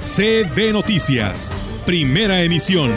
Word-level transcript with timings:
CB 0.00 0.72
Noticias, 0.72 1.52
primera 1.84 2.40
emisión. 2.40 2.90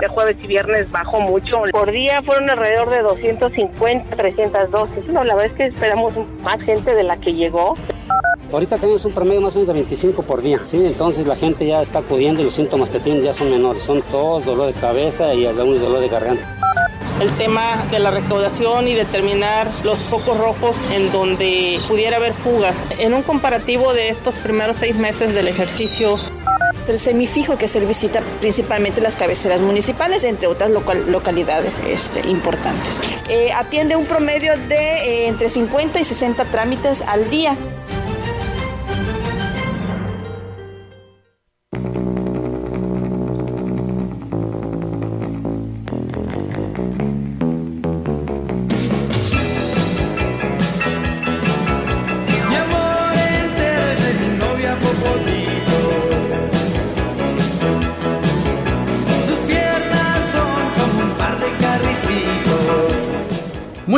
de 0.00 0.08
jueves 0.08 0.36
y 0.42 0.46
viernes 0.48 0.90
bajó 0.90 1.20
mucho. 1.20 1.62
Por 1.70 1.92
día 1.92 2.20
fueron 2.22 2.50
alrededor 2.50 2.90
de 2.90 3.02
250, 3.02 4.16
300 4.16 4.70
dosis. 4.70 5.06
No, 5.06 5.22
la 5.22 5.36
verdad 5.36 5.52
es 5.52 5.56
que 5.56 5.66
esperamos 5.66 6.14
más 6.42 6.60
gente 6.62 6.94
de 6.94 7.04
la 7.04 7.16
que 7.16 7.32
llegó. 7.32 7.74
Ahorita 8.52 8.76
tenemos 8.76 9.04
un 9.04 9.12
promedio 9.12 9.40
más 9.40 9.54
o 9.54 9.60
menos 9.60 9.68
de 9.68 9.74
25 9.74 10.22
por 10.22 10.42
día, 10.42 10.60
¿sí? 10.64 10.84
Entonces 10.84 11.28
la 11.28 11.36
gente 11.36 11.64
ya 11.66 11.80
está 11.80 12.00
acudiendo 12.00 12.42
y 12.42 12.44
los 12.44 12.54
síntomas 12.54 12.90
que 12.90 12.98
tienen 12.98 13.22
ya 13.22 13.32
son 13.32 13.50
menores. 13.50 13.84
Son 13.84 14.02
todos 14.02 14.44
dolor 14.44 14.72
de 14.72 14.80
cabeza 14.80 15.32
y 15.34 15.46
algún 15.46 15.80
dolor 15.80 16.00
de 16.00 16.08
garganta 16.08 16.58
el 17.20 17.30
tema 17.36 17.84
de 17.90 17.98
la 17.98 18.10
recaudación 18.10 18.88
y 18.88 18.94
determinar 18.94 19.70
los 19.84 19.98
focos 19.98 20.38
rojos 20.38 20.76
en 20.92 21.10
donde 21.12 21.80
pudiera 21.88 22.16
haber 22.16 22.34
fugas. 22.34 22.76
En 22.98 23.14
un 23.14 23.22
comparativo 23.22 23.92
de 23.92 24.08
estos 24.08 24.38
primeros 24.38 24.76
seis 24.76 24.96
meses 24.96 25.34
del 25.34 25.48
ejercicio, 25.48 26.16
el 26.88 26.98
semifijo 26.98 27.58
que 27.58 27.68
se 27.68 27.80
visita 27.80 28.22
principalmente 28.40 29.00
las 29.00 29.16
cabeceras 29.16 29.60
municipales, 29.60 30.24
entre 30.24 30.46
otras 30.46 30.70
localidades 30.70 31.72
este, 31.86 32.26
importantes. 32.28 33.00
Eh, 33.28 33.52
atiende 33.52 33.96
un 33.96 34.06
promedio 34.06 34.56
de 34.56 34.76
eh, 34.76 35.28
entre 35.28 35.48
50 35.48 36.00
y 36.00 36.04
60 36.04 36.44
trámites 36.46 37.02
al 37.02 37.28
día. 37.30 37.56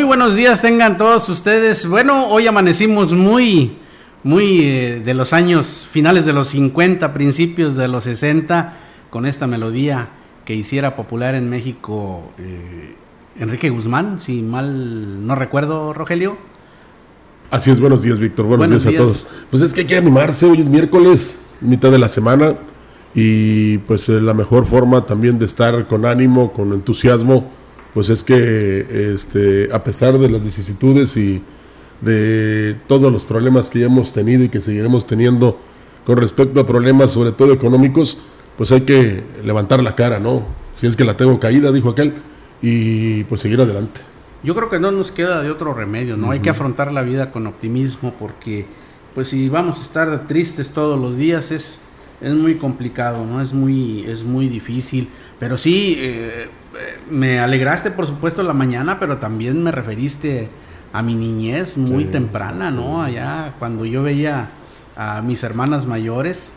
Buenos 0.05 0.36
días 0.36 0.62
tengan 0.62 0.96
todos 0.96 1.28
ustedes. 1.28 1.86
Bueno, 1.88 2.28
hoy 2.28 2.46
amanecimos 2.46 3.12
muy, 3.12 3.77
muy 4.22 4.60
eh, 4.62 5.02
de 5.05 5.14
los 5.14 5.33
años 5.33 5.88
finales 5.91 6.24
de 6.27 6.33
los 6.33 6.48
50, 6.48 7.12
principios 7.12 7.74
de 7.74 7.88
los 7.88 8.05
60, 8.05 8.77
con 9.11 9.27
esta 9.27 9.48
melodía 9.48 10.11
que 10.44 10.55
hiciera 10.55 10.94
popular 10.94 11.34
en 11.34 11.50
México 11.50 12.33
eh, 12.38 12.94
Enrique 13.41 13.68
Guzmán, 13.70 14.20
si 14.20 14.42
mal 14.42 15.27
no 15.27 15.34
recuerdo, 15.34 15.92
Rogelio. 15.92 16.39
Así 17.51 17.72
es, 17.72 17.80
buenos 17.80 18.02
días, 18.02 18.20
Víctor. 18.20 18.46
Buenos, 18.46 18.84
días, 18.84 18.95
a 18.95 18.96
todos. 18.96 19.27
Pues 19.51 19.61
es 19.62 19.72
que 19.72 19.80
hay 19.80 19.86
que 19.86 19.96
animarse, 19.96 20.46
hoy 20.46 20.61
es 20.61 20.68
miércoles, 20.68 21.42
mitad 21.61 21.90
de 21.90 21.98
la 21.98 22.08
semana, 22.08 22.55
y 23.12 23.78
pues 23.78 24.08
eh, 24.08 24.20
la 24.20 24.34
mejor 24.34 24.67
forma 24.67 25.05
también 25.05 25.39
de 25.40 25.46
estar 25.46 25.89
con 25.89 26.07
ánimo, 26.07 26.52
con 26.52 26.72
entusiasmo 26.72 27.58
pues 27.95 28.08
es 28.08 28.23
que 28.23 29.12
este, 29.14 29.68
a 29.73 29.83
pesar 29.83 30.18
de 30.18 30.28
las 30.28 30.42
vicisitudes 30.42 31.17
y 31.17 31.42
de 32.01 32.77
todos 32.86 33.12
los 33.12 33.24
problemas 33.24 33.68
que 33.68 33.80
ya 33.80 33.86
hemos 33.86 34.12
tenido 34.12 34.45
y 34.45 34.48
que 34.48 34.61
seguiremos 34.61 35.06
teniendo 35.06 35.58
con 36.06 36.17
respecto 36.17 36.61
a 36.61 36.67
problemas 36.67 37.11
sobre 37.11 37.33
todo 37.33 37.52
económicos, 37.52 38.18
pues 38.56 38.73
hay 38.73 38.83
que 38.83 39.23
levantar 39.45 39.83
la 39.83 39.95
cara, 39.95 40.18
¿no? 40.18 40.45
Si 40.74 40.86
es 40.86 40.96
que 40.96 41.05
la 41.05 41.17
tengo 41.17 41.39
caída, 41.39 41.73
dijo 41.73 41.90
aquel, 41.90 42.14
y 42.62 43.24
pues 43.24 43.40
seguir 43.40 43.61
adelante. 43.61 44.01
Yo 44.42 44.55
creo 44.55 44.70
que 44.70 44.78
no 44.78 44.90
nos 44.90 45.12
queda 45.12 45.42
de 45.42 45.51
otro 45.51 45.74
remedio, 45.74 46.17
¿no? 46.17 46.30
Hay 46.30 46.40
que 46.40 46.51
afrontar 46.51 46.92
la 46.92 47.02
vida 47.02 47.30
con 47.30 47.46
optimismo 47.46 48.14
porque 48.18 48.67
pues 49.14 49.28
si 49.28 49.48
vamos 49.48 49.78
a 49.80 49.83
estar 49.83 50.27
tristes 50.27 50.70
todos 50.70 50.98
los 50.98 51.17
días 51.17 51.51
es, 51.51 51.80
es 52.20 52.33
muy 52.33 52.55
complicado, 52.55 53.27
¿no? 53.27 53.42
Es 53.42 53.52
muy, 53.52 54.05
es 54.07 54.24
muy 54.24 54.48
difícil. 54.48 55.08
Pero 55.39 55.58
sí, 55.58 55.96
eh, 55.98 56.48
me 57.11 57.41
alegraste 57.41 57.91
por 57.91 58.07
supuesto 58.07 58.42
la 58.42 58.53
mañana, 58.53 58.98
pero 58.98 59.19
también 59.19 59.63
me 59.63 59.73
referiste 59.73 60.48
a 60.92 61.03
mi 61.03 61.14
niñez 61.14 61.77
muy 61.77 62.05
temprana, 62.05 62.70
¿no? 62.70 63.03
Allá 63.03 63.55
cuando 63.58 63.85
yo 63.85 64.03
veía 64.03 64.48
a 64.97 65.23
mis 65.23 65.42
hermanas 65.42 65.86
mayores 65.86 66.53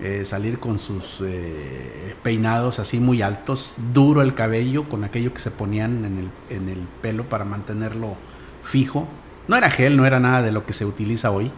eh, 0.00 0.24
salir 0.24 0.58
con 0.58 0.78
sus 0.78 1.22
eh, 1.24 2.14
peinados 2.22 2.78
así 2.78 3.00
muy 3.00 3.22
altos, 3.22 3.76
duro 3.92 4.22
el 4.22 4.34
cabello, 4.34 4.88
con 4.88 5.04
aquello 5.04 5.32
que 5.32 5.40
se 5.40 5.50
ponían 5.50 6.04
en 6.04 6.18
el, 6.18 6.56
en 6.56 6.68
el 6.68 6.80
pelo 7.02 7.24
para 7.24 7.44
mantenerlo 7.44 8.16
fijo. 8.62 9.08
No 9.48 9.56
era 9.56 9.70
gel, 9.70 9.96
no 9.96 10.06
era 10.06 10.20
nada 10.20 10.42
de 10.42 10.52
lo 10.52 10.66
que 10.66 10.72
se 10.72 10.84
utiliza 10.84 11.30
hoy. 11.30 11.50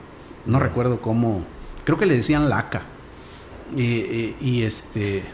No, 0.47 0.59
recuerdo 0.59 1.01
cómo, 1.01 1.43
creo 1.85 1.99
que 1.99 2.07
le 2.07 2.15
decían 2.15 2.49
laca. 2.49 2.83
y 3.77 4.63
este 4.63 5.25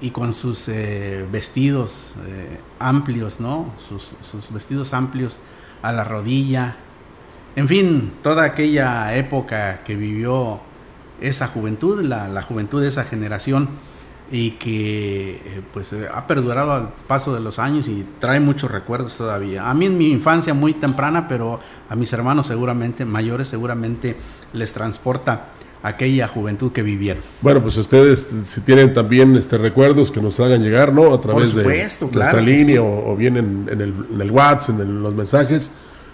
y 0.00 0.10
con 0.10 0.32
sus 0.34 0.68
eh, 0.68 1.24
vestidos 1.30 2.14
eh, 2.26 2.58
amplios, 2.78 3.40
¿no? 3.40 3.72
Sus, 3.78 4.52
vestidos 4.52 4.92
amplios 4.92 5.38
a 5.82 5.92
la 5.92 6.04
rodilla. 6.04 6.76
En 7.54 7.68
fin, 7.68 8.12
toda 8.22 8.44
aquella 8.44 9.16
época 9.16 9.80
que 9.84 9.96
vivió 9.96 10.60
esa 11.20 11.48
juventud, 11.48 12.02
la, 12.02 12.42
juventud 12.42 12.82
de 12.82 12.88
esa 12.88 13.04
generación 13.04 13.68
y 14.30 14.52
que 14.52 15.40
eh, 15.44 15.62
pues 15.72 15.94
ha 16.12 16.26
perdurado 16.26 16.72
al 16.72 16.88
paso 17.06 17.32
de 17.32 17.40
los 17.40 17.58
años 17.58 17.88
y 17.88 18.04
trae 18.18 18.40
muchos 18.40 18.70
recuerdos 18.70 19.16
todavía. 19.16 19.70
A 19.70 19.72
mí 19.72 19.86
en 19.86 19.96
mi 19.96 20.10
infancia 20.10 20.52
muy 20.52 20.74
temprana, 20.74 21.28
pero 21.28 21.60
a 21.88 21.96
mis 21.96 22.12
hermanos 22.12 22.48
seguramente, 22.48 23.04
mayores 23.04 23.48
seguramente 23.48 24.16
les 24.52 24.72
transporta 24.72 25.52
aquella 25.82 26.26
juventud 26.28 26.72
que 26.72 26.82
vivieron. 26.82 27.22
Bueno, 27.40 27.62
pues 27.62 27.76
ustedes 27.76 28.26
si 28.46 28.60
tienen 28.62 28.92
también 28.92 29.36
este 29.36 29.58
recuerdos 29.58 30.10
que 30.10 30.20
nos 30.20 30.38
hagan 30.40 30.62
llegar, 30.62 30.92
¿no? 30.92 31.14
A 31.14 31.20
través 31.20 31.54
de 31.54 31.64
nuestra 31.64 32.40
línea 32.40 32.82
o, 32.82 33.14
bien 33.16 33.36
en, 33.36 33.66
el, 33.68 33.94
en, 34.12 34.20
el, 34.20 34.30
WhatsApp, 34.30 34.80
en 34.80 35.02
los 35.02 35.14
mensajes, 35.14 35.72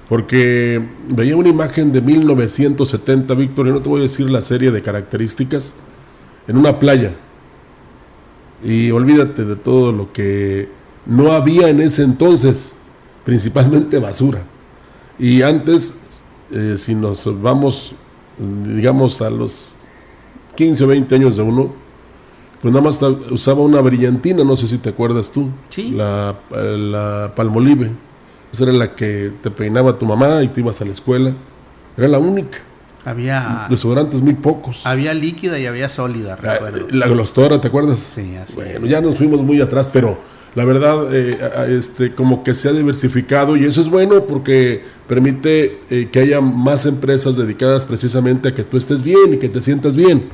porque 0.08 0.80
veía 1.08 1.36
una 1.36 1.48
imagen 1.48 1.92
de 1.92 2.00
1970, 2.00 3.34
Víctor, 3.34 3.68
y 3.68 3.70
no 3.70 3.80
te 3.80 3.88
voy 3.88 4.00
a 4.00 4.02
decir 4.02 4.28
la 4.28 4.40
serie 4.40 4.70
de 4.70 4.82
características, 4.82 5.74
en 6.48 6.56
una 6.56 6.78
playa. 6.78 7.12
Y 8.62 8.90
olvídate 8.90 9.44
de 9.44 9.56
todo 9.56 9.90
lo 9.90 10.12
que 10.12 10.68
no 11.06 11.32
había 11.32 11.68
en 11.68 11.80
ese 11.80 12.02
entonces, 12.02 12.76
principalmente 13.24 13.98
basura. 13.98 14.42
Y 15.18 15.42
antes, 15.42 15.96
eh, 16.50 16.74
si 16.76 16.94
nos 16.94 17.40
vamos 17.40 17.94
digamos, 18.38 19.20
a 19.22 19.30
los 19.30 19.78
15 20.56 20.84
o 20.84 20.86
20 20.88 21.14
años 21.14 21.36
de 21.36 21.42
uno, 21.42 21.72
pues 22.60 22.72
nada 22.72 22.84
más 22.84 23.02
usaba 23.30 23.60
una 23.62 23.80
brillantina, 23.80 24.44
no 24.44 24.56
sé 24.56 24.68
si 24.68 24.78
te 24.78 24.90
acuerdas 24.90 25.32
tú. 25.32 25.50
La, 25.92 26.36
la 26.50 27.32
palmolive. 27.34 27.90
Esa 28.52 28.64
era 28.64 28.72
la 28.72 28.94
que 28.94 29.32
te 29.42 29.50
peinaba 29.50 29.96
tu 29.96 30.06
mamá 30.06 30.42
y 30.42 30.48
te 30.48 30.60
ibas 30.60 30.80
a 30.80 30.84
la 30.84 30.92
escuela. 30.92 31.34
Era 31.96 32.08
la 32.08 32.18
única. 32.18 32.58
Había. 33.04 33.66
Desodorantes 33.68 34.20
muy 34.20 34.34
pocos. 34.34 34.86
Había 34.86 35.12
líquida 35.12 35.58
y 35.58 35.66
había 35.66 35.88
sólida, 35.88 36.38
ah, 36.42 36.70
La 36.90 37.08
glostora, 37.08 37.60
¿te 37.60 37.68
acuerdas? 37.68 37.98
Sí, 37.98 38.36
así. 38.36 38.54
Bueno, 38.54 38.86
ya 38.86 39.00
nos 39.00 39.16
fuimos 39.16 39.42
muy 39.42 39.60
atrás, 39.60 39.88
pero 39.92 40.18
la 40.54 40.66
verdad, 40.66 41.14
eh, 41.14 41.38
este, 41.70 42.14
como 42.14 42.44
que 42.44 42.52
se 42.52 42.68
ha 42.68 42.72
diversificado 42.72 43.56
y 43.56 43.64
eso 43.64 43.80
es 43.80 43.88
bueno 43.88 44.26
porque 44.26 44.82
permite 45.08 45.80
eh, 45.88 46.08
que 46.12 46.20
haya 46.20 46.42
más 46.42 46.84
empresas 46.84 47.36
dedicadas 47.36 47.86
precisamente 47.86 48.50
a 48.50 48.54
que 48.54 48.62
tú 48.62 48.76
estés 48.76 49.02
bien 49.02 49.32
y 49.32 49.38
que 49.38 49.48
te 49.48 49.62
sientas 49.62 49.96
bien. 49.96 50.24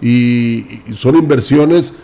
Y, 0.00 0.82
son 0.94 1.16
inversiones 1.16 1.94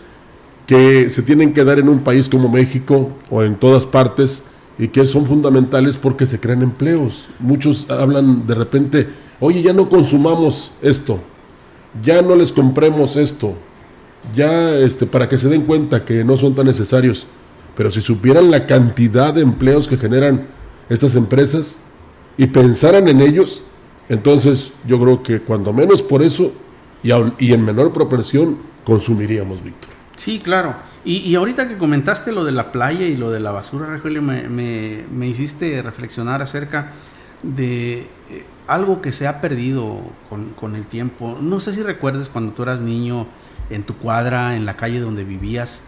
que 0.67 1.09
se 1.09 1.23
tienen 1.23 1.53
que 1.53 1.63
dar 1.63 1.79
en 1.79 1.89
un 1.89 1.99
país 1.99 2.29
como 2.29 2.49
México 2.49 3.11
o 3.29 3.41
en 3.41 3.55
todas 3.55 3.85
partes 3.85 4.43
y 4.77 4.89
que 4.89 5.05
son 5.05 5.25
fundamentales 5.25 5.97
porque 5.97 6.27
se 6.27 6.39
crean 6.39 6.61
empleos. 6.61 7.27
Muchos 7.39 7.89
hablan 7.89 8.45
de 8.45 8.53
repente, 8.53 9.07
oye, 9.39 9.63
ya 9.63 9.73
no 9.73 9.89
consumamos 9.89 10.73
esto, 10.83 11.19
ya 12.03 12.21
no 12.21 12.35
les 12.35 12.51
compremos 12.51 13.15
esto, 13.15 13.55
ya 14.35 14.75
este, 14.75 15.05
para 15.07 15.29
que 15.29 15.37
se 15.37 15.49
den 15.49 15.61
cuenta 15.61 16.05
que 16.05 16.23
no 16.23 16.37
son 16.37 16.53
tan 16.53 16.67
necesarios 16.67 17.25
pero 17.75 17.91
si 17.91 18.01
supieran 18.01 18.51
la 18.51 18.65
cantidad 18.67 19.33
de 19.33 19.41
empleos 19.41 19.87
que 19.87 19.97
generan 19.97 20.47
estas 20.89 21.15
empresas 21.15 21.81
y 22.37 22.47
pensaran 22.47 23.07
en 23.07 23.21
ellos, 23.21 23.63
entonces 24.09 24.75
yo 24.85 24.99
creo 24.99 25.23
que 25.23 25.39
cuando 25.41 25.73
menos 25.73 26.01
por 26.01 26.23
eso 26.23 26.51
y, 27.03 27.09
y 27.39 27.53
en 27.53 27.65
menor 27.65 27.93
proporción 27.93 28.57
consumiríamos, 28.83 29.63
Víctor. 29.63 29.89
Sí, 30.15 30.39
claro. 30.39 30.75
Y, 31.03 31.35
ahorita 31.35 31.67
que 31.67 31.77
comentaste 31.77 32.31
lo 32.31 32.43
de 32.45 32.51
la 32.51 32.71
playa 32.71 33.05
y 33.05 33.15
lo 33.15 33.29
de 33.29 33.39
la 33.39 33.51
basura, 33.51 33.85
Rogelio, 33.85 34.23
me, 34.23 34.49
me, 34.49 35.27
hiciste 35.27 35.83
reflexionar 35.83 36.41
acerca 36.41 36.93
de 37.43 38.07
eh, 38.31 38.45
algo 38.65 39.03
que 39.03 39.11
se 39.11 39.27
ha 39.27 39.39
perdido 39.39 39.99
con, 40.29 40.49
con, 40.59 40.75
el 40.75 40.87
tiempo. 40.87 41.37
No 41.39 41.59
sé 41.59 41.73
si 41.73 41.83
recuerdes 41.83 42.27
cuando 42.27 42.53
tú 42.53 42.63
eras 42.63 42.81
niño 42.81 43.27
en 43.69 43.83
tu 43.83 43.95
cuadra, 43.97 44.55
en 44.55 44.65
la 44.65 44.77
calle 44.77 44.99
donde 44.99 45.23
vivías, 45.23 45.83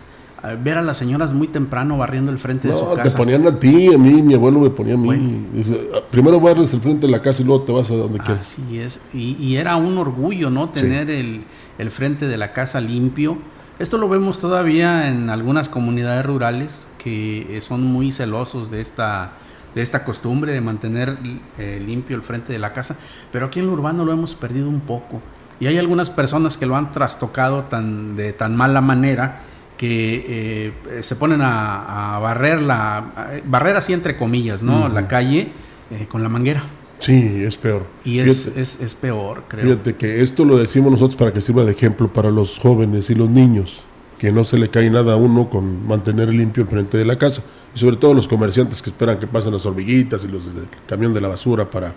ver 0.62 0.78
a 0.78 0.82
las 0.82 0.98
señoras 0.98 1.34
muy 1.34 1.48
temprano 1.48 1.98
barriendo 1.98 2.32
el 2.32 2.38
frente 2.38 2.68
de 2.68 2.76
su 2.76 2.86
casa. 2.96 3.04
te 3.04 3.18
ponían 3.18 3.46
a 3.48 3.60
ti, 3.60 3.94
a 3.94 3.98
mí, 3.98 4.22
mi 4.22 4.34
abuelo 4.34 4.60
me 4.60 4.70
ponía 4.70 4.94
a 4.94 4.98
mí. 4.98 5.46
Ah, 5.94 6.00
primero 6.10 6.40
barres 6.40 6.74
el 6.74 6.82
frente 6.82 7.08
de 7.08 7.12
la 7.12 7.22
casa 7.22 7.42
y 7.42 7.46
luego 7.46 7.64
te 7.64 7.72
vas 7.72 7.90
a 7.90 7.96
donde 7.96 8.20
quieras. 8.20 8.56
Así 8.58 8.80
es, 8.80 9.02
y, 9.14 9.36
y, 9.40 9.58
era 9.58 9.76
un 9.76 9.98
orgullo, 9.98 10.50
¿no? 10.50 10.70
Tener 10.70 11.10
el, 11.10 11.44
el, 11.78 11.92
frente 11.92 12.28
de 12.28 12.38
la 12.38 12.54
casa 12.54 12.80
limpio. 12.80 13.38
Esto 13.80 13.98
lo 13.98 14.08
vemos 14.10 14.40
todavía 14.40 15.10
en 15.10 15.30
algunas 15.30 15.70
comunidades 15.70 16.26
rurales 16.26 16.88
que 16.98 17.58
eh, 17.58 17.62
son 17.62 17.84
muy 17.84 18.12
celosos 18.12 18.72
de 18.72 18.82
esta, 18.82 19.32
de 19.76 19.82
esta 19.82 20.04
costumbre 20.04 20.52
de 20.52 20.62
mantener 20.62 21.18
eh, 21.58 21.82
limpio 21.86 22.16
el 22.16 22.22
frente 22.22 22.54
de 22.54 22.60
la 22.60 22.74
casa, 22.74 22.96
pero 23.32 23.48
aquí 23.48 23.60
en 23.60 23.68
lo 23.68 23.74
urbano 23.74 24.06
lo 24.06 24.14
hemos 24.14 24.36
perdido 24.36 24.70
un 24.70 24.82
poco. 24.82 25.22
Y 25.60 25.66
hay 25.66 25.78
algunas 25.78 26.12
personas 26.12 26.58
que 26.58 26.68
lo 26.68 26.76
han 26.76 26.92
trastocado 26.92 27.64
tan, 27.64 28.16
de 28.16 28.32
tan 28.34 28.56
mala 28.56 28.82
manera 28.82 29.42
que 29.78 30.74
eh, 30.90 31.04
se 31.04 31.16
ponen 31.16 31.40
a, 31.42 32.20
barrer 32.22 32.62
la 32.62 33.42
barrer 33.46 33.78
así 33.78 33.94
entre 33.94 34.18
comillas, 34.18 34.64
¿no? 34.64 34.90
La 34.90 35.08
calle 35.08 35.52
eh, 35.92 36.08
con 36.10 36.24
la 36.24 36.30
manguera. 36.30 36.64
Sí, 37.00 37.44
es 37.44 37.58
peor. 37.58 37.86
Y 38.04 38.20
es, 38.20 38.48
es, 38.58 38.96
peor, 38.96 39.44
creo. 39.48 39.66
Fíjate 39.66 39.96
que 39.96 40.24
esto 40.24 40.44
lo 40.44 40.58
decimos 40.58 40.92
nosotros 40.92 41.16
para 41.16 41.32
que 41.32 41.42
sirva 41.42 41.64
de 41.64 41.72
ejemplo 41.72 42.12
para 42.12 42.32
los 42.32 42.58
jóvenes 42.58 43.12
y 43.12 43.16
los 43.16 43.30
niños, 43.30 43.84
que 44.18 44.32
no 44.32 44.44
se 44.44 44.58
le 44.58 44.70
cae 44.70 44.90
nada 44.90 45.14
a 45.14 45.16
uno 45.16 45.48
con 45.48 45.88
mantener 45.88 46.30
limpio 46.30 46.64
el 46.64 46.70
frente 46.70 46.98
de 46.98 47.06
la 47.06 47.20
casa. 47.20 47.44
Y 47.76 47.80
sobre 47.80 47.98
todo 47.98 48.16
los 48.16 48.28
comerciantes 48.28 48.82
que 48.82 48.90
esperan 48.90 49.20
que 49.20 49.28
pasen 49.28 49.54
las 49.54 49.66
hormiguitas 49.68 50.24
y 50.24 50.28
los 50.28 50.54
del 50.56 50.68
camión 50.88 51.14
de 51.14 51.22
la 51.22 51.28
basura 51.28 51.70
para 51.70 51.94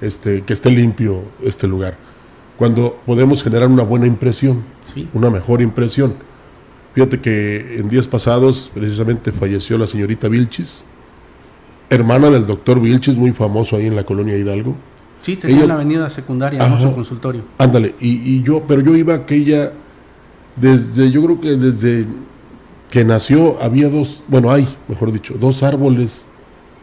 este, 0.00 0.42
que 0.42 0.54
esté 0.54 0.70
limpio 0.70 1.24
este 1.42 1.68
lugar. 1.68 1.98
Cuando 2.56 2.98
podemos 3.04 3.44
generar 3.44 3.68
una 3.68 3.82
buena 3.82 4.06
impresión, 4.06 4.64
una 5.12 5.28
mejor 5.28 5.60
impresión 5.60 6.14
Fíjate 6.94 7.20
que 7.20 7.78
en 7.78 7.88
días 7.88 8.08
pasados 8.08 8.70
precisamente 8.74 9.30
falleció 9.32 9.78
la 9.78 9.86
señorita 9.86 10.28
Vilchis, 10.28 10.84
hermana 11.90 12.30
del 12.30 12.46
doctor 12.46 12.80
Vilchis, 12.80 13.16
muy 13.16 13.32
famoso 13.32 13.76
ahí 13.76 13.86
en 13.86 13.96
la 13.96 14.04
colonia 14.04 14.36
Hidalgo. 14.36 14.74
Sí, 15.20 15.36
tenía 15.36 15.66
la 15.66 15.74
avenida 15.74 16.08
secundaria, 16.10 16.64
en 16.64 16.92
consultorio. 16.92 17.42
Ándale, 17.58 17.94
y, 18.00 18.42
yo, 18.42 18.62
pero 18.66 18.80
yo 18.80 18.96
iba 18.96 19.14
aquella, 19.14 19.72
desde, 20.56 21.10
yo 21.10 21.24
creo 21.24 21.40
que 21.40 21.56
desde 21.56 22.06
que 22.90 23.04
nació 23.04 23.60
había 23.60 23.88
dos, 23.90 24.22
bueno, 24.28 24.50
hay, 24.50 24.68
mejor 24.86 25.12
dicho, 25.12 25.34
dos 25.38 25.62
árboles 25.62 26.26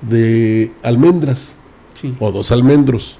de 0.01 0.72
almendras, 0.84 1.60
o 2.19 2.31
dos 2.31 2.51
almendros. 2.51 3.18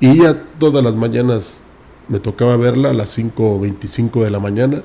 Y 0.00 0.08
ella 0.08 0.42
todas 0.58 0.84
las 0.84 0.96
mañanas 0.96 1.62
me 2.08 2.20
tocaba 2.20 2.56
verla 2.56 2.90
a 2.90 2.92
las 2.92 3.16
5.25 3.16 4.22
de 4.22 4.30
la 4.30 4.38
mañana 4.40 4.82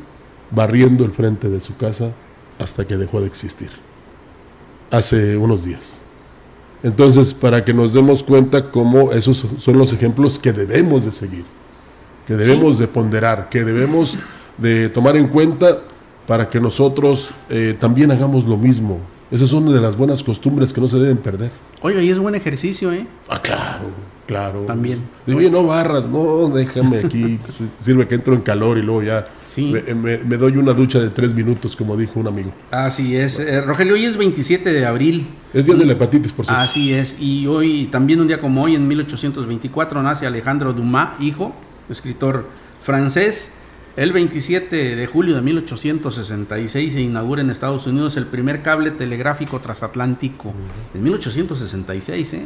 barriendo 0.52 1.06
el 1.06 1.12
frente 1.12 1.50
de 1.50 1.60
su 1.60 1.76
casa 1.78 2.12
hasta 2.60 2.86
que 2.86 2.98
dejó 2.98 3.22
de 3.22 3.28
existir, 3.28 3.70
hace 4.92 5.38
unos 5.38 5.64
días. 5.64 6.04
Entonces, 6.84 7.34
para 7.34 7.64
que 7.64 7.74
nos 7.74 7.94
demos 7.94 8.24
cuenta 8.24 8.72
cómo 8.72 9.12
esos 9.12 9.46
son 9.58 9.78
los 9.78 9.94
ejemplos 9.94 10.40
que 10.40 10.52
debemos 10.52 11.06
de 11.06 11.12
seguir, 11.12 11.46
que 12.28 12.36
debemos 12.36 12.78
de 12.80 12.88
ponderar, 12.88 13.50
que 13.50 13.64
debemos 13.64 14.18
de 14.58 14.90
tomar 14.90 15.16
en 15.16 15.28
cuenta 15.28 15.80
para 16.28 16.50
que 16.50 16.60
nosotros 16.60 17.32
eh, 17.50 17.76
también 17.80 18.12
hagamos 18.12 18.46
lo 18.46 18.58
mismo. 18.58 19.00
Esas 19.32 19.48
son 19.48 19.64
una 19.64 19.76
de 19.76 19.82
las 19.82 19.96
buenas 19.96 20.24
costumbres 20.24 20.74
que 20.74 20.82
no 20.82 20.90
se 20.90 21.00
deben 21.00 21.18
perder. 21.18 21.52
Oiga, 21.82 22.02
y 22.02 22.10
es 22.10 22.20
buen 22.20 22.36
ejercicio, 22.36 22.92
¿eh? 22.92 23.08
Ah, 23.30 23.42
claro, 23.42 23.86
claro. 24.28 24.62
También. 24.64 25.02
Digo, 25.26 25.40
oye, 25.40 25.50
no 25.50 25.64
barras, 25.64 26.10
no, 26.10 26.50
déjame 26.50 27.00
aquí, 27.00 27.40
sirve 27.82 28.10
que 28.10 28.16
entro 28.16 28.34
en 28.34 28.42
calor 28.42 28.78
y 28.78 28.82
luego 28.82 29.04
ya 29.04 29.26
me, 29.58 30.38
doy 30.38 30.58
una 30.58 30.74
ducha 30.74 31.00
de 31.00 31.10
tres 31.10 31.34
minutos, 31.34 31.78
como 31.78 31.96
dijo 31.96 32.20
un 32.20 32.28
amigo. 32.28 32.52
Así 32.72 33.16
es. 33.16 33.40
Eh, 33.40 33.62
Rogelio, 33.62 33.94
hoy 33.94 34.04
es 34.04 34.18
27 34.18 34.74
de 34.74 34.86
abril. 34.86 35.28
Es 35.54 35.66
día 35.66 35.76
de 35.76 35.86
la 35.86 35.94
hepatitis, 35.94 36.34
por 36.34 36.46
cierto. 36.46 36.62
Así 36.62 36.94
es. 36.94 37.16
Y 37.18 37.48
hoy, 37.48 37.88
también 37.90 38.20
un 38.20 38.28
día 38.28 38.42
como 38.42 38.64
hoy, 38.64 38.76
en 38.76 38.86
1824, 38.86 40.04
nace 40.04 40.28
Alejandro 40.28 40.74
Dumas, 40.74 41.12
hijo, 41.22 41.56
escritor 41.90 42.48
francés. 42.84 43.54
El 43.98 44.14
27 44.14 44.96
de 44.96 45.08
julio 45.08 45.36
de 45.36 45.42
1866 45.42 46.94
se 46.94 47.02
inaugura 47.02 47.42
en 47.42 47.50
Estados 47.50 47.88
Unidos 47.88 48.16
el 48.16 48.26
primer 48.26 48.62
cable 48.62 48.92
telegráfico 48.92 49.60
transatlántico. 49.60 50.54
En 50.94 51.04
1866, 51.04 52.34
¿eh? 52.34 52.46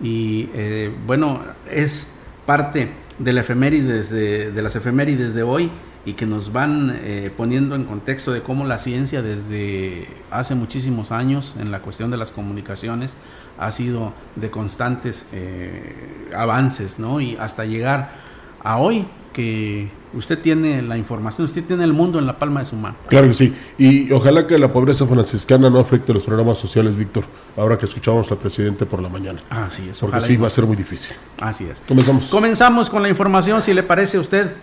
Y 0.00 0.48
eh, 0.54 0.94
bueno, 1.06 1.42
es 1.70 2.12
parte 2.46 2.88
de, 3.18 3.32
la 3.32 3.42
efemérides 3.42 4.08
de, 4.08 4.50
de 4.50 4.62
las 4.62 4.76
efemérides 4.76 5.34
de 5.34 5.42
hoy 5.42 5.70
y 6.06 6.14
que 6.14 6.24
nos 6.24 6.52
van 6.54 6.98
eh, 7.02 7.30
poniendo 7.36 7.74
en 7.74 7.84
contexto 7.84 8.32
de 8.32 8.40
cómo 8.40 8.64
la 8.64 8.78
ciencia 8.78 9.20
desde 9.20 10.08
hace 10.30 10.54
muchísimos 10.54 11.12
años 11.12 11.56
en 11.60 11.70
la 11.70 11.80
cuestión 11.80 12.10
de 12.10 12.16
las 12.16 12.30
comunicaciones 12.32 13.14
ha 13.58 13.70
sido 13.72 14.14
de 14.36 14.50
constantes 14.50 15.26
eh, 15.32 16.30
avances, 16.34 16.98
¿no? 16.98 17.20
Y 17.20 17.36
hasta 17.36 17.66
llegar 17.66 18.12
a 18.62 18.78
hoy 18.78 19.04
que 19.38 19.88
usted 20.14 20.40
tiene 20.40 20.82
la 20.82 20.98
información, 20.98 21.44
usted 21.44 21.62
tiene 21.62 21.84
el 21.84 21.92
mundo 21.92 22.18
en 22.18 22.26
la 22.26 22.40
palma 22.40 22.58
de 22.58 22.66
su 22.66 22.74
mano. 22.74 22.96
Claro 23.06 23.28
que 23.28 23.34
sí, 23.34 23.54
y 23.78 24.10
ojalá 24.10 24.48
que 24.48 24.58
la 24.58 24.72
pobreza 24.72 25.06
franciscana 25.06 25.70
no 25.70 25.78
afecte 25.78 26.12
los 26.12 26.24
programas 26.24 26.58
sociales, 26.58 26.96
Víctor, 26.96 27.22
ahora 27.56 27.78
que 27.78 27.86
escuchamos 27.86 28.28
al 28.32 28.38
presidente 28.38 28.84
por 28.84 29.00
la 29.00 29.08
mañana. 29.08 29.38
Así 29.48 29.88
es. 29.88 30.00
Porque 30.00 30.20
sí 30.22 30.36
va 30.36 30.48
a 30.48 30.50
ser 30.50 30.66
muy 30.66 30.74
difícil. 30.74 31.14
Así 31.40 31.68
es. 31.70 31.84
Comenzamos. 31.86 32.24
Comenzamos 32.26 32.90
con 32.90 33.00
la 33.00 33.08
información, 33.08 33.62
si 33.62 33.72
le 33.74 33.84
parece 33.84 34.16
a 34.16 34.20
usted. 34.20 34.56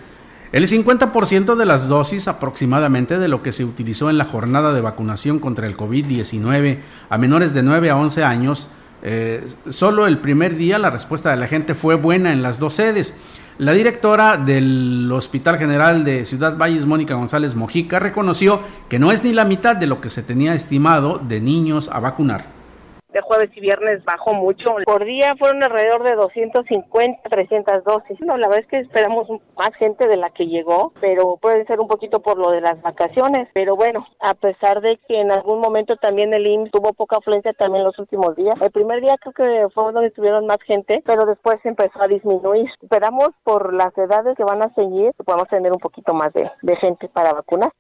El 0.51 0.67
50% 0.67 1.55
de 1.55 1.65
las 1.65 1.87
dosis 1.87 2.27
aproximadamente 2.27 3.17
de 3.17 3.29
lo 3.29 3.41
que 3.41 3.53
se 3.53 3.63
utilizó 3.63 4.09
en 4.09 4.17
la 4.17 4.25
jornada 4.25 4.73
de 4.73 4.81
vacunación 4.81 5.39
contra 5.39 5.67
el 5.67 5.77
COVID-19 5.77 6.79
a 7.09 7.17
menores 7.17 7.53
de 7.53 7.63
9 7.63 7.91
a 7.91 7.95
11 7.95 8.25
años, 8.25 8.67
eh, 9.03 9.45
solo 9.69 10.05
el 10.05 10.17
primer 10.17 10.57
día 10.57 10.79
la 10.79 10.89
respuesta 10.89 11.29
de 11.29 11.37
la 11.37 11.47
gente 11.47 11.75
fue 11.75 11.95
buena 11.95 12.33
en 12.33 12.41
las 12.41 12.59
dos 12.59 12.73
sedes. 12.73 13.13
La 13.57 13.71
directora 13.71 14.35
del 14.35 15.09
Hospital 15.13 15.57
General 15.57 16.03
de 16.03 16.25
Ciudad 16.25 16.57
Valles, 16.57 16.85
Mónica 16.85 17.13
González 17.13 17.55
Mojica, 17.55 17.99
reconoció 17.99 18.59
que 18.89 18.99
no 18.99 19.13
es 19.13 19.23
ni 19.23 19.31
la 19.31 19.45
mitad 19.45 19.77
de 19.77 19.87
lo 19.87 20.01
que 20.01 20.09
se 20.09 20.23
tenía 20.23 20.53
estimado 20.53 21.21
de 21.25 21.39
niños 21.39 21.89
a 21.89 22.01
vacunar 22.01 22.54
de 23.15 23.21
jueves 23.21 23.49
y 23.55 23.61
viernes 23.61 24.03
bajó 24.03 24.33
mucho. 24.33 24.75
Por 24.85 25.05
día 25.05 25.35
fueron 25.39 25.63
alrededor 25.63 26.03
de 26.03 26.15
250, 26.15 27.29
300 27.29 27.83
dosis. 27.85 28.19
No, 28.19 28.35
la 28.35 28.47
verdad 28.47 28.63
es 28.63 28.67
que 28.67 28.79
esperamos 28.79 29.27
más 29.57 29.73
gente 29.79 30.07
de 30.07 30.17
la 30.17 30.31
que 30.31 30.47
llegó, 30.47 30.91
pero 30.99 31.37
puede 31.37 31.65
ser 31.65 31.79
un 31.79 31.87
poquito 31.87 32.19
por 32.19 32.37
lo 32.37 32.51
de 32.51 32.59
las 32.59 32.81
vacaciones. 32.81 33.47
Pero 33.53 33.77
bueno, 33.77 34.05
a 34.19 34.33
pesar 34.33 34.81
de 34.81 34.99
que 35.07 35.21
en 35.21 35.31
algún 35.31 35.61
momento 35.61 35.95
también 35.95 36.33
el 36.33 36.45
IMSS 36.45 36.71
tuvo 36.71 36.91
poca 36.91 37.17
afluencia 37.17 37.53
también 37.53 37.85
los 37.85 37.97
últimos 37.97 38.35
días. 38.35 38.55
El 38.61 38.71
primer 38.71 38.99
día 38.99 39.15
creo 39.17 39.33
que 39.33 39.73
fue 39.73 39.93
donde 39.93 40.09
estuvieron 40.09 40.45
más 40.45 40.61
gente, 40.65 41.01
pero 41.05 41.25
después 41.25 41.57
empezó 41.63 42.03
a 42.03 42.07
disminuir. 42.07 42.69
Esperamos 42.81 43.29
por 43.45 43.73
las 43.73 43.97
edades 43.97 44.35
que 44.35 44.43
van 44.43 44.61
a 44.61 44.73
seguir 44.73 45.13
que 45.17 45.23
podamos 45.23 45.47
tener 45.47 45.71
un 45.71 45.79
poquito 45.79 46.13
más 46.13 46.33
de, 46.33 46.51
de 46.61 46.75
gente 46.75 47.07
para 47.07 47.31
vacunar. 47.31 47.71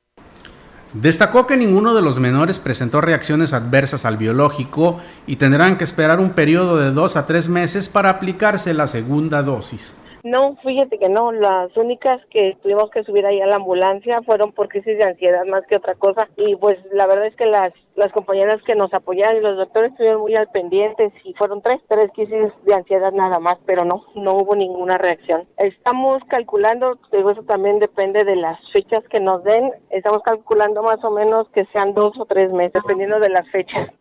Destacó 1.01 1.45
que 1.45 1.57
ninguno 1.57 1.93
de 1.93 2.01
los 2.01 2.19
menores 2.19 2.59
presentó 2.59 3.01
reacciones 3.01 3.51
adversas 3.51 4.05
al 4.05 4.15
biológico 4.15 5.01
y 5.27 5.35
tendrán 5.35 5.77
que 5.77 5.83
esperar 5.83 6.21
un 6.21 6.29
periodo 6.29 6.77
de 6.77 6.91
dos 6.91 7.17
a 7.17 7.25
tres 7.25 7.49
meses 7.49 7.89
para 7.89 8.09
aplicarse 8.09 8.73
la 8.73 8.87
segunda 8.87 9.43
dosis. 9.43 9.95
No, 10.25 10.55
fíjate 10.63 10.97
que 10.97 11.07
no, 11.07 11.31
las 11.31 11.77
únicas 11.77 12.19
que 12.31 12.57
tuvimos 12.63 12.89
que 12.89 13.03
subir 13.03 13.27
ahí 13.27 13.39
a 13.41 13.45
la 13.45 13.57
ambulancia 13.57 14.23
fueron 14.23 14.53
por 14.53 14.69
crisis 14.69 14.97
de 14.97 15.03
ansiedad 15.03 15.45
más 15.45 15.67
que 15.67 15.75
otra 15.75 15.93
cosa 15.93 16.27
y 16.35 16.55
pues 16.55 16.79
la 16.91 17.05
verdad 17.05 17.27
es 17.27 17.35
que 17.35 17.45
las 17.45 17.71
las 17.93 18.11
compañeras 18.11 18.59
que 18.63 18.73
nos 18.73 18.91
apoyaron 18.91 19.37
y 19.37 19.41
los 19.41 19.55
doctores 19.55 19.91
estuvieron 19.91 20.21
muy 20.21 20.35
al 20.35 20.49
pendiente 20.49 21.13
y 21.23 21.35
fueron 21.35 21.61
tres, 21.61 21.77
tres 21.87 22.09
crisis 22.15 22.51
de 22.63 22.73
ansiedad 22.73 23.11
nada 23.13 23.37
más, 23.37 23.57
pero 23.67 23.85
no, 23.85 24.03
no 24.15 24.33
hubo 24.33 24.55
ninguna 24.55 24.97
reacción. 24.97 25.47
Estamos 25.57 26.23
calculando, 26.27 26.97
digo, 27.11 27.29
eso 27.29 27.43
también 27.43 27.77
depende 27.77 28.23
de 28.23 28.35
las 28.35 28.59
fechas 28.71 29.03
que 29.11 29.19
nos 29.19 29.43
den, 29.43 29.71
estamos 29.91 30.23
calculando 30.23 30.81
más 30.81 31.03
o 31.03 31.11
menos 31.11 31.47
que 31.49 31.65
sean 31.71 31.93
dos 31.93 32.19
o 32.19 32.25
tres 32.25 32.51
meses, 32.51 32.73
dependiendo 32.73 33.19
de 33.19 33.29
las 33.29 33.47
fechas. 33.51 33.91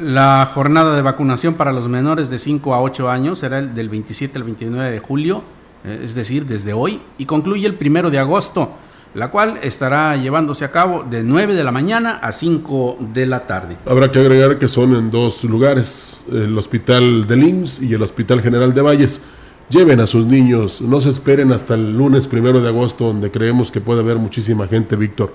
La 0.00 0.50
jornada 0.52 0.94
de 0.94 1.02
vacunación 1.02 1.54
para 1.54 1.72
los 1.72 1.88
menores 1.88 2.28
de 2.28 2.38
5 2.38 2.74
a 2.74 2.82
8 2.82 3.08
años 3.08 3.38
será 3.38 3.58
el 3.58 3.74
del 3.74 3.88
27 3.88 4.36
al 4.38 4.44
29 4.44 4.90
de 4.90 4.98
julio, 4.98 5.42
eh, 5.84 6.00
es 6.02 6.14
decir, 6.14 6.44
desde 6.44 6.72
hoy, 6.74 7.00
y 7.16 7.24
concluye 7.24 7.66
el 7.66 7.74
primero 7.74 8.10
de 8.10 8.18
agosto. 8.18 8.72
la 9.14 9.30
cual 9.30 9.58
estará 9.62 10.14
llevándose 10.18 10.66
a 10.66 10.70
cabo 10.70 11.02
de 11.02 11.22
9 11.22 11.54
de 11.54 11.64
la 11.64 11.72
mañana 11.72 12.18
a 12.18 12.32
5 12.32 12.98
de 13.14 13.24
la 13.24 13.46
tarde. 13.46 13.78
Habrá 13.86 14.12
que 14.12 14.18
agregar 14.18 14.58
que 14.58 14.68
son 14.68 14.94
en 14.94 15.10
dos 15.10 15.42
lugares, 15.44 16.26
el 16.30 16.56
Hospital 16.58 17.26
de 17.26 17.38
IMSS 17.38 17.82
y 17.82 17.94
el 17.94 18.02
Hospital 18.02 18.42
General 18.42 18.74
de 18.74 18.82
Valles. 18.82 19.22
Lleven 19.70 20.00
a 20.00 20.06
sus 20.06 20.26
niños, 20.26 20.82
no 20.82 21.00
se 21.00 21.08
esperen 21.08 21.50
hasta 21.50 21.72
el 21.74 21.96
lunes 21.96 22.28
primero 22.28 22.60
de 22.60 22.68
agosto, 22.68 23.06
donde 23.06 23.30
creemos 23.30 23.72
que 23.72 23.80
puede 23.80 24.00
haber 24.00 24.18
muchísima 24.18 24.68
gente, 24.68 24.96
Víctor. 24.96 25.32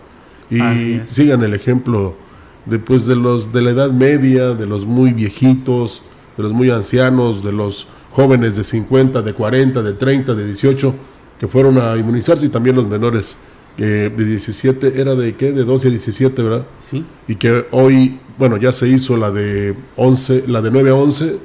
Y 0.51 0.61
sigan 1.05 1.41
el 1.41 1.55
ejemplo 1.55 2.15
después 2.65 3.05
de 3.05 3.15
los 3.15 3.51
de 3.51 3.61
la 3.61 3.71
edad 3.71 3.91
media, 3.91 4.53
de 4.53 4.65
los 4.65 4.85
muy 4.85 5.13
viejitos, 5.13 6.03
de 6.37 6.43
los 6.43 6.53
muy 6.53 6.69
ancianos, 6.69 7.43
de 7.43 7.51
los 7.51 7.87
jóvenes 8.11 8.55
de 8.55 8.63
50, 8.63 9.21
de 9.21 9.33
40, 9.33 9.81
de 9.81 9.93
30, 9.93 10.33
de 10.33 10.45
18, 10.45 10.95
que 11.39 11.47
fueron 11.47 11.79
a 11.79 11.95
inmunizarse 11.97 12.45
y 12.45 12.49
también 12.49 12.75
los 12.75 12.87
menores 12.87 13.37
de 13.77 14.09
17, 14.09 14.99
era 14.99 15.15
de 15.15 15.35
qué, 15.35 15.51
de 15.51 15.63
12 15.63 15.87
a 15.87 15.91
17, 15.91 16.43
¿verdad? 16.43 16.65
Sí. 16.77 17.03
Y 17.27 17.35
que 17.35 17.65
hoy, 17.71 18.19
bueno, 18.37 18.57
ya 18.57 18.71
se 18.71 18.87
hizo 18.87 19.17
la 19.17 19.31
de 19.31 19.75
11, 19.95 20.45
la 20.47 20.61
de 20.61 20.71
9 20.71 20.89
a 20.89 20.95
11 20.95 21.37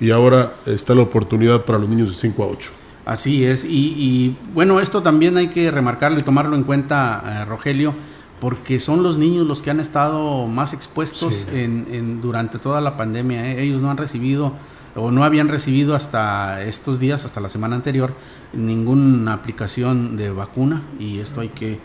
y 0.00 0.10
ahora 0.10 0.56
está 0.66 0.94
la 0.94 1.02
oportunidad 1.02 1.64
para 1.64 1.78
los 1.78 1.88
niños 1.88 2.10
de 2.10 2.16
5 2.16 2.42
a 2.42 2.46
8. 2.46 2.70
Así 3.04 3.44
es, 3.44 3.66
y, 3.66 4.34
bueno, 4.54 4.80
esto 4.80 5.02
también 5.02 5.36
hay 5.36 5.48
que 5.48 5.70
remarcarlo 5.70 6.18
y 6.18 6.22
tomarlo 6.22 6.56
en 6.56 6.62
cuenta, 6.62 7.42
eh, 7.42 7.44
Rogelio, 7.44 7.94
porque 8.44 8.78
son 8.78 9.02
los 9.02 9.16
niños 9.16 9.46
los 9.46 9.62
que 9.62 9.70
han 9.70 9.80
estado 9.80 10.46
más 10.46 10.74
expuestos 10.74 11.48
en, 11.50 12.20
durante 12.20 12.58
toda 12.58 12.82
la 12.82 12.94
pandemia. 12.94 13.52
¿eh? 13.52 13.62
Ellos 13.62 13.80
no 13.80 13.90
han 13.90 13.96
recibido 13.96 14.52
o 14.94 15.10
no 15.10 15.24
habían 15.24 15.48
recibido 15.48 15.96
hasta 15.96 16.60
estos 16.60 17.00
días, 17.00 17.24
hasta 17.24 17.40
la 17.40 17.48
semana 17.48 17.74
anterior, 17.74 18.12
ninguna 18.52 19.32
aplicación 19.32 20.18
de 20.18 20.30
vacuna 20.30 20.82
y 20.98 21.20
esto 21.20 21.40
hay 21.40 21.48
que, 21.48 21.80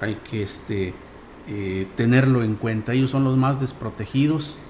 hay 0.00 0.14
que 0.30 0.44
este, 0.44 0.94
eh, 1.48 1.88
tenerlo 1.96 2.44
en 2.44 2.54
cuenta. 2.54 2.92
Ellos 2.92 3.10
son 3.10 3.24
los 3.24 3.36
más 3.36 3.58
desprotegidos 3.58 4.60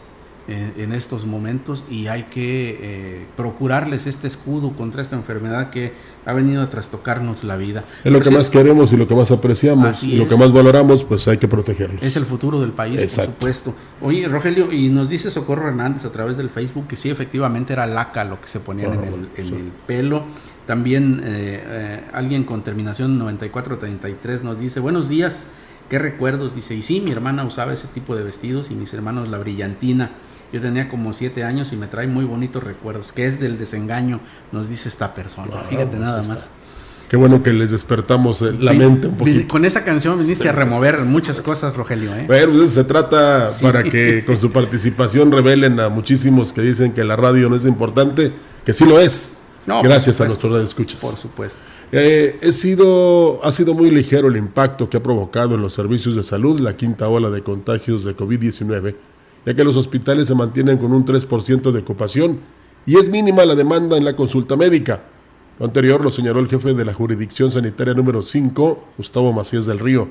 en, 0.46 0.92
estos 0.92 1.24
momentos 1.24 1.84
y 1.90 2.08
hay 2.08 2.24
que 2.24 2.78
eh, 2.80 3.26
procurarles 3.36 4.06
este 4.06 4.26
escudo 4.26 4.72
contra 4.72 5.00
esta 5.00 5.16
enfermedad 5.16 5.70
que 5.70 5.92
ha 6.26 6.32
venido 6.32 6.62
a 6.62 6.70
trastocarnos 6.70 7.44
la 7.44 7.56
vida. 7.56 7.84
Es 8.04 8.12
lo 8.12 8.20
que 8.20 8.30
más 8.30 8.50
queremos 8.50 8.92
y 8.92 8.96
lo 8.96 9.08
que 9.08 9.14
más 9.14 9.30
apreciamos 9.30 10.02
y 10.02 10.16
lo 10.16 10.28
que 10.28 10.36
más 10.36 10.52
valoramos, 10.52 11.04
pues 11.04 11.26
hay 11.28 11.38
que 11.38 11.48
protegerlos. 11.48 12.02
Es 12.02 12.16
el 12.16 12.26
futuro 12.26 12.60
del 12.60 12.72
país, 12.72 13.00
por 13.00 13.26
supuesto. 13.26 13.74
Oye, 14.02 14.28
Rogelio, 14.28 14.72
y 14.72 14.88
nos 14.88 15.08
dice 15.08 15.30
Socorro 15.30 15.68
Hernández 15.68 16.04
a 16.04 16.12
través 16.12 16.36
del 16.36 16.50
Facebook 16.50 16.88
que 16.88 16.96
sí, 16.96 17.10
efectivamente 17.10 17.72
era 17.72 17.86
laca 17.86 18.24
lo 18.24 18.40
que 18.40 18.48
se 18.48 18.60
ponían 18.60 18.92
en, 18.92 19.28
el, 19.36 19.54
el, 19.54 19.72
pelo. 19.86 20.24
También 20.66 21.20
eh, 21.24 21.62
eh, 21.66 22.00
alguien 22.12 22.44
con 22.44 22.62
terminación 22.62 23.18
9433 23.18 24.44
nos 24.44 24.58
dice, 24.58 24.80
buenos 24.80 25.08
días, 25.08 25.46
qué 25.90 25.98
recuerdos, 25.98 26.54
dice, 26.54 26.74
y 26.74 26.80
sí, 26.80 27.00
mi 27.00 27.10
hermana 27.10 27.44
usaba 27.44 27.74
ese 27.74 27.86
tipo 27.88 28.16
de 28.16 28.24
vestidos 28.24 28.70
y 28.70 28.74
mis 28.74 28.92
hermanos 28.94 29.28
la 29.28 29.38
brillantina. 29.38 30.10
Yo 30.54 30.60
tenía 30.60 30.88
como 30.88 31.12
siete 31.12 31.42
años 31.42 31.72
y 31.72 31.76
me 31.76 31.88
trae 31.88 32.06
muy 32.06 32.24
bonitos 32.24 32.62
recuerdos, 32.62 33.10
que 33.10 33.26
es 33.26 33.40
del 33.40 33.58
desengaño, 33.58 34.20
nos 34.52 34.68
dice 34.68 34.88
esta 34.88 35.12
persona. 35.12 35.50
Fíjate 35.68 35.98
nada 35.98 36.22
más. 36.22 36.48
Qué 37.08 37.16
bueno 37.16 37.42
que 37.42 37.52
les 37.52 37.72
despertamos 37.72 38.40
eh, 38.40 38.52
la 38.60 38.72
mente 38.72 39.08
un 39.08 39.16
poquito. 39.16 39.48
Con 39.48 39.64
esa 39.64 39.82
canción 39.82 40.16
viniste 40.16 40.48
a 40.48 40.52
remover 40.52 41.00
muchas 41.00 41.40
cosas, 41.40 41.74
Rogelio. 41.74 42.14
¿eh? 42.14 42.26
Bueno, 42.28 42.52
pues 42.52 42.70
se 42.70 42.84
trata 42.84 43.50
para 43.62 43.82
que 43.82 44.22
con 44.26 44.38
su 44.38 44.52
participación 44.52 45.32
revelen 45.32 45.80
a 45.80 45.88
muchísimos 45.88 46.52
que 46.52 46.62
dicen 46.62 46.92
que 46.92 47.02
la 47.02 47.16
radio 47.16 47.48
no 47.48 47.56
es 47.56 47.64
importante, 47.64 48.30
que 48.64 48.72
sí 48.72 48.84
lo 48.84 49.00
es. 49.00 49.32
Gracias 49.66 50.20
a 50.20 50.26
nuestros 50.26 50.52
radioescuchas. 50.52 51.00
Por 51.00 51.16
supuesto. 51.16 51.58
Eh, 51.90 52.38
he 52.40 52.52
sido, 52.52 53.40
ha 53.42 53.50
sido 53.50 53.74
muy 53.74 53.90
ligero 53.90 54.28
el 54.28 54.36
impacto 54.36 54.88
que 54.88 54.98
ha 54.98 55.02
provocado 55.02 55.56
en 55.56 55.62
los 55.62 55.74
servicios 55.74 56.14
de 56.14 56.22
salud 56.22 56.60
la 56.60 56.76
quinta 56.76 57.08
ola 57.08 57.28
de 57.30 57.42
contagios 57.42 58.04
de 58.04 58.16
COVID-19 58.16 58.94
ya 59.44 59.54
que 59.54 59.64
los 59.64 59.76
hospitales 59.76 60.28
se 60.28 60.34
mantienen 60.34 60.78
con 60.78 60.92
un 60.92 61.04
3% 61.04 61.70
de 61.70 61.80
ocupación 61.80 62.40
y 62.86 62.96
es 62.96 63.08
mínima 63.08 63.44
la 63.44 63.54
demanda 63.54 63.96
en 63.96 64.04
la 64.04 64.16
consulta 64.16 64.56
médica. 64.56 65.02
Lo 65.58 65.66
anterior 65.66 66.02
lo 66.02 66.10
señaló 66.10 66.40
el 66.40 66.48
jefe 66.48 66.74
de 66.74 66.84
la 66.84 66.92
jurisdicción 66.92 67.50
sanitaria 67.50 67.94
número 67.94 68.22
5, 68.22 68.84
Gustavo 68.98 69.32
Macías 69.32 69.66
del 69.66 69.78
Río. 69.78 70.08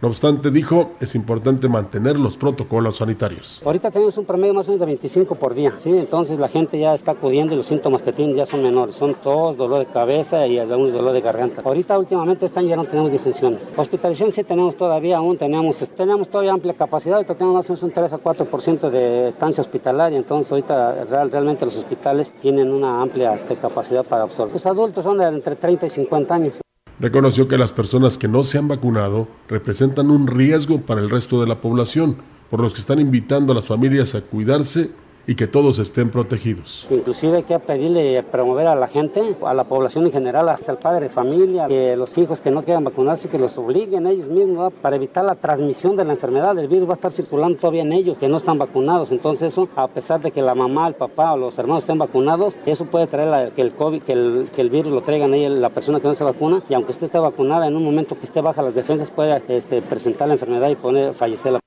No 0.00 0.06
obstante, 0.06 0.52
dijo, 0.52 0.92
es 1.00 1.16
importante 1.16 1.68
mantener 1.68 2.20
los 2.20 2.36
protocolos 2.36 2.98
sanitarios. 2.98 3.60
Ahorita 3.64 3.90
tenemos 3.90 4.16
un 4.16 4.26
promedio 4.26 4.54
más 4.54 4.68
o 4.68 4.70
menos 4.70 4.78
de 4.78 4.86
25 4.86 5.34
por 5.34 5.54
día, 5.54 5.74
¿sí? 5.78 5.90
Entonces 5.90 6.38
la 6.38 6.46
gente 6.46 6.78
ya 6.78 6.94
está 6.94 7.12
acudiendo 7.12 7.54
y 7.54 7.56
los 7.56 7.66
síntomas 7.66 8.02
que 8.02 8.12
tienen 8.12 8.36
ya 8.36 8.46
son 8.46 8.62
menores. 8.62 8.94
Son 8.94 9.14
tos, 9.14 9.56
dolor 9.56 9.80
de 9.80 9.86
cabeza 9.86 10.46
y 10.46 10.56
algunos 10.56 10.92
dolor 10.92 11.12
de 11.12 11.20
garganta. 11.20 11.62
Ahorita 11.64 11.98
últimamente 11.98 12.46
están 12.46 12.68
ya 12.68 12.76
no 12.76 12.84
tenemos 12.84 13.10
disfunciones. 13.10 13.68
Hospitalización 13.76 14.30
sí 14.30 14.44
tenemos 14.44 14.76
todavía, 14.76 15.16
aún 15.16 15.36
tenemos, 15.36 15.78
tenemos 15.96 16.28
todavía 16.28 16.52
amplia 16.52 16.74
capacidad. 16.74 17.16
Ahorita 17.16 17.34
tenemos 17.34 17.56
más 17.56 17.68
o 17.68 17.72
menos 17.72 17.82
un 17.82 17.90
3 17.90 18.12
a 18.12 18.18
4% 18.18 18.90
de 18.90 19.26
estancia 19.26 19.62
hospitalaria. 19.62 20.16
Entonces 20.16 20.52
ahorita 20.52 21.06
realmente 21.24 21.64
los 21.64 21.76
hospitales 21.76 22.32
tienen 22.40 22.70
una 22.70 23.02
amplia 23.02 23.34
este, 23.34 23.56
capacidad 23.56 24.04
para 24.04 24.22
absorber. 24.22 24.54
Los 24.54 24.66
adultos 24.66 25.02
son 25.02 25.18
de 25.18 25.26
entre 25.26 25.56
30 25.56 25.86
y 25.86 25.90
50 25.90 26.34
años 26.34 26.54
reconoció 27.00 27.48
que 27.48 27.58
las 27.58 27.72
personas 27.72 28.18
que 28.18 28.28
no 28.28 28.44
se 28.44 28.58
han 28.58 28.68
vacunado 28.68 29.28
representan 29.48 30.10
un 30.10 30.26
riesgo 30.26 30.80
para 30.80 31.00
el 31.00 31.10
resto 31.10 31.40
de 31.40 31.46
la 31.46 31.60
población, 31.60 32.16
por 32.50 32.60
los 32.60 32.72
que 32.72 32.80
están 32.80 33.00
invitando 33.00 33.52
a 33.52 33.54
las 33.54 33.66
familias 33.66 34.14
a 34.14 34.22
cuidarse 34.22 34.90
y 35.28 35.34
que 35.34 35.46
todos 35.46 35.78
estén 35.78 36.08
protegidos. 36.08 36.86
Inclusive 36.90 37.36
hay 37.36 37.42
que 37.42 37.58
pedirle, 37.58 38.22
promover 38.22 38.66
a 38.66 38.74
la 38.74 38.88
gente, 38.88 39.36
a 39.44 39.52
la 39.52 39.64
población 39.64 40.06
en 40.06 40.12
general, 40.12 40.48
al 40.48 40.78
padre 40.78 41.04
de 41.04 41.08
familia, 41.10 41.66
que 41.66 41.94
los 41.96 42.16
hijos 42.16 42.40
que 42.40 42.50
no 42.50 42.62
quieran 42.62 42.82
vacunarse, 42.82 43.28
que 43.28 43.38
los 43.38 43.58
obliguen 43.58 44.06
ellos 44.06 44.26
mismos 44.28 44.72
para 44.80 44.96
evitar 44.96 45.26
la 45.26 45.34
transmisión 45.34 45.96
de 45.96 46.06
la 46.06 46.14
enfermedad. 46.14 46.58
El 46.58 46.68
virus 46.68 46.88
va 46.88 46.92
a 46.92 46.94
estar 46.94 47.12
circulando 47.12 47.58
todavía 47.58 47.82
en 47.82 47.92
ellos, 47.92 48.16
que 48.16 48.26
no 48.26 48.38
están 48.38 48.56
vacunados. 48.56 49.12
Entonces 49.12 49.52
eso, 49.52 49.68
a 49.76 49.86
pesar 49.88 50.22
de 50.22 50.30
que 50.30 50.40
la 50.40 50.54
mamá, 50.54 50.88
el 50.88 50.94
papá 50.94 51.34
o 51.34 51.36
los 51.36 51.58
hermanos 51.58 51.84
estén 51.84 51.98
vacunados, 51.98 52.56
eso 52.64 52.86
puede 52.86 53.06
traer 53.06 53.52
que 53.52 53.60
el 53.60 53.72
COVID, 53.72 54.02
que 54.04 54.12
el, 54.14 54.48
el 54.56 54.70
virus 54.70 54.92
lo 54.92 55.02
traigan 55.02 55.34
a 55.34 55.36
la 55.36 55.68
persona 55.68 56.00
que 56.00 56.08
no 56.08 56.14
se 56.14 56.24
vacuna. 56.24 56.62
Y 56.70 56.74
aunque 56.74 56.92
usted 56.92 57.04
esté 57.04 57.18
vacunada, 57.18 57.66
en 57.66 57.76
un 57.76 57.84
momento 57.84 58.18
que 58.18 58.24
esté 58.24 58.40
baja 58.40 58.62
las 58.62 58.74
defensas 58.74 59.10
puede 59.10 59.42
este, 59.48 59.82
presentar 59.82 60.26
la 60.28 60.34
enfermedad 60.34 60.70
y 60.70 60.74
poner, 60.74 61.12
fallecer 61.12 61.52
la 61.52 61.60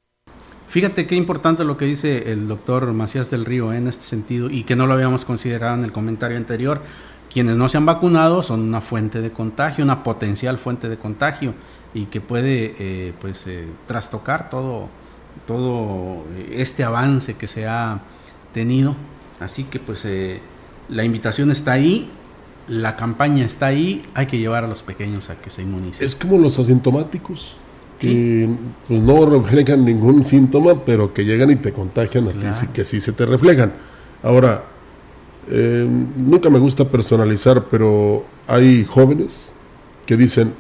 Fíjate 0.72 1.06
qué 1.06 1.16
importante 1.16 1.66
lo 1.66 1.76
que 1.76 1.84
dice 1.84 2.32
el 2.32 2.48
doctor 2.48 2.94
Macías 2.94 3.30
del 3.30 3.44
Río 3.44 3.74
en 3.74 3.90
este 3.90 4.04
sentido 4.04 4.50
y 4.50 4.64
que 4.64 4.78
no 4.78 4.88
lo 4.88 4.94
habíamos 4.94 5.26
considerado 5.26 5.76
en 5.76 5.84
el 5.84 5.92
comentario 5.92 6.38
anterior. 6.38 6.82
Quienes 7.30 7.58
no 7.58 7.68
se 7.68 7.76
han 7.76 7.86
vacunado 7.86 8.42
son 8.42 8.62
una 8.62 8.80
fuente 8.80 9.20
de 9.20 9.32
contagio, 9.32 9.84
una 9.84 10.02
potencial 10.02 10.58
fuente 10.58 10.88
de 10.88 10.98
contagio 10.98 11.56
y 11.94 12.06
que 12.06 12.22
puede 12.22 12.78
eh, 12.80 13.14
pues 13.20 13.48
eh, 13.48 13.68
trastocar 13.86 14.50
todo, 14.50 14.88
todo 15.46 16.24
este 16.54 16.86
avance 16.86 17.34
que 17.34 17.48
se 17.48 17.68
ha 17.68 18.00
tenido. 18.54 18.96
Así 19.42 19.66
que 19.66 19.78
pues 19.78 20.06
eh, 20.06 20.40
la 20.88 21.04
invitación 21.04 21.52
está 21.52 21.74
ahí, 21.74 22.10
la 22.70 22.96
campaña 22.96 23.44
está 23.44 23.66
ahí, 23.66 24.06
hay 24.14 24.26
que 24.26 24.38
llevar 24.38 24.64
a 24.64 24.68
los 24.70 24.84
pequeños 24.84 25.30
a 25.32 25.36
que 25.36 25.50
se 25.50 25.64
inmunicen. 25.64 26.06
Es 26.06 26.16
como 26.16 26.38
los 26.38 26.58
asintomáticos 26.60 27.58
que 28.02 28.50
pues, 28.88 29.02
no 29.02 29.26
reflejan 29.26 29.86
ningún 29.86 30.26
síntoma, 30.26 30.74
pero 30.86 31.14
que 31.14 31.24
llegan 31.24 31.52
y 31.52 31.56
te 31.56 31.72
contagian 31.72 32.28
a 32.28 32.32
ti, 32.32 32.68
que 32.74 32.84
sí 32.84 33.00
se 33.00 33.14
te 33.14 33.26
reflejan. 33.26 33.74
Ahora, 34.24 34.64
eh, 35.50 35.88
nunca 36.18 36.50
me 36.50 36.60
gusta 36.60 36.86
personalizar, 36.86 37.66
pero 37.70 38.26
hay 38.48 38.84
jóvenes 38.86 39.54
que 40.06 40.18
dicen, 40.18 40.54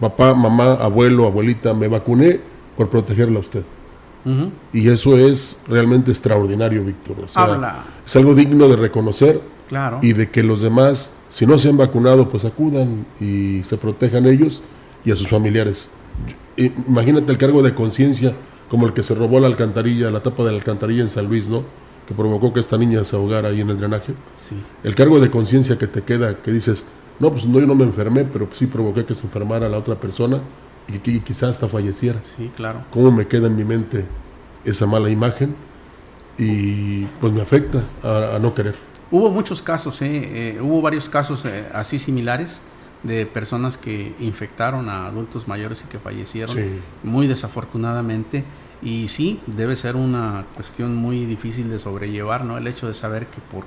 papá, 0.00 0.34
mamá, 0.34 0.74
abuelo, 0.74 1.26
abuelita, 1.26 1.74
me 1.74 1.88
vacuné 1.88 2.40
por 2.76 2.88
protegerla 2.88 3.38
a 3.38 3.40
usted. 3.40 3.62
Y 4.72 4.88
eso 4.88 5.16
es 5.16 5.62
realmente 5.68 6.10
extraordinario, 6.10 6.84
Víctor. 6.84 7.16
es 7.24 8.16
algo 8.16 8.34
digno 8.34 8.68
de 8.68 8.74
reconocer 8.74 9.40
claro. 9.68 10.00
y 10.02 10.14
de 10.14 10.30
que 10.30 10.42
los 10.42 10.60
demás, 10.60 11.12
si 11.28 11.46
no 11.46 11.58
se 11.58 11.68
han 11.68 11.76
vacunado, 11.76 12.28
pues 12.28 12.44
acudan 12.44 13.06
y 13.20 13.62
se 13.62 13.76
protejan 13.76 14.26
ellos 14.26 14.64
y 15.04 15.12
a 15.12 15.16
sus 15.16 15.28
familiares 15.28 15.92
imagínate 16.56 17.32
el 17.32 17.38
cargo 17.38 17.62
de 17.62 17.74
conciencia 17.74 18.34
como 18.68 18.86
el 18.86 18.94
que 18.94 19.02
se 19.02 19.14
robó 19.14 19.40
la 19.40 19.46
alcantarilla, 19.46 20.10
la 20.10 20.22
tapa 20.22 20.44
de 20.44 20.50
la 20.52 20.58
alcantarilla 20.58 21.02
en 21.02 21.10
San 21.10 21.26
Luis, 21.28 21.48
¿no? 21.48 21.62
Que 22.06 22.14
provocó 22.14 22.52
que 22.52 22.60
esta 22.60 22.76
niña 22.76 23.04
se 23.04 23.16
ahogara 23.16 23.48
ahí 23.48 23.60
en 23.60 23.70
el 23.70 23.78
drenaje. 23.78 24.14
Sí. 24.36 24.56
El 24.82 24.94
cargo 24.94 25.20
de 25.20 25.30
conciencia 25.30 25.78
que 25.78 25.86
te 25.86 26.02
queda, 26.02 26.36
que 26.42 26.52
dices, 26.52 26.86
no, 27.18 27.30
pues 27.30 27.46
no, 27.46 27.58
yo 27.58 27.66
no 27.66 27.74
me 27.74 27.84
enfermé, 27.84 28.24
pero 28.24 28.48
sí 28.52 28.66
provoqué 28.66 29.04
que 29.04 29.14
se 29.14 29.26
enfermara 29.26 29.68
la 29.68 29.78
otra 29.78 29.96
persona 29.96 30.40
y 30.88 30.98
que 30.98 31.20
quizás 31.22 31.50
hasta 31.50 31.68
falleciera. 31.68 32.20
Sí, 32.22 32.50
claro. 32.54 32.84
¿Cómo 32.92 33.10
me 33.10 33.26
queda 33.26 33.46
en 33.46 33.56
mi 33.56 33.64
mente 33.64 34.04
esa 34.64 34.86
mala 34.86 35.10
imagen? 35.10 35.54
Y 36.38 37.04
pues 37.20 37.32
me 37.32 37.40
afecta 37.40 37.82
a, 38.02 38.38
no 38.40 38.54
querer. 38.54 38.74
Hubo 39.10 39.30
muchos 39.30 39.62
casos, 39.62 40.02
¿eh? 40.02 40.56
eh 40.56 40.60
hubo 40.60 40.82
varios 40.82 41.08
casos 41.08 41.44
eh, 41.46 41.66
así 41.72 41.98
similares 41.98 42.60
de 43.06 43.26
personas 43.26 43.76
que 43.76 44.14
infectaron 44.20 44.88
a 44.88 45.06
adultos 45.06 45.48
mayores 45.48 45.84
y 45.84 45.88
que 45.88 45.98
fallecieron 45.98 46.56
muy 47.02 47.26
desafortunadamente. 47.26 48.44
Y 48.82 49.08
sí 49.08 49.40
debe 49.46 49.74
ser 49.74 49.96
una 49.96 50.44
cuestión 50.54 50.94
muy 50.94 51.24
difícil 51.24 51.70
de 51.70 51.78
sobrellevar 51.78 52.44
no 52.44 52.58
el 52.58 52.66
hecho 52.66 52.86
de 52.86 52.94
saber 52.94 53.26
que 53.26 53.40
por 53.40 53.64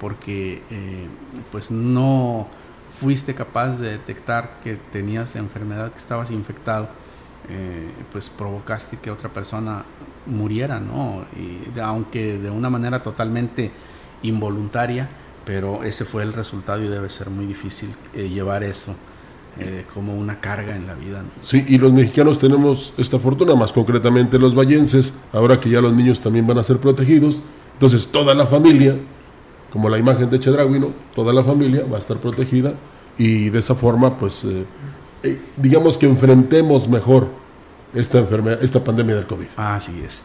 porque 0.00 0.62
eh, 0.70 1.06
pues 1.50 1.70
no 1.70 2.46
fuiste 2.92 3.34
capaz 3.34 3.78
de 3.78 3.90
detectar 3.90 4.60
que 4.62 4.76
tenías 4.76 5.34
la 5.34 5.40
enfermedad, 5.40 5.92
que 5.92 5.98
estabas 5.98 6.30
infectado, 6.30 6.88
eh, 7.48 7.90
pues 8.12 8.28
provocaste 8.28 8.98
que 8.98 9.10
otra 9.10 9.28
persona 9.28 9.84
muriera, 10.26 10.80
¿no? 10.80 11.24
Y 11.36 11.78
aunque 11.80 12.38
de 12.38 12.50
una 12.50 12.70
manera 12.70 13.02
totalmente 13.02 13.70
involuntaria, 14.22 15.08
pero 15.48 15.82
ese 15.82 16.04
fue 16.04 16.22
el 16.24 16.34
resultado 16.34 16.84
y 16.84 16.88
debe 16.88 17.08
ser 17.08 17.30
muy 17.30 17.46
difícil 17.46 17.88
eh, 18.14 18.28
llevar 18.28 18.62
eso 18.62 18.94
eh, 19.58 19.86
como 19.94 20.14
una 20.14 20.40
carga 20.40 20.76
en 20.76 20.86
la 20.86 20.92
vida. 20.92 21.24
Sí, 21.40 21.64
y 21.66 21.78
los 21.78 21.90
mexicanos 21.90 22.38
tenemos 22.38 22.92
esta 22.98 23.18
fortuna, 23.18 23.54
más 23.54 23.72
concretamente 23.72 24.38
los 24.38 24.54
vallenses, 24.54 25.14
ahora 25.32 25.58
que 25.58 25.70
ya 25.70 25.80
los 25.80 25.96
niños 25.96 26.20
también 26.20 26.46
van 26.46 26.58
a 26.58 26.62
ser 26.62 26.76
protegidos, 26.76 27.42
entonces 27.72 28.08
toda 28.08 28.34
la 28.34 28.46
familia, 28.46 28.98
como 29.72 29.88
la 29.88 29.96
imagen 29.96 30.28
de 30.28 30.38
Chedraui, 30.38 30.84
toda 31.14 31.32
la 31.32 31.42
familia 31.42 31.82
va 31.90 31.96
a 31.96 32.00
estar 32.00 32.18
protegida 32.18 32.74
y 33.16 33.48
de 33.48 33.58
esa 33.58 33.74
forma, 33.74 34.18
pues, 34.18 34.44
eh, 34.44 34.66
eh, 35.22 35.40
digamos 35.56 35.96
que 35.96 36.04
enfrentemos 36.04 36.86
mejor 36.88 37.26
esta 37.94 38.18
enfermedad, 38.18 38.62
esta 38.62 38.84
pandemia 38.84 39.14
del 39.14 39.26
COVID. 39.26 39.46
Así 39.56 39.98
es. 40.04 40.24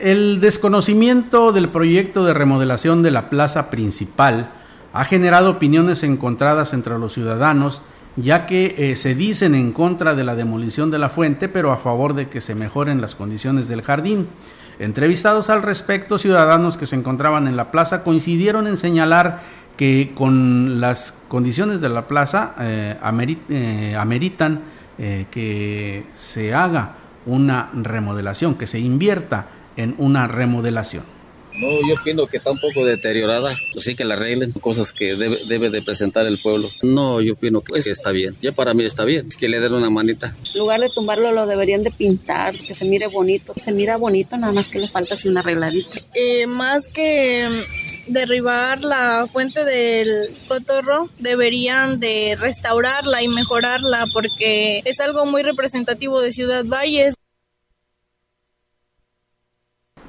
El 0.00 0.40
desconocimiento 0.40 1.52
del 1.52 1.68
proyecto 1.68 2.24
de 2.24 2.32
remodelación 2.32 3.02
de 3.02 3.10
la 3.10 3.28
plaza 3.28 3.68
principal 3.68 4.50
ha 4.94 5.04
generado 5.04 5.50
opiniones 5.50 6.02
encontradas 6.04 6.72
entre 6.72 6.98
los 6.98 7.12
ciudadanos 7.12 7.82
ya 8.16 8.46
que 8.46 8.74
eh, 8.78 8.96
se 8.96 9.14
dicen 9.14 9.54
en 9.54 9.72
contra 9.72 10.14
de 10.14 10.24
la 10.24 10.34
demolición 10.34 10.90
de 10.90 10.98
la 10.98 11.10
fuente, 11.10 11.50
pero 11.50 11.70
a 11.70 11.76
favor 11.76 12.14
de 12.14 12.30
que 12.30 12.40
se 12.40 12.54
mejoren 12.54 13.02
las 13.02 13.14
condiciones 13.14 13.68
del 13.68 13.82
jardín. 13.82 14.26
Entrevistados 14.78 15.50
al 15.50 15.62
respecto, 15.62 16.16
ciudadanos 16.16 16.78
que 16.78 16.86
se 16.86 16.96
encontraban 16.96 17.46
en 17.46 17.56
la 17.58 17.70
plaza 17.70 18.02
coincidieron 18.02 18.66
en 18.66 18.78
señalar 18.78 19.40
que 19.76 20.12
con 20.14 20.80
las 20.80 21.14
condiciones 21.28 21.82
de 21.82 21.90
la 21.90 22.08
plaza 22.08 22.54
eh, 22.58 22.96
eh, 23.50 23.96
ameritan 23.98 24.62
que 25.30 26.04
se 26.12 26.52
haga 26.52 26.96
una 27.24 27.70
remodelación, 27.72 28.54
que 28.54 28.66
se 28.66 28.78
invierta 28.78 29.46
en 29.76 29.94
una 29.98 30.26
remodelación. 30.26 31.04
No, 31.60 31.68
yo 31.86 31.94
opino 32.00 32.26
que 32.26 32.36
está 32.36 32.50
un 32.50 32.58
poco 32.58 32.84
deteriorada, 32.84 33.54
pues 33.72 33.84
sí 33.84 33.94
que 33.94 34.04
la 34.04 34.14
arreglen, 34.14 34.52
cosas 34.52 34.92
que 34.92 35.16
debe, 35.16 35.70
de 35.70 35.82
presentar 35.82 36.26
el 36.26 36.38
pueblo. 36.38 36.70
No, 36.82 37.20
yo 37.20 37.34
opino 37.34 37.60
que 37.60 37.78
está 37.78 38.12
bien, 38.12 38.36
ya 38.40 38.52
para 38.52 38.72
mí 38.72 38.84
está 38.84 39.04
bien, 39.04 39.26
es 39.28 39.36
que 39.36 39.48
le 39.48 39.60
den 39.60 39.74
una 39.74 39.90
manita. 39.90 40.34
En 40.54 40.60
lugar 40.60 40.80
de 40.80 40.88
tumbarlo 40.88 41.32
lo 41.32 41.46
deberían 41.46 41.82
de 41.82 41.90
pintar, 41.90 42.56
que 42.56 42.74
se 42.74 42.84
mire 42.84 43.08
bonito, 43.08 43.52
se 43.62 43.72
mira 43.72 43.96
bonito, 43.96 44.36
nada 44.36 44.52
más 44.52 44.68
que 44.68 44.78
le 44.78 44.88
falta 44.88 45.14
así 45.14 45.28
una 45.28 45.40
arregladita. 45.40 46.00
Eh, 46.14 46.46
más 46.46 46.86
que 46.86 47.48
derribar 48.06 48.82
la 48.84 49.26
fuente 49.30 49.64
del 49.64 50.30
cotorro, 50.48 51.08
deberían 51.18 52.00
de 52.00 52.36
restaurarla 52.38 53.22
y 53.22 53.28
mejorarla 53.28 54.06
porque 54.12 54.82
es 54.84 55.00
algo 55.00 55.26
muy 55.26 55.42
representativo 55.42 56.20
de 56.20 56.32
Ciudad 56.32 56.64
Valles. 56.64 57.14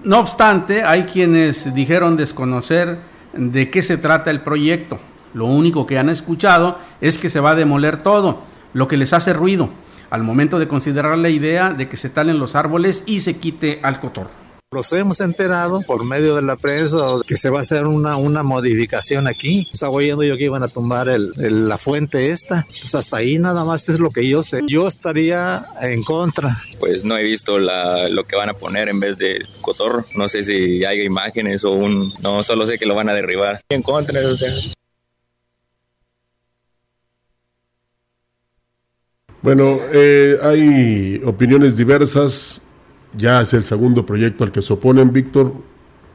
No 0.04 0.20
obstante, 0.20 0.84
hay 0.84 1.04
quienes 1.04 1.74
dijeron 1.76 2.18
desconocer 2.18 3.00
de 3.34 3.70
qué 3.70 3.84
se 3.84 3.98
trata 3.98 4.32
el 4.32 4.42
proyecto. 4.42 5.00
Lo 5.34 5.46
único 5.46 5.86
que 5.86 6.00
han 6.00 6.10
escuchado 6.10 6.80
es 7.02 7.18
que 7.18 7.30
se 7.30 7.40
va 7.40 7.52
a 7.52 7.56
demoler 7.56 8.02
todo, 8.02 8.42
lo 8.74 8.88
que 8.88 8.98
les 8.98 9.14
hace 9.14 9.34
ruido 9.34 9.70
al 10.12 10.24
momento 10.24 10.60
de 10.60 10.68
considerar 10.68 11.18
la 11.18 11.30
idea 11.30 11.70
de 11.70 11.88
que 11.88 11.98
se 11.98 12.10
talen 12.10 12.38
los 12.38 12.56
árboles 12.56 13.04
y 13.06 13.22
se 13.22 13.38
quite 13.38 13.80
al 13.82 14.00
cotorro. 14.00 14.41
Nos 14.74 14.94
hemos 14.94 15.20
enterado 15.20 15.82
por 15.82 16.06
medio 16.06 16.38
de 16.38 16.44
la 16.44 16.56
prensa 16.56 16.98
que 17.28 17.36
se 17.36 17.50
va 17.50 17.58
a 17.58 17.62
hacer 17.62 17.88
una, 17.88 18.16
una 18.16 18.42
modificación 18.42 19.28
aquí. 19.28 19.68
Estaba 19.70 19.92
oyendo 19.92 20.24
yo 20.24 20.38
que 20.38 20.46
iban 20.46 20.64
a 20.64 20.70
tumbar 20.70 21.10
el, 21.10 21.34
la 21.68 21.78
fuente 21.78 22.30
esta. 22.30 22.66
Pues 22.80 22.96
hasta 22.96 23.18
ahí 23.18 23.38
nada 23.38 23.66
más 23.66 23.90
es 23.90 24.00
lo 24.00 24.12
que 24.12 24.30
yo 24.30 24.44
sé. 24.44 24.62
Yo 24.66 24.88
estaría 24.88 25.66
en 25.82 26.04
contra. 26.04 26.56
Pues 26.80 27.04
no 27.04 27.18
he 27.18 27.24
visto 27.24 27.60
la, 27.60 28.08
lo 28.08 28.24
que 28.24 28.38
van 28.38 28.48
a 28.48 28.54
poner 28.54 28.88
en 28.88 29.02
vez 29.02 29.18
de 29.18 29.46
cotorro. 29.60 30.06
No 30.16 30.30
sé 30.30 30.42
si 30.42 30.86
hay 30.86 31.02
imágenes 31.02 31.66
o 31.66 31.74
un... 31.74 32.14
No, 32.22 32.42
solo 32.42 32.66
sé 32.66 32.80
que 32.80 32.86
lo 32.86 32.96
van 32.96 33.10
a 33.10 33.14
derribar. 33.14 33.60
En 33.68 33.84
contra, 33.84 34.26
o 34.26 34.38
sea... 34.38 34.54
Bueno, 39.42 39.80
eh, 39.92 40.40
hay 40.42 41.22
opiniones 41.26 41.76
diversas 41.76 42.62
ya 43.18 43.42
es 43.42 43.54
el 43.54 43.64
segundo 43.64 44.06
proyecto 44.06 44.44
al 44.44 44.52
que 44.52 44.62
se 44.62 44.74
oponen, 44.74 45.12
Víctor, 45.12 45.54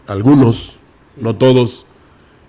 algunos, 0.07 0.77
no 1.21 1.37
todos, 1.37 1.87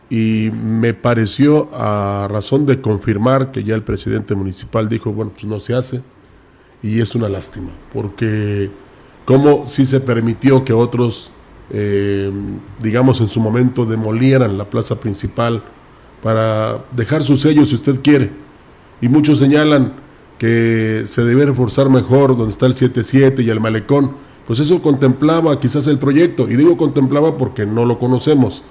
y 0.09 0.49
me 0.51 0.93
pareció 0.93 1.69
a 1.73 2.27
razón 2.29 2.65
de 2.65 2.81
confirmar 2.81 3.51
que 3.51 3.63
ya 3.63 3.75
el 3.75 3.83
presidente 3.83 4.35
municipal 4.35 4.87
dijo, 4.87 5.11
bueno, 5.11 5.31
pues 5.33 5.45
no 5.45 5.59
se 5.59 5.73
hace, 5.73 6.01
y 6.81 7.01
es 7.01 7.15
una 7.15 7.27
lástima, 7.27 7.69
porque 7.93 8.69
como 9.25 9.67
si 9.67 9.85
se 9.85 9.99
permitió 9.99 10.63
que 10.63 10.71
otros, 10.71 11.31
eh, 11.71 12.31
digamos 12.79 13.19
en 13.19 13.27
su 13.27 13.41
momento, 13.41 13.85
demolieran 13.85 14.57
la 14.57 14.65
plaza 14.65 14.99
principal 14.99 15.63
para 16.23 16.85
dejar 16.93 17.23
su 17.23 17.37
sello 17.37 17.65
si 17.65 17.75
usted 17.75 18.01
quiere, 18.01 18.29
y 19.01 19.09
muchos 19.09 19.39
señalan 19.39 19.93
que 20.37 21.03
se 21.05 21.25
debe 21.25 21.45
reforzar 21.45 21.89
mejor 21.89 22.37
donde 22.37 22.51
está 22.51 22.67
el 22.67 22.73
77 22.73 23.43
y 23.43 23.49
el 23.49 23.59
malecón, 23.59 24.11
pues 24.47 24.59
eso 24.59 24.81
contemplaba 24.81 25.59
quizás 25.59 25.87
el 25.87 25.99
proyecto, 25.99 26.49
y 26.49 26.55
digo 26.55 26.77
contemplaba 26.77 27.35
porque 27.35 27.65
no 27.65 27.85
lo 27.85 27.99
conocemos. 27.99 28.63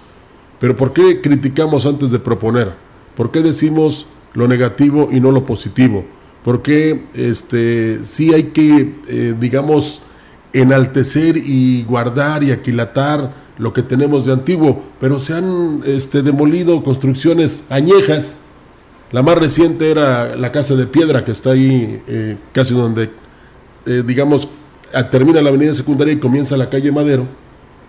Pero 0.59 0.75
¿por 0.75 0.95
qué 0.95 1.21
criticamos 1.21 1.85
antes 1.85 2.11
de 2.11 2.19
proponer? 2.19 2.73
¿Por 3.15 3.31
qué 3.31 3.43
decimos 3.43 4.07
lo 4.33 4.49
negativo 4.49 5.11
y 5.12 5.21
no 5.21 5.33
lo 5.33 5.45
positivo? 5.45 6.05
¿Por 6.43 6.62
qué 6.62 7.05
este, 7.15 8.03
sí 8.03 8.33
hay 8.33 8.45
que, 8.45 8.95
eh, 9.09 9.35
digamos, 9.39 10.01
enaltecer 10.55 11.37
y 11.37 11.83
guardar 11.83 12.43
y 12.43 12.53
aquilatar 12.53 13.35
lo 13.59 13.75
que 13.75 13.83
tenemos 13.83 14.25
de 14.25 14.33
antiguo? 14.33 14.83
Pero 14.99 15.19
se 15.19 15.35
han 15.35 15.83
este, 15.85 16.23
demolido 16.23 16.83
construcciones 16.85 17.65
añejas. 17.69 18.39
La 19.12 19.23
más 19.23 19.37
reciente 19.37 19.91
era 19.91 20.37
la 20.37 20.53
casa 20.53 20.75
de 20.75 20.87
piedra 20.87 21.25
que 21.25 21.33
está 21.33 21.51
ahí, 21.51 22.01
eh, 22.07 22.37
casi 22.53 22.73
donde, 22.73 23.11
eh, 23.85 24.03
digamos, 24.07 24.49
termina 25.11 25.41
la 25.43 25.51
avenida 25.51 25.75
secundaria 25.75 26.15
y 26.15 26.19
comienza 26.19 26.57
la 26.57 26.71
calle 26.71 26.91
Madero 26.93 27.27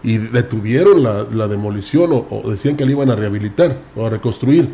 y 0.04 0.18
detuvieron 0.18 1.04
la, 1.04 1.48
demolición 1.48 2.12
o, 2.30 2.50
decían 2.50 2.76
que 2.76 2.86
la 2.86 2.92
iban 2.92 3.10
a 3.10 3.16
rehabilitar 3.16 3.78
o 3.96 4.06
a 4.06 4.10
reconstruir. 4.10 4.70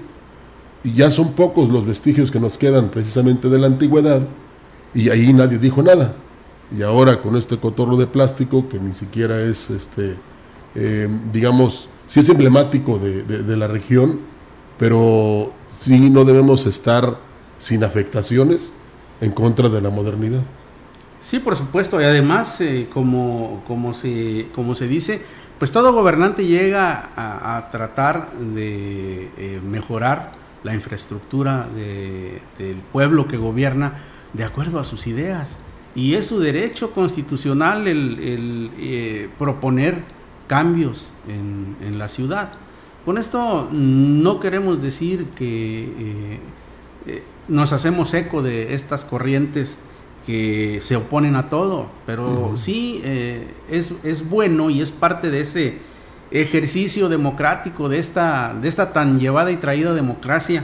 Y 0.83 0.93
ya 0.93 1.09
son 1.09 1.33
pocos 1.33 1.69
los 1.69 1.85
vestigios 1.85 2.29
que 2.29 2.39
nos 2.39 2.57
quedan 2.57 2.89
precisamente 2.89 3.49
de 3.49 3.57
la 3.57 3.67
antigüedad 3.67 4.21
y 4.93 5.09
ahí 5.09 5.31
nadie 5.31 5.57
dijo 5.57 5.81
nada. 5.81 6.13
Y 6.77 6.81
ahora 6.81 7.21
con 7.21 7.37
este 7.37 7.57
cotorro 7.57 7.97
de 7.97 8.07
plástico 8.07 8.67
que 8.67 8.79
ni 8.79 8.93
siquiera 8.93 9.41
es, 9.41 9.69
este, 9.69 10.15
eh, 10.75 11.07
digamos, 11.31 11.89
sí 12.05 12.19
es 12.19 12.29
emblemático 12.29 12.99
de, 12.99 13.23
de 13.23 13.57
la 13.57 13.67
región, 13.67 14.19
pero 14.77 15.51
sí 15.67 16.09
no 16.09 16.25
debemos 16.25 16.65
estar 16.65 17.17
sin 17.59 17.83
afectaciones 17.83 18.73
en 19.21 19.31
contra 19.31 19.69
de 19.69 19.81
la 19.81 19.89
modernidad. 19.89 20.41
Sí, 21.23 21.39
por 21.39 21.55
supuesto, 21.55 22.01
y 22.01 22.03
además, 22.03 22.59
eh, 22.59 22.89
como, 22.93 23.63
como, 23.65 23.93
se, 23.93 24.47
como 24.53 24.75
se 24.75 24.89
dice, 24.89 25.21
pues 25.57 25.71
todo 25.71 25.93
gobernante 25.93 26.45
llega 26.45 27.11
a, 27.15 27.69
tratar 27.71 28.33
de 28.33 29.29
eh, 29.37 29.61
mejorar 29.65 30.33
la 30.63 30.73
infraestructura 30.73 31.67
del 31.73 32.75
pueblo 32.91 33.27
que 33.27 33.37
gobierna 33.37 33.93
de 34.33 34.43
acuerdo 34.43 34.79
a 34.79 34.83
sus 34.83 35.07
ideas. 35.07 35.59
Y 35.95 36.15
es 36.15 36.27
su 36.27 36.39
derecho 36.41 36.91
constitucional 36.91 37.87
el, 37.87 38.71
eh, 38.77 39.29
proponer 39.39 40.03
cambios 40.47 41.13
en, 41.29 41.77
en, 41.87 41.99
la 41.99 42.09
ciudad. 42.09 42.51
Con 43.05 43.17
esto 43.17 43.69
no 43.71 44.41
queremos 44.41 44.81
decir 44.81 45.27
que 45.35 46.39
nos 47.47 47.71
hacemos 47.71 48.13
eco 48.13 48.41
de 48.41 48.73
estas 48.73 49.05
corrientes 49.05 49.77
que 50.25 50.79
se 50.81 50.95
oponen 50.95 51.35
a 51.35 51.49
todo, 51.49 51.87
pero 52.05 52.55
sí 52.55 53.01
eh, 53.03 53.47
es, 53.69 53.93
es, 54.03 54.29
bueno 54.29 54.69
y 54.69 54.81
es 54.81 54.91
parte 54.91 55.29
de 55.29 55.41
ese 55.41 55.77
ejercicio 56.31 57.09
democrático, 57.09 57.89
de 57.89 57.99
esta, 57.99 58.55
de 58.59 58.69
esta 58.69 58.93
tan 58.93 59.19
llevada 59.19 59.51
y 59.51 59.57
traída 59.57 59.93
democracia, 59.93 60.63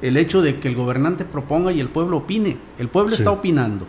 el 0.00 0.16
hecho 0.16 0.40
de 0.40 0.58
que 0.58 0.68
el 0.68 0.76
gobernante 0.76 1.24
proponga 1.24 1.72
y 1.72 1.80
el 1.80 1.88
pueblo 1.88 2.18
opine, 2.18 2.58
el 2.78 2.88
pueblo 2.88 3.14
está 3.14 3.30
opinando. 3.30 3.86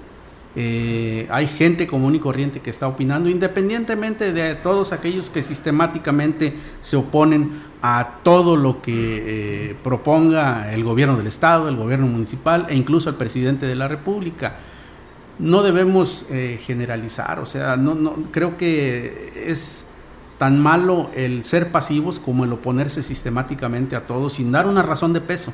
Eh, 0.56 1.26
hay 1.32 1.48
gente 1.48 1.88
común 1.88 2.14
y 2.14 2.20
corriente 2.20 2.60
que 2.60 2.70
está 2.70 2.88
opinando, 2.88 3.28
independientemente 3.28 4.34
de 4.34 4.54
todos 4.54 4.94
aquellos 4.94 5.32
que 5.32 5.42
sistemáticamente 5.42 6.54
se 6.82 6.96
oponen 6.96 7.60
a 7.82 8.20
todo 8.22 8.56
lo 8.56 8.80
que 8.80 8.92
eh, 9.72 9.76
proponga 9.84 10.72
el 10.72 10.84
gobierno 10.84 11.18
del 11.18 11.26
Estado, 11.26 11.70
el 11.70 11.76
gobierno 11.76 12.06
municipal 12.06 12.68
e 12.70 12.76
incluso 12.76 13.10
el 13.10 13.16
presidente 13.16 13.66
de 13.66 13.76
la 13.76 13.88
República 13.88 14.58
no 15.40 15.64
debemos 15.64 16.26
eh, 16.30 16.60
generalizar, 16.64 17.40
o 17.40 17.46
sea, 17.46 17.76
no, 17.76 17.96
no, 17.96 18.14
creo 18.32 18.58
que 18.58 19.34
es 19.48 19.86
tan 20.38 20.60
malo 20.60 21.10
el 21.16 21.44
ser 21.46 21.72
pasivos 21.72 22.20
como 22.20 22.44
el 22.44 22.54
oponerse 22.54 23.02
sistemáticamente 23.04 23.96
a 23.96 24.06
todo 24.06 24.30
sin 24.30 24.52
dar 24.52 24.68
una 24.68 24.82
razón 24.82 25.14
de 25.14 25.22
peso, 25.22 25.54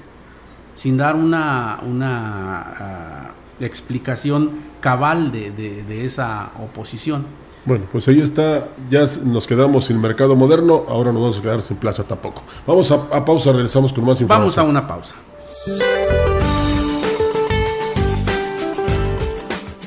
sin 0.76 0.98
dar 0.98 1.16
una, 1.16 1.80
una 1.86 2.60
ah, 2.60 3.32
explicación 3.60 4.52
cabal 4.82 5.32
de, 5.32 5.52
de, 5.52 6.06
esa 6.06 6.52
oposición. 6.60 7.26
Bueno, 7.66 7.86
pues 7.92 8.08
ahí 8.08 8.22
está, 8.22 8.70
ya 8.90 9.06
nos 9.26 9.46
quedamos 9.46 9.86
sin 9.86 10.00
mercado 10.00 10.36
moderno, 10.36 10.86
ahora 10.88 11.12
nos 11.12 11.22
vamos 11.22 11.40
a 11.40 11.42
quedar 11.42 11.62
sin 11.62 11.78
plaza 11.78 12.04
tampoco. 12.04 12.44
Vamos 12.66 12.92
a, 12.92 12.96
a 13.16 13.26
pausa, 13.26 13.52
regresamos 13.52 13.92
con 13.92 14.06
más 14.06 14.22
información. 14.22 14.40
Vamos 14.40 14.58
a 14.58 14.64
una 14.64 14.88
pausa. 14.88 15.16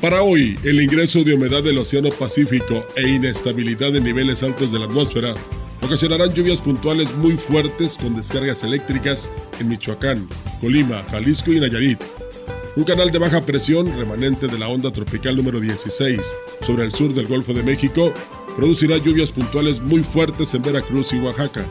Para 0.03 0.25
hoy, 0.25 0.59
el 0.65 0.83
ingreso 0.83 1.23
de 1.23 1.33
humedad 1.33 1.62
del 1.62 1.79
Océano 1.79 2.09
Pacífico 2.09 2.85
e 2.97 3.09
inestabilidad 3.09 3.95
en 3.95 4.03
niveles 4.03 4.43
altos 4.43 4.73
de 4.73 4.81
la 4.81 4.87
atmósfera 4.87 5.33
ocasionarán 5.81 6.35
lluvias 6.35 6.61
puntuales 6.61 7.15
muy 7.19 7.37
fuertes 7.37 7.97
con 7.97 8.17
descargas 8.17 8.65
eléctricas 8.65 9.31
en 9.61 9.69
Michoacán, 9.69 10.29
Colima, 10.61 11.05
Jalisco 11.09 11.53
y 11.53 11.61
Nayarit. 11.61 12.01
Un 12.75 12.83
canal 12.83 13.12
de 13.12 13.19
baja 13.21 13.43
presión, 13.43 13.97
remanente 13.97 14.49
de 14.49 14.59
la 14.59 14.67
onda 14.67 14.91
tropical 14.91 15.37
número 15.37 15.61
16, 15.61 16.21
sobre 16.62 16.83
el 16.83 16.91
sur 16.91 17.15
del 17.15 17.29
Golfo 17.29 17.55
de 17.55 17.62
México, 17.62 18.12
producirá 18.57 18.97
lluvias 18.97 19.31
puntuales 19.31 19.81
muy 19.81 20.03
fuertes 20.03 20.53
en 20.55 20.62
Veracruz 20.62 21.12
y 21.12 21.21
Oaxaca. 21.21 21.65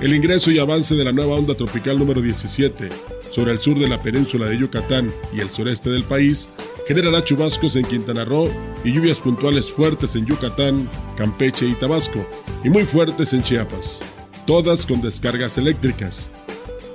El 0.00 0.14
ingreso 0.14 0.52
y 0.52 0.60
avance 0.60 0.94
de 0.94 1.02
la 1.02 1.10
nueva 1.10 1.34
onda 1.34 1.56
tropical 1.56 1.98
número 1.98 2.20
17 2.20 2.90
sobre 3.30 3.50
el 3.50 3.58
sur 3.58 3.76
de 3.76 3.88
la 3.88 4.00
península 4.00 4.46
de 4.46 4.56
Yucatán 4.56 5.12
y 5.36 5.40
el 5.40 5.50
sureste 5.50 5.90
del 5.90 6.04
país 6.04 6.48
generará 6.86 7.24
chubascos 7.24 7.76
en 7.76 7.84
Quintana 7.84 8.24
Roo 8.24 8.48
y 8.84 8.92
lluvias 8.92 9.20
puntuales 9.20 9.70
fuertes 9.70 10.16
en 10.16 10.26
Yucatán, 10.26 10.88
Campeche 11.16 11.66
y 11.66 11.74
Tabasco, 11.74 12.24
y 12.62 12.70
muy 12.70 12.84
fuertes 12.84 13.32
en 13.32 13.42
Chiapas, 13.42 14.00
todas 14.46 14.84
con 14.84 15.00
descargas 15.00 15.58
eléctricas. 15.58 16.30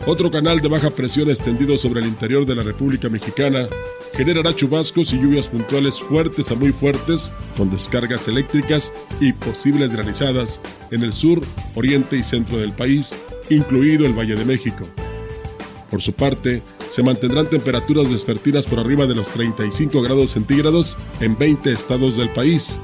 Otro 0.06 0.32
canal 0.32 0.62
de 0.62 0.69
baja 0.69 0.89
presión 0.91 1.30
extendido 1.30 1.78
sobre 1.78 1.99
el 1.99 2.08
interior 2.08 2.45
de 2.45 2.56
la 2.56 2.63
República 2.63 3.10
Mexicana 3.10 3.67
generará 4.13 4.56
chubascos 4.56 5.13
y 5.13 5.19
lluvias 5.19 5.47
puntuales 5.47 5.99
fuertes 5.99 6.52
a 6.52 6.56
muy 6.56 6.71
fuertes 6.71 7.34
con 7.58 7.69
descargas 7.69 8.28
eléctricas 8.28 8.93
y 9.19 9.34
posibles 9.34 9.93
granizadas 9.93 10.62
en 10.91 11.04
el 11.04 11.13
sur, 11.13 11.41
oriente 11.75 12.17
y 12.17 12.23
centro 12.23 12.58
del 12.58 12.73
país, 12.73 13.15
incluido 13.49 14.06
el 14.06 14.17
Valle 14.17 14.36
de 14.36 14.45
México. 14.45 14.88
Por 15.89 16.02
su 16.02 16.13
parte, 16.13 16.62
se 16.89 17.04
mantendrán 17.04 17.49
temperaturas 17.49 18.10
despertinas 18.10 18.65
por 18.65 18.80
arriba 18.80 19.06
de 19.06 19.15
los 19.15 19.30
35 19.30 20.02
grados 20.02 20.32
centígrados 20.32 20.97
en 21.21 21.38
20 21.38 21.71
estados 21.71 22.17
del 22.17 22.30
país, 22.30 22.80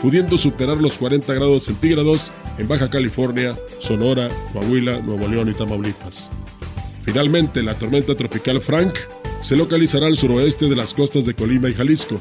pudiendo 0.00 0.36
superar 0.36 0.76
los 0.76 0.98
40 0.98 1.32
grados 1.34 1.64
centígrados 1.64 2.30
en 2.58 2.68
Baja 2.68 2.90
California, 2.90 3.56
Sonora, 3.78 4.28
Coahuila, 4.52 5.00
Nuevo 5.00 5.26
León 5.26 5.50
y 5.50 5.54
Tamaulipas. 5.54 6.30
Finalmente, 7.04 7.62
la 7.62 7.74
tormenta 7.74 8.14
tropical 8.14 8.60
Frank 8.60 8.94
se 9.42 9.56
localizará 9.56 10.06
al 10.06 10.16
suroeste 10.16 10.68
de 10.68 10.76
las 10.76 10.92
costas 10.92 11.24
de 11.24 11.34
Colima 11.34 11.68
y 11.68 11.74
Jalisco. 11.74 12.20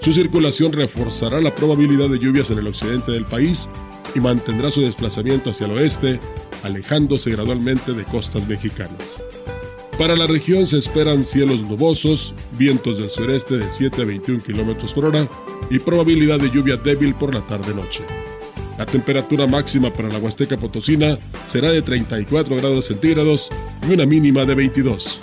Su 0.00 0.12
circulación 0.12 0.72
reforzará 0.72 1.40
la 1.40 1.54
probabilidad 1.54 2.08
de 2.08 2.18
lluvias 2.18 2.50
en 2.50 2.58
el 2.58 2.66
occidente 2.66 3.12
del 3.12 3.24
país 3.24 3.68
y 4.14 4.20
mantendrá 4.20 4.70
su 4.70 4.80
desplazamiento 4.80 5.50
hacia 5.50 5.66
el 5.66 5.72
oeste, 5.72 6.18
alejándose 6.62 7.30
gradualmente 7.30 7.92
de 7.92 8.04
costas 8.04 8.46
mexicanas. 8.48 9.20
Para 9.98 10.14
la 10.14 10.26
región 10.26 10.66
se 10.66 10.76
esperan 10.76 11.24
cielos 11.24 11.62
nubosos, 11.62 12.34
vientos 12.58 12.98
del 12.98 13.08
sureste 13.08 13.56
de 13.56 13.70
7 13.70 14.02
a 14.02 14.04
21 14.04 14.42
km 14.42 14.92
por 14.92 15.06
hora 15.06 15.26
y 15.70 15.78
probabilidad 15.78 16.38
de 16.38 16.50
lluvia 16.50 16.76
débil 16.76 17.14
por 17.14 17.34
la 17.34 17.40
tarde-noche. 17.46 18.04
La 18.76 18.84
temperatura 18.84 19.46
máxima 19.46 19.90
para 19.90 20.10
la 20.10 20.18
Huasteca 20.18 20.58
Potosina 20.58 21.16
será 21.46 21.70
de 21.70 21.80
34 21.80 22.56
grados 22.56 22.86
centígrados 22.86 23.48
y 23.88 23.94
una 23.94 24.04
mínima 24.04 24.44
de 24.44 24.54
22. 24.54 25.22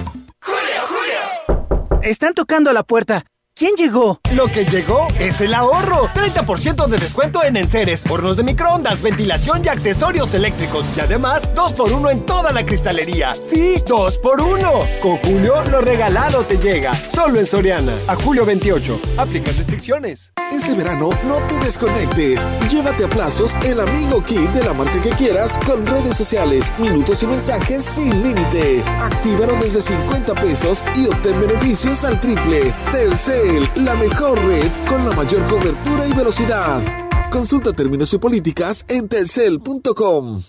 Están 2.03 2.33
tocando 2.33 2.73
la 2.73 2.81
puerta. 2.81 3.25
¿Quién 3.61 3.75
llegó? 3.75 4.19
Lo 4.33 4.47
que 4.47 4.65
llegó 4.65 5.07
es 5.19 5.39
el 5.39 5.53
ahorro. 5.53 6.09
30% 6.15 6.87
de 6.87 6.97
descuento 6.97 7.43
en 7.43 7.55
enseres, 7.57 8.03
hornos 8.09 8.35
de 8.35 8.41
microondas, 8.41 9.03
ventilación 9.03 9.63
y 9.63 9.67
accesorios 9.67 10.33
eléctricos. 10.33 10.87
Y 10.97 10.99
además, 10.99 11.53
2x1 11.53 12.11
en 12.11 12.25
toda 12.25 12.51
la 12.53 12.65
cristalería. 12.65 13.35
Sí, 13.35 13.75
2x1. 13.85 14.99
Con 14.99 15.17
Julio, 15.17 15.63
lo 15.69 15.79
regalado 15.79 16.43
te 16.43 16.57
llega. 16.57 16.91
Solo 17.07 17.39
en 17.39 17.45
Soriana. 17.45 17.93
A 18.07 18.15
julio 18.15 18.47
28. 18.47 18.99
Aplica 19.17 19.51
restricciones. 19.51 20.33
Este 20.51 20.73
verano, 20.73 21.11
no 21.27 21.35
te 21.47 21.59
desconectes. 21.63 22.45
Llévate 22.67 23.05
a 23.05 23.09
plazos 23.09 23.57
el 23.63 23.79
amigo 23.79 24.23
kit 24.23 24.49
de 24.49 24.63
la 24.63 24.73
marca 24.73 24.99
que 25.03 25.11
quieras 25.11 25.59
con 25.65 25.85
redes 25.85 26.17
sociales, 26.17 26.73
minutos 26.79 27.21
y 27.21 27.27
mensajes 27.27 27.85
sin 27.85 28.23
límite. 28.23 28.83
Actívalo 28.99 29.53
desde 29.53 29.81
50 29.81 30.33
pesos 30.33 30.83
y 30.95 31.05
obtén 31.05 31.39
beneficios 31.39 32.03
al 32.03 32.19
triple. 32.19 32.73
Telcel 32.91 33.50
la 33.75 33.95
mejor 33.95 34.39
red 34.45 34.67
con 34.87 35.03
la 35.03 35.11
mayor 35.15 35.45
cobertura 35.47 36.07
y 36.07 36.13
velocidad. 36.13 36.81
Consulta 37.29 37.73
términos 37.73 38.13
y 38.13 38.17
políticas 38.17 38.85
en 38.87 39.07
telcel.com. 39.07 40.43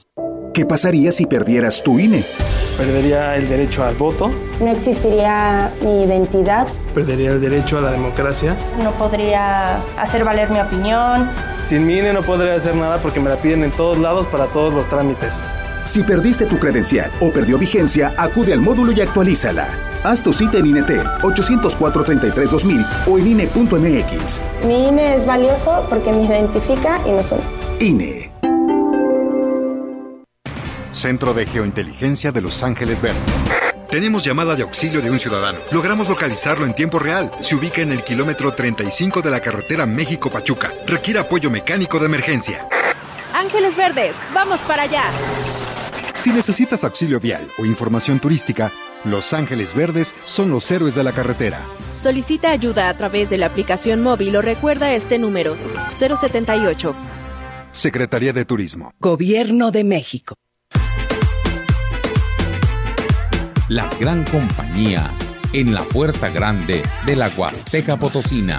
¿Qué 0.54 0.66
pasaría 0.66 1.12
si 1.12 1.26
perdieras 1.26 1.82
tu 1.82 1.98
INE? 1.98 2.24
Perdería 2.76 3.36
el 3.36 3.48
derecho 3.48 3.84
al 3.84 3.94
voto. 3.94 4.30
No 4.60 4.70
existiría 4.70 5.72
mi 5.82 6.04
identidad. 6.04 6.68
Perdería 6.94 7.30
el 7.30 7.40
derecho 7.40 7.78
a 7.78 7.80
la 7.80 7.90
democracia. 7.90 8.56
No 8.82 8.92
podría 8.92 9.76
hacer 9.98 10.24
valer 10.24 10.50
mi 10.50 10.60
opinión. 10.60 11.28
Sin 11.62 11.86
mi 11.86 11.98
INE 11.98 12.12
no 12.12 12.22
podría 12.22 12.54
hacer 12.54 12.74
nada 12.74 12.98
porque 12.98 13.20
me 13.20 13.30
la 13.30 13.36
piden 13.36 13.64
en 13.64 13.70
todos 13.70 13.98
lados 13.98 14.26
para 14.26 14.46
todos 14.46 14.74
los 14.74 14.88
trámites. 14.88 15.42
Si 15.84 16.04
perdiste 16.04 16.46
tu 16.46 16.58
credencial 16.58 17.10
o 17.20 17.30
perdió 17.30 17.58
vigencia, 17.58 18.14
acude 18.16 18.52
al 18.52 18.60
módulo 18.60 18.92
y 18.92 19.00
actualízala. 19.00 19.68
Haz 20.04 20.22
tu 20.22 20.32
cita 20.32 20.58
en 20.58 20.66
INET 20.66 20.88
804-33-2000 21.22 22.86
o 23.06 23.18
en 23.18 23.26
INE.mx. 23.26 24.42
Mi 24.66 24.88
INE 24.88 25.16
es 25.16 25.26
valioso 25.26 25.86
porque 25.88 26.12
me 26.12 26.24
identifica 26.24 27.00
y 27.04 27.12
me 27.12 27.22
une. 27.22 27.42
INE. 27.80 28.32
Centro 30.92 31.34
de 31.34 31.46
Geointeligencia 31.46 32.32
de 32.32 32.42
Los 32.42 32.62
Ángeles 32.62 33.00
Verdes. 33.00 33.46
Tenemos 33.88 34.24
llamada 34.24 34.54
de 34.54 34.62
auxilio 34.62 35.02
de 35.02 35.10
un 35.10 35.18
ciudadano. 35.18 35.58
Logramos 35.70 36.08
localizarlo 36.08 36.64
en 36.64 36.74
tiempo 36.74 36.98
real. 36.98 37.30
Se 37.40 37.54
ubica 37.56 37.82
en 37.82 37.92
el 37.92 38.02
kilómetro 38.02 38.54
35 38.54 39.20
de 39.20 39.30
la 39.30 39.40
carretera 39.40 39.84
México-Pachuca. 39.84 40.70
Requiere 40.86 41.20
apoyo 41.20 41.50
mecánico 41.50 41.98
de 41.98 42.06
emergencia. 42.06 42.66
Ángeles 43.34 43.76
Verdes, 43.76 44.16
vamos 44.32 44.60
para 44.60 44.84
allá. 44.84 45.04
Si 46.14 46.30
necesitas 46.30 46.84
auxilio 46.84 47.18
vial 47.20 47.48
o 47.58 47.64
información 47.64 48.20
turística, 48.20 48.72
Los 49.04 49.32
Ángeles 49.32 49.74
Verdes 49.74 50.14
son 50.24 50.50
los 50.50 50.70
héroes 50.70 50.94
de 50.94 51.04
la 51.04 51.12
carretera. 51.12 51.58
Solicita 51.92 52.50
ayuda 52.50 52.88
a 52.88 52.96
través 52.96 53.30
de 53.30 53.38
la 53.38 53.46
aplicación 53.46 54.02
móvil 54.02 54.36
o 54.36 54.42
recuerda 54.42 54.92
este 54.92 55.18
número 55.18 55.56
078. 55.88 56.94
Secretaría 57.72 58.32
de 58.32 58.44
Turismo. 58.44 58.92
Gobierno 59.00 59.70
de 59.70 59.84
México. 59.84 60.34
la 63.72 63.88
gran 63.98 64.22
compañía, 64.24 65.10
en 65.54 65.72
la 65.72 65.82
puerta 65.82 66.28
grande 66.28 66.82
de 67.06 67.16
la 67.16 67.30
Huasteca 67.30 67.96
Potosina. 67.96 68.58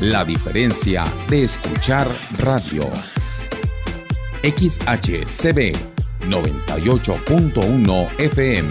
La 0.00 0.24
diferencia 0.24 1.04
de 1.28 1.42
escuchar 1.42 2.08
radio. 2.38 2.84
XHCB 4.42 5.76
98.1 6.26 8.08
FM. 8.16 8.68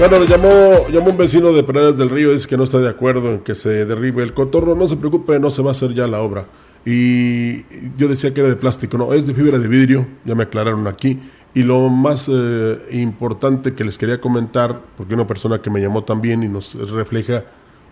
Bueno, 0.00 0.24
llamó, 0.24 0.88
llamó 0.92 1.10
un 1.10 1.16
vecino 1.16 1.52
de 1.52 1.62
Praderas 1.62 1.96
del 1.96 2.10
Río, 2.10 2.32
dice 2.32 2.48
que 2.48 2.56
no 2.56 2.64
está 2.64 2.78
de 2.78 2.88
acuerdo 2.88 3.30
en 3.34 3.38
que 3.38 3.54
se 3.54 3.86
derribe 3.86 4.24
el 4.24 4.34
cotorro. 4.34 4.74
No 4.74 4.88
se 4.88 4.96
preocupe, 4.96 5.38
no 5.38 5.52
se 5.52 5.62
va 5.62 5.68
a 5.68 5.72
hacer 5.72 5.94
ya 5.94 6.08
la 6.08 6.20
obra. 6.20 6.46
Y 6.84 7.62
yo 7.96 8.08
decía 8.08 8.34
que 8.34 8.40
era 8.40 8.48
de 8.48 8.56
plástico, 8.56 8.98
no, 8.98 9.12
es 9.12 9.28
de 9.28 9.34
fibra 9.34 9.60
de 9.60 9.68
vidrio, 9.68 10.08
ya 10.24 10.34
me 10.34 10.42
aclararon 10.42 10.88
aquí. 10.88 11.20
Y 11.54 11.62
lo 11.62 11.88
más 11.88 12.28
eh, 12.32 12.78
importante 12.90 13.74
que 13.74 13.84
les 13.84 13.96
quería 13.96 14.20
comentar, 14.20 14.80
porque 14.96 15.14
una 15.14 15.24
persona 15.24 15.62
que 15.62 15.70
me 15.70 15.80
llamó 15.80 16.02
también 16.02 16.42
y 16.42 16.48
nos 16.48 16.74
refleja 16.90 17.44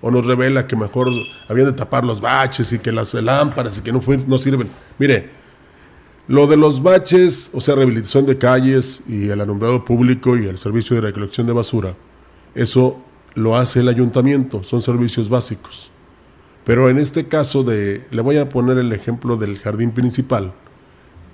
o 0.02 0.10
nos 0.10 0.26
revela 0.26 0.66
que 0.66 0.76
mejor 0.76 1.10
habían 1.48 1.68
de 1.68 1.72
tapar 1.72 2.04
los 2.04 2.20
baches 2.20 2.72
y 2.72 2.80
que 2.80 2.92
las 2.92 3.14
lámparas 3.14 3.78
y 3.78 3.82
que 3.82 3.92
no, 3.92 4.02
no 4.26 4.36
sirven. 4.36 4.68
Mire, 4.98 5.30
lo 6.28 6.46
de 6.46 6.56
los 6.56 6.82
baches, 6.82 7.50
o 7.54 7.60
sea, 7.60 7.76
rehabilitación 7.76 8.26
de 8.26 8.36
calles 8.36 9.02
y 9.08 9.28
el 9.28 9.40
alumbrado 9.40 9.84
público 9.84 10.36
y 10.36 10.46
el 10.46 10.58
servicio 10.58 10.96
de 10.96 11.02
recolección 11.02 11.46
de 11.46 11.52
basura, 11.52 11.94
eso 12.54 12.98
lo 13.34 13.56
hace 13.56 13.80
el 13.80 13.88
ayuntamiento, 13.88 14.62
son 14.62 14.82
servicios 14.82 15.28
básicos. 15.28 15.90
Pero 16.64 16.88
en 16.90 16.98
este 16.98 17.26
caso 17.26 17.62
de, 17.64 18.04
le 18.10 18.22
voy 18.22 18.38
a 18.38 18.48
poner 18.48 18.78
el 18.78 18.92
ejemplo 18.92 19.36
del 19.36 19.58
jardín 19.58 19.92
principal, 19.92 20.52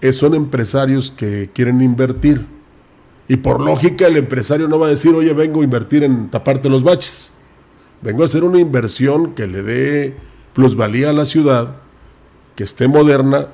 eh, 0.01 0.13
son 0.13 0.35
empresarios 0.35 1.11
que 1.11 1.51
quieren 1.53 1.81
invertir. 1.81 2.47
Y 3.29 3.37
por 3.37 3.61
lógica 3.61 4.07
el 4.07 4.17
empresario 4.17 4.69
no 4.69 4.79
va 4.79 4.87
a 4.87 4.91
decir, 4.91 5.15
oye, 5.15 5.33
vengo 5.35 5.61
a 5.61 5.65
invertir 5.65 6.03
en 6.03 6.31
taparte 6.31 6.69
los 6.69 6.83
baches. 6.83 7.35
Vengo 8.01 8.23
a 8.23 8.27
hacer 8.27 8.45
una 8.45 8.61
inversión 8.61 9.35
que 9.35 9.47
le 9.47 9.63
dé 9.63 10.15
plusvalía 10.55 11.11
a 11.11 11.13
la 11.13 11.25
ciudad, 11.25 11.75
que 12.55 12.65
esté 12.65 12.89
moderna 12.89 13.49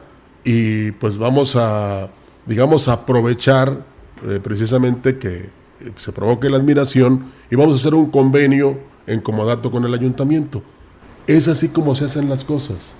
y 0.44 0.92
pues 0.92 1.18
vamos 1.18 1.56
a, 1.56 2.08
digamos, 2.46 2.88
aprovechar 2.88 3.84
eh, 4.26 4.40
precisamente 4.42 5.18
que 5.18 5.48
se 5.96 6.12
provoque 6.12 6.48
la 6.48 6.58
admiración 6.58 7.26
y 7.50 7.56
vamos 7.56 7.74
a 7.74 7.80
hacer 7.80 7.94
un 7.94 8.10
convenio 8.10 8.78
en 9.06 9.20
comodato 9.20 9.70
con 9.70 9.84
el 9.84 9.94
ayuntamiento. 9.94 10.62
Es 11.26 11.48
así 11.48 11.68
como 11.68 11.94
se 11.94 12.04
hacen 12.04 12.28
las 12.28 12.44
cosas. 12.44 12.96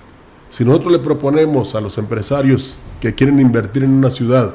Si 0.49 0.63
nosotros 0.63 0.91
le 0.91 0.99
proponemos 0.99 1.75
a 1.75 1.81
los 1.81 1.97
empresarios 1.97 2.77
que 3.01 3.13
quieren 3.13 3.39
invertir 3.39 3.83
en 3.83 3.91
una 3.91 4.09
ciudad, 4.09 4.53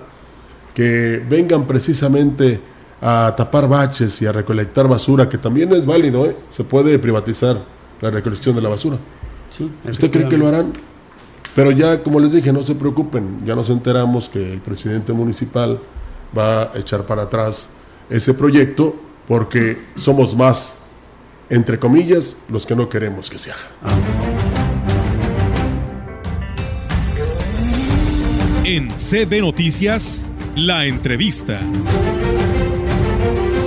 que 0.74 1.22
vengan 1.28 1.66
precisamente 1.66 2.60
a 3.00 3.34
tapar 3.36 3.68
baches 3.68 4.20
y 4.20 4.26
a 4.26 4.32
recolectar 4.32 4.86
basura, 4.86 5.28
que 5.28 5.38
también 5.38 5.72
es 5.72 5.86
válido, 5.86 6.26
¿eh? 6.26 6.36
se 6.54 6.64
puede 6.64 6.98
privatizar 6.98 7.56
la 8.00 8.10
recolección 8.10 8.54
de 8.54 8.62
la 8.62 8.68
basura. 8.68 8.98
¿Usted 9.88 10.10
cree 10.10 10.28
que 10.28 10.36
lo 10.36 10.48
harán? 10.48 10.72
Pero 11.54 11.70
ya, 11.72 12.02
como 12.02 12.20
les 12.20 12.32
dije, 12.32 12.52
no 12.52 12.62
se 12.62 12.74
preocupen, 12.74 13.40
ya 13.44 13.54
nos 13.54 13.70
enteramos 13.70 14.28
que 14.28 14.52
el 14.52 14.60
presidente 14.60 15.12
municipal 15.12 15.80
va 16.36 16.64
a 16.64 16.78
echar 16.78 17.04
para 17.06 17.22
atrás 17.22 17.70
ese 18.08 18.34
proyecto 18.34 18.94
porque 19.26 19.78
somos 19.96 20.34
más, 20.34 20.78
entre 21.48 21.78
comillas, 21.78 22.36
los 22.48 22.66
que 22.66 22.76
no 22.76 22.88
queremos 22.88 23.30
que 23.30 23.38
se 23.38 23.50
haga. 23.50 23.60
En 28.64 28.88
CB 28.90 29.40
Noticias, 29.40 30.28
la 30.54 30.86
entrevista. 30.86 31.60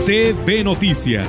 CB 0.05 0.65
Noticias. 0.65 1.25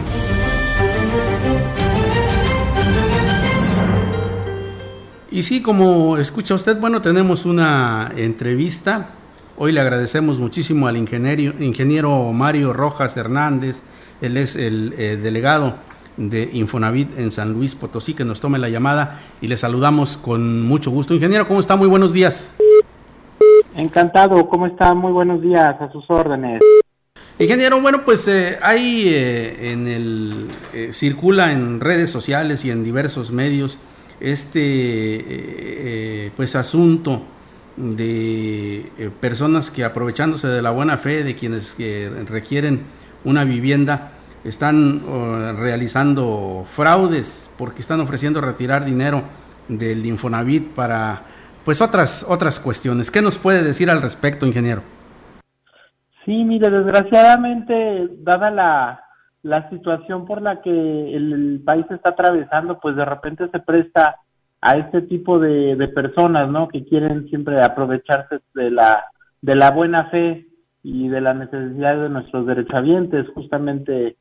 Y 5.31 5.45
sí, 5.45 5.63
como 5.63 6.19
escucha 6.19 6.57
usted, 6.57 6.81
bueno, 6.81 7.01
tenemos 7.01 7.47
una 7.47 8.11
entrevista. 8.17 9.11
Hoy 9.57 9.71
le 9.71 9.81
agradecemos 9.81 10.41
muchísimo 10.41 10.89
al 10.89 10.97
ingeniero, 10.97 11.63
ingeniero 11.63 12.33
Mario 12.33 12.73
Rojas 12.73 13.17
Hernández, 13.17 13.85
él 14.21 14.37
es 14.37 14.57
el 14.57 14.93
eh, 14.99 15.17
delegado 15.23 15.75
de 16.17 16.51
Infonavit 16.53 17.17
en 17.17 17.31
San 17.31 17.53
Luis 17.53 17.77
Potosí, 17.77 18.15
que 18.15 18.25
nos 18.25 18.41
tome 18.41 18.59
la 18.59 18.69
llamada 18.69 19.21
y 19.41 19.47
le 19.47 19.57
saludamos 19.57 20.17
con 20.17 20.63
mucho 20.63 20.91
gusto. 20.91 21.15
Ingeniero, 21.15 21.47
¿cómo 21.47 21.61
está? 21.61 21.77
Muy 21.77 21.87
buenos 21.87 22.13
días. 22.13 22.57
Encantado, 23.77 24.49
¿cómo 24.49 24.67
está? 24.67 24.95
Muy 24.95 25.13
buenos 25.13 25.41
días, 25.41 25.81
a 25.81 25.93
sus 25.93 26.05
órdenes. 26.11 26.61
Ingeniero, 27.39 27.81
bueno, 27.81 28.05
pues 28.05 28.29
eh, 28.29 28.59
hay 28.63 29.09
eh, 29.09 29.73
en 29.73 29.89
el, 29.89 30.49
circula 30.93 31.53
en 31.53 31.81
redes 31.81 32.11
sociales 32.11 32.65
y 32.65 32.71
en 32.71 32.85
diversos 32.85 33.33
medios 33.33 33.79
este 34.21 34.61
eh, 34.61 35.25
eh, 35.29 36.31
pues 36.37 36.57
asunto 36.57 37.23
de 37.77 38.91
eh, 38.99 39.11
personas 39.21 39.71
que 39.71 39.85
aprovechándose 39.85 40.49
de 40.49 40.63
la 40.63 40.71
buena 40.71 40.97
fe 40.97 41.25
de 41.25 41.35
quienes 41.35 41.77
requieren 42.27 42.83
una 43.25 43.45
vivienda 43.45 44.13
están 44.45 45.03
realizando 45.59 46.67
fraudes 46.71 47.51
porque 47.57 47.81
están 47.81 48.01
ofreciendo 48.01 48.43
retirar 48.43 48.85
dinero 48.85 49.25
del 49.69 50.05
Infonavit 50.05 50.69
para 50.69 51.23
pues 51.65 51.81
otras 51.81 52.27
otras 52.29 52.61
cuestiones. 52.61 53.11
¿Qué 53.11 53.23
nos 53.23 53.39
puede 53.39 53.63
decir 53.63 53.89
al 53.91 54.03
respecto, 54.03 54.47
ingeniero? 54.47 54.83
Sí, 56.25 56.45
mire, 56.45 56.71
desgraciadamente 56.71 58.09
dada 58.23 58.51
la 58.51 59.05
la 59.45 59.69
situación 59.69 60.25
por 60.25 60.41
la 60.43 60.63
que 60.63 60.71
el, 61.15 61.63
país 61.65 61.85
está 61.91 62.11
atravesando, 62.11 62.81
pues 62.81 62.97
de 62.97 63.05
repente 63.05 63.47
se 63.51 63.61
presta 63.61 64.17
a 64.61 64.79
este 64.79 65.03
tipo 65.03 65.39
de, 65.39 65.77
personas, 65.95 66.51
¿no? 66.51 66.69
Que 66.69 66.85
quieren 66.85 67.29
siempre 67.29 67.63
aprovecharse 67.63 68.41
de 68.55 68.71
la, 68.71 69.05
de 69.43 69.55
la 69.55 69.71
buena 69.71 70.09
fe 70.09 70.47
y 70.83 71.09
de 71.09 71.21
la 71.21 71.35
necesidad 71.35 72.01
de 72.01 72.09
nuestros 72.09 72.47
derechohabientes. 72.47 73.29
Justamente 73.35 74.17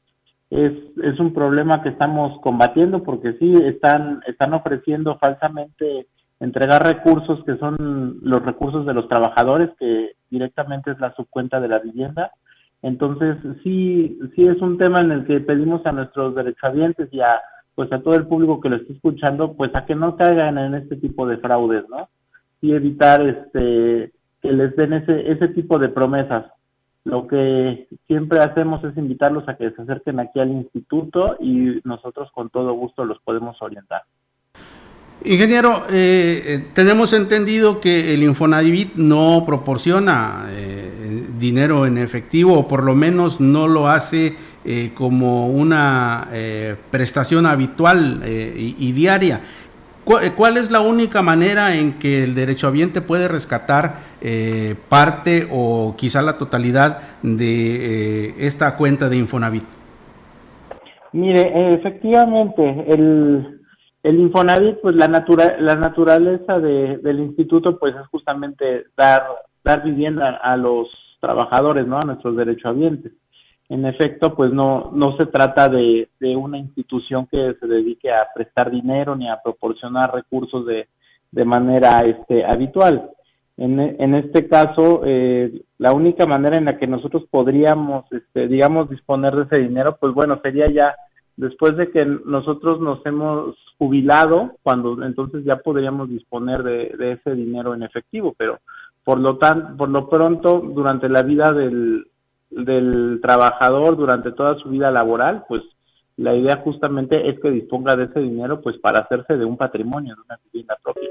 es, 0.50 0.74
es 1.02 1.20
un 1.22 1.34
problema 1.34 1.82
que 1.82 1.90
estamos 1.90 2.40
combatiendo 2.42 3.02
porque 3.04 3.34
sí, 3.40 3.54
están, 3.64 4.22
están 4.28 4.54
ofreciendo 4.54 5.18
falsamente 5.20 6.08
entregar 6.44 6.84
recursos 6.84 7.44
que 7.46 7.58
son 7.58 8.20
los 8.22 8.44
recursos 8.44 8.86
de 8.86 8.94
los 8.94 9.08
trabajadores, 9.08 9.70
que 9.80 10.12
directamente 10.30 10.92
es 10.92 11.00
la 11.00 11.14
subcuenta 11.16 11.60
de 11.60 11.68
la 11.68 11.80
vivienda, 11.80 12.32
entonces, 12.84 13.38
sí, 13.64 14.20
sí 14.36 14.46
es 14.46 14.62
un 14.62 14.78
tema 14.78 15.00
en 15.00 15.12
el 15.12 15.26
que 15.26 15.40
pedimos 15.40 15.86
a 15.86 15.94
nuestros 15.94 16.36
derechohabientes 16.36 17.08
y 17.14 17.22
a, 17.22 17.40
pues 17.76 17.92
a 17.94 18.02
todo 18.02 18.16
el 18.16 18.28
público 18.28 18.60
que 18.60 18.68
lo 18.68 18.76
esté 18.76 18.92
escuchando, 18.92 19.54
pues 19.54 19.74
a 19.74 19.86
que 19.86 19.96
no 19.96 20.18
caigan 20.18 20.58
en 20.58 20.76
este 20.76 20.98
tipo 20.98 21.26
de 21.26 21.38
fraudes, 21.38 21.88
¿no? 21.90 22.10
Y 22.62 22.74
evitar 22.74 23.22
este 23.26 24.12
que 24.42 24.52
les 24.52 24.76
den 24.76 24.92
ese, 24.92 25.32
ese 25.32 25.48
tipo 25.50 25.80
de 25.80 25.88
promesas. 25.88 26.46
Lo 27.06 27.26
que 27.26 27.88
siempre 28.06 28.40
hacemos 28.40 28.84
es 28.84 28.98
invitarlos 28.98 29.48
a 29.48 29.56
que 29.56 29.72
se 29.72 29.82
acerquen 29.82 30.20
aquí 30.20 30.42
al 30.42 30.52
instituto 30.52 31.38
y 31.40 31.80
nosotros 31.86 32.30
con 32.34 32.50
todo 32.50 32.74
gusto 32.74 33.06
los 33.06 33.20
podemos 33.22 33.62
orientar. 33.62 34.02
Ingeniero, 35.26 35.84
eh, 35.90 36.44
eh, 36.46 36.64
tenemos 36.74 37.14
entendido 37.14 37.80
que 37.80 38.14
el 38.14 38.24
Infonavit 38.24 38.96
no 38.96 39.44
proporciona 39.46 40.48
eh, 40.50 41.24
dinero 41.40 41.86
en 41.86 41.98
efectivo 41.98 42.60
o 42.60 42.68
por 42.68 42.84
lo 42.84 42.94
menos 42.94 43.40
no 43.40 43.68
lo 43.68 43.88
hace 43.88 44.36
como 44.94 45.48
una 45.48 46.30
prestación 46.90 47.46
habitual 47.46 48.22
y, 48.26 48.92
diaria. 48.94 49.42
¿Cuál, 50.06 50.56
es 50.56 50.72
la 50.72 50.80
única 50.80 51.22
manera 51.22 51.76
en 51.76 52.00
que 52.00 52.24
el 52.24 52.34
derechohabiente 52.34 53.02
puede 53.02 53.28
rescatar 53.28 53.96
parte 54.88 55.50
o 55.52 55.96
quizá 55.98 56.22
la 56.22 56.38
totalidad 56.38 57.00
de 57.24 58.34
esta 58.38 58.78
cuenta 58.78 59.10
de 59.10 59.18
Infonavit? 59.18 59.66
Mire, 61.12 61.74
efectivamente, 61.74 62.86
el, 62.88 63.63
el 64.04 64.20
Infonavit, 64.20 64.80
pues 64.82 64.96
la, 64.96 65.08
natura, 65.08 65.56
la 65.60 65.76
naturaleza 65.76 66.60
de, 66.60 66.98
del 66.98 67.22
instituto, 67.22 67.80
pues 67.80 67.96
es 67.96 68.06
justamente 68.08 68.86
dar, 68.98 69.24
dar 69.64 69.82
vivienda 69.82 70.42
a 70.44 70.58
los 70.58 70.90
trabajadores, 71.22 71.88
¿no? 71.88 71.98
A 72.00 72.04
nuestros 72.04 72.36
derechohabientes. 72.36 73.14
En 73.70 73.86
efecto, 73.86 74.36
pues 74.36 74.52
no, 74.52 74.92
no 74.94 75.16
se 75.18 75.26
trata 75.28 75.70
de, 75.70 76.10
de 76.20 76.36
una 76.36 76.58
institución 76.58 77.28
que 77.28 77.56
se 77.58 77.66
dedique 77.66 78.12
a 78.12 78.28
prestar 78.36 78.70
dinero 78.70 79.16
ni 79.16 79.30
a 79.30 79.40
proporcionar 79.42 80.14
recursos 80.14 80.66
de, 80.66 80.90
de 81.32 81.46
manera 81.46 82.02
este, 82.02 82.46
habitual. 82.46 83.10
En, 83.56 83.80
en 83.80 84.16
este 84.16 84.50
caso, 84.50 85.04
eh, 85.06 85.62
la 85.78 85.94
única 85.94 86.26
manera 86.26 86.58
en 86.58 86.66
la 86.66 86.78
que 86.78 86.88
nosotros 86.88 87.24
podríamos, 87.32 88.04
este, 88.12 88.50
digamos, 88.50 88.90
disponer 88.90 89.34
de 89.34 89.44
ese 89.44 89.64
dinero, 89.64 89.96
pues 89.98 90.14
bueno, 90.14 90.42
sería 90.44 90.70
ya 90.70 90.94
después 91.36 91.76
de 91.78 91.90
que 91.92 92.06
nosotros 92.06 92.80
nos 92.80 93.06
hemos 93.06 93.56
jubilado, 93.78 94.54
cuando 94.64 95.04
entonces 95.04 95.44
ya 95.44 95.58
podríamos 95.58 96.10
disponer 96.10 96.64
de, 96.64 97.12
ese 97.14 97.36
dinero 97.36 97.74
en 97.74 97.84
efectivo, 97.84 98.34
pero 98.38 98.60
por 99.04 99.20
lo 99.20 99.38
tan, 99.38 99.76
por 99.76 99.90
lo 99.90 100.10
pronto, 100.10 100.60
durante 100.60 101.10
la 101.10 101.24
vida 101.24 101.52
del, 101.52 102.08
del 102.50 103.20
trabajador, 103.22 103.98
durante 103.98 104.32
toda 104.32 104.56
su 104.60 104.70
vida 104.70 104.92
laboral, 104.92 105.44
pues 105.48 105.64
la 106.18 106.36
idea 106.36 106.62
justamente 106.64 107.30
es 107.30 107.40
que 107.40 107.50
disponga 107.50 107.96
de 107.96 108.06
ese 108.06 108.20
dinero 108.20 108.62
pues 108.62 108.78
para 108.78 109.00
hacerse 109.00 109.36
de 109.36 109.46
un 109.46 109.58
patrimonio, 109.58 110.16
de 110.16 110.22
una 110.22 110.40
vivienda 110.46 110.78
propia. 110.82 111.10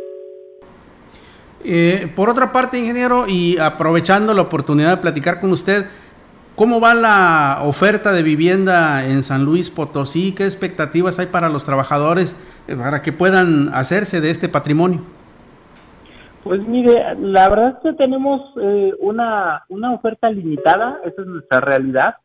Eh, 1.64 2.12
por 2.16 2.28
otra 2.28 2.50
parte, 2.50 2.78
ingeniero, 2.78 3.26
y 3.28 3.56
aprovechando 3.58 4.34
la 4.34 4.42
oportunidad 4.42 4.96
de 4.96 5.02
platicar 5.02 5.40
con 5.40 5.52
usted, 5.52 5.86
¿cómo 6.56 6.80
va 6.80 6.94
la 6.94 7.58
oferta 7.62 8.12
de 8.12 8.22
vivienda 8.22 9.04
en 9.06 9.22
San 9.22 9.44
Luis 9.44 9.70
Potosí? 9.70 10.34
¿Qué 10.34 10.44
expectativas 10.44 11.18
hay 11.18 11.26
para 11.26 11.48
los 11.48 11.64
trabajadores 11.64 12.36
eh, 12.68 12.76
para 12.76 13.02
que 13.02 13.12
puedan 13.12 13.70
hacerse 13.74 14.20
de 14.20 14.30
este 14.30 14.48
patrimonio? 14.48 15.00
Pues 16.44 16.60
mire, 16.66 17.14
la 17.20 17.48
verdad 17.48 17.76
es 17.76 17.76
que 17.82 17.92
tenemos 18.02 18.40
eh, 18.60 18.92
una, 19.00 19.64
una 19.68 19.92
oferta 19.92 20.30
limitada, 20.30 21.00
esa 21.04 21.22
es 21.22 21.28
nuestra 21.28 21.60
realidad. 21.60 22.16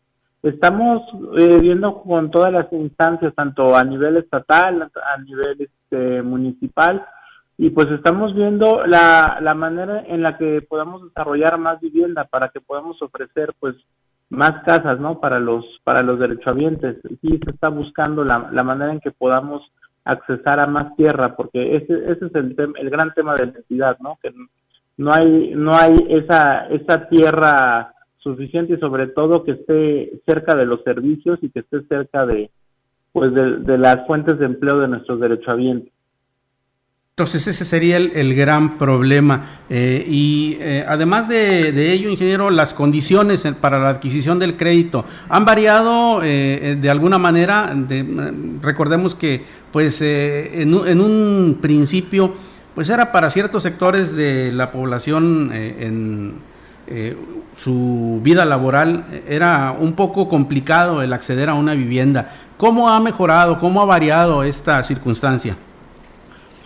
Estamos 0.43 1.01
viendo 1.35 2.01
con 2.03 2.29
todas 2.31 2.53
las 2.53 2.71
instancias, 2.71 3.33
tanto 3.35 3.75
a 3.75 3.83
nivel 3.83 4.17
estatal, 4.17 4.83
a 4.83 5.21
nivel 5.21 5.61
este, 5.61 6.21
municipal, 6.21 7.05
y 7.57 7.71
pues 7.71 7.87
estamos 7.91 8.35
viendo 8.35 8.85
la, 8.85 9.39
la 9.41 9.55
manera 9.55 10.03
en 10.07 10.21
la 10.21 10.37
que 10.37 10.61
podamos 10.61 11.03
desarrollar 11.03 11.57
más 11.57 11.81
vivienda 11.81 12.25
para 12.25 12.49
que 12.49 12.61
podamos 12.61 13.01
ofrecer 13.01 13.53
pues 13.59 13.75
más 14.29 14.63
casas 14.63 14.99
no 14.99 15.19
para 15.19 15.39
los 15.39 15.65
para 15.83 16.01
los 16.03 16.19
derechohabientes. 16.19 16.97
Sí 17.21 17.39
se 17.43 17.51
está 17.51 17.69
buscando 17.69 18.23
la, 18.23 18.49
la 18.51 18.63
manera 18.63 18.91
en 18.91 18.99
que 18.99 19.11
podamos 19.11 19.63
accesar 20.03 20.59
a 20.59 20.67
más 20.67 20.95
tierra 20.95 21.35
porque 21.35 21.75
ese, 21.75 21.93
ese 22.11 22.25
es 22.27 22.35
el 22.35 22.55
el 22.79 22.89
gran 22.89 23.13
tema 23.13 23.35
de 23.35 23.45
la 23.45 23.51
entidad 23.57 23.97
no 23.99 24.17
que 24.21 24.33
no 24.97 25.11
hay 25.11 25.53
no 25.53 25.75
hay 25.75 25.97
esa 26.09 26.67
esa 26.67 27.09
tierra 27.09 27.93
suficiente 28.17 28.73
y 28.73 28.79
sobre 28.79 29.07
todo 29.07 29.43
que 29.43 29.51
esté 29.51 30.21
cerca 30.25 30.55
de 30.55 30.65
los 30.65 30.81
servicios 30.83 31.39
y 31.41 31.49
que 31.49 31.59
esté 31.59 31.81
cerca 31.83 32.25
de 32.25 32.49
pues 33.11 33.33
de, 33.33 33.57
de 33.57 33.77
las 33.77 34.07
fuentes 34.07 34.39
de 34.39 34.45
empleo 34.45 34.79
de 34.79 34.87
nuestros 34.87 35.19
derechohabientes 35.19 35.91
entonces 37.19 37.47
ese 37.47 37.65
sería 37.65 37.97
el, 37.97 38.35
gran 38.35 38.77
problema. 38.77 39.61
Eh, 39.71 40.05
y 40.07 40.55
eh, 40.59 40.85
además 40.87 41.27
de, 41.27 41.91
ello, 41.91 42.11
ingeniero, 42.11 42.51
las 42.51 42.75
condiciones 42.75 43.43
para 43.59 43.79
la 43.79 43.89
adquisición 43.89 44.37
del 44.37 44.55
crédito 44.55 45.03
han 45.27 45.43
variado 45.43 46.21
eh, 46.21 46.77
de 46.79 46.89
alguna 46.91 47.17
manera. 47.17 47.75
recordemos 48.61 49.15
que 49.15 49.43
pues 49.71 49.99
en, 50.01 50.75
en, 50.85 51.01
un 51.01 51.57
principio 51.59 52.35
pues 52.75 52.87
era 52.91 53.11
para 53.11 53.31
ciertos 53.31 53.63
sectores 53.63 54.15
de 54.15 54.51
la 54.51 54.71
población 54.71 55.51
en 55.51 56.35
su 57.55 58.19
vida 58.21 58.45
laboral 58.45 59.23
era 59.27 59.71
un 59.71 59.93
poco 59.93 60.29
complicado 60.29 61.01
el 61.01 61.11
acceder 61.13 61.49
a 61.49 61.55
una 61.55 61.73
vivienda. 61.73 62.31
¿Cómo 62.57 62.89
ha 62.89 62.99
mejorado, 62.99 63.57
cómo 63.57 63.81
ha 63.81 63.85
variado 63.85 64.43
esta 64.43 64.83
circunstancia? 64.83 65.57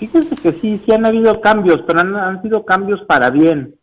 Fíjense 0.01 0.35
que 0.35 0.53
sí, 0.53 0.81
sí 0.83 0.91
han 0.91 1.05
habido 1.05 1.39
cambios, 1.41 1.83
pero 1.85 1.99
han, 1.99 2.41
sido 2.41 2.65
cambios 2.65 3.01
para 3.03 3.29
bien. 3.29 3.75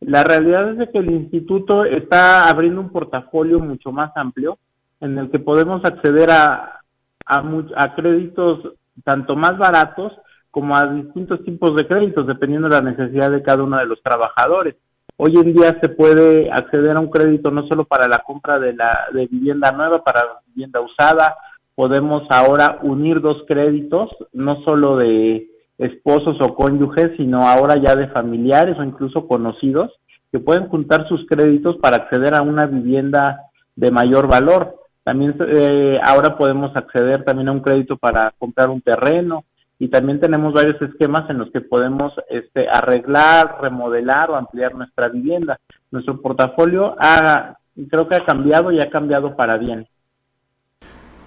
La 0.00 0.24
realidad 0.24 0.68
es 0.70 0.78
de 0.78 0.90
que 0.90 0.98
el 0.98 1.12
instituto 1.12 1.84
está 1.84 2.48
abriendo 2.48 2.80
un 2.80 2.90
portafolio 2.90 3.60
mucho 3.60 3.92
más 3.92 4.10
amplio 4.16 4.58
en 5.00 5.16
el 5.16 5.30
que 5.30 5.38
podemos 5.38 5.84
acceder 5.84 6.28
a, 6.32 6.80
a, 7.24 7.94
créditos 7.94 8.72
tanto 9.04 9.36
más 9.36 9.58
baratos 9.58 10.12
como 10.50 10.76
a 10.76 10.88
distintos 10.88 11.44
tipos 11.44 11.76
de 11.76 11.86
créditos, 11.86 12.26
dependiendo 12.26 12.68
de 12.68 12.74
la 12.74 12.90
necesidad 12.90 13.30
de 13.30 13.40
cada 13.44 13.62
uno 13.62 13.76
de 13.76 13.86
los 13.86 14.02
trabajadores. 14.02 14.74
Hoy 15.18 15.36
en 15.36 15.54
día 15.54 15.78
se 15.80 15.88
puede 15.88 16.50
acceder 16.50 16.96
a 16.96 17.00
un 17.00 17.10
crédito 17.10 17.52
no 17.52 17.68
solo 17.68 17.84
para 17.84 18.08
la 18.08 18.18
compra 18.18 18.58
de, 18.58 18.72
la, 18.72 19.06
de 19.12 19.28
vivienda 19.28 19.70
nueva, 19.70 20.02
para 20.02 20.40
vivienda 20.48 20.80
usada, 20.80 21.36
podemos 21.76 22.24
ahora 22.28 22.80
unir 22.82 23.20
dos 23.20 23.44
créditos, 23.46 24.10
no 24.32 24.64
solo 24.64 24.96
de 24.96 25.49
esposos 25.80 26.36
o 26.40 26.54
cónyuges, 26.54 27.16
sino 27.16 27.48
ahora 27.48 27.76
ya 27.82 27.96
de 27.96 28.08
familiares 28.08 28.78
o 28.78 28.84
incluso 28.84 29.26
conocidos 29.26 29.90
que 30.30 30.38
pueden 30.38 30.68
juntar 30.68 31.08
sus 31.08 31.26
créditos 31.26 31.76
para 31.78 31.96
acceder 31.96 32.34
a 32.34 32.42
una 32.42 32.66
vivienda 32.66 33.40
de 33.74 33.90
mayor 33.90 34.28
valor. 34.28 34.76
También 35.02 35.34
eh, 35.48 35.98
ahora 36.02 36.36
podemos 36.36 36.76
acceder 36.76 37.24
también 37.24 37.48
a 37.48 37.52
un 37.52 37.60
crédito 37.60 37.96
para 37.96 38.32
comprar 38.38 38.68
un 38.68 38.82
terreno 38.82 39.44
y 39.78 39.88
también 39.88 40.20
tenemos 40.20 40.52
varios 40.52 40.80
esquemas 40.82 41.28
en 41.30 41.38
los 41.38 41.50
que 41.50 41.62
podemos 41.62 42.12
este, 42.28 42.68
arreglar, 42.68 43.56
remodelar 43.62 44.30
o 44.30 44.36
ampliar 44.36 44.74
nuestra 44.74 45.08
vivienda. 45.08 45.58
Nuestro 45.90 46.20
portafolio 46.20 46.94
ha, 46.98 47.56
creo 47.88 48.06
que 48.06 48.16
ha 48.16 48.26
cambiado 48.26 48.70
y 48.70 48.78
ha 48.78 48.90
cambiado 48.90 49.34
para 49.34 49.56
bien. 49.56 49.88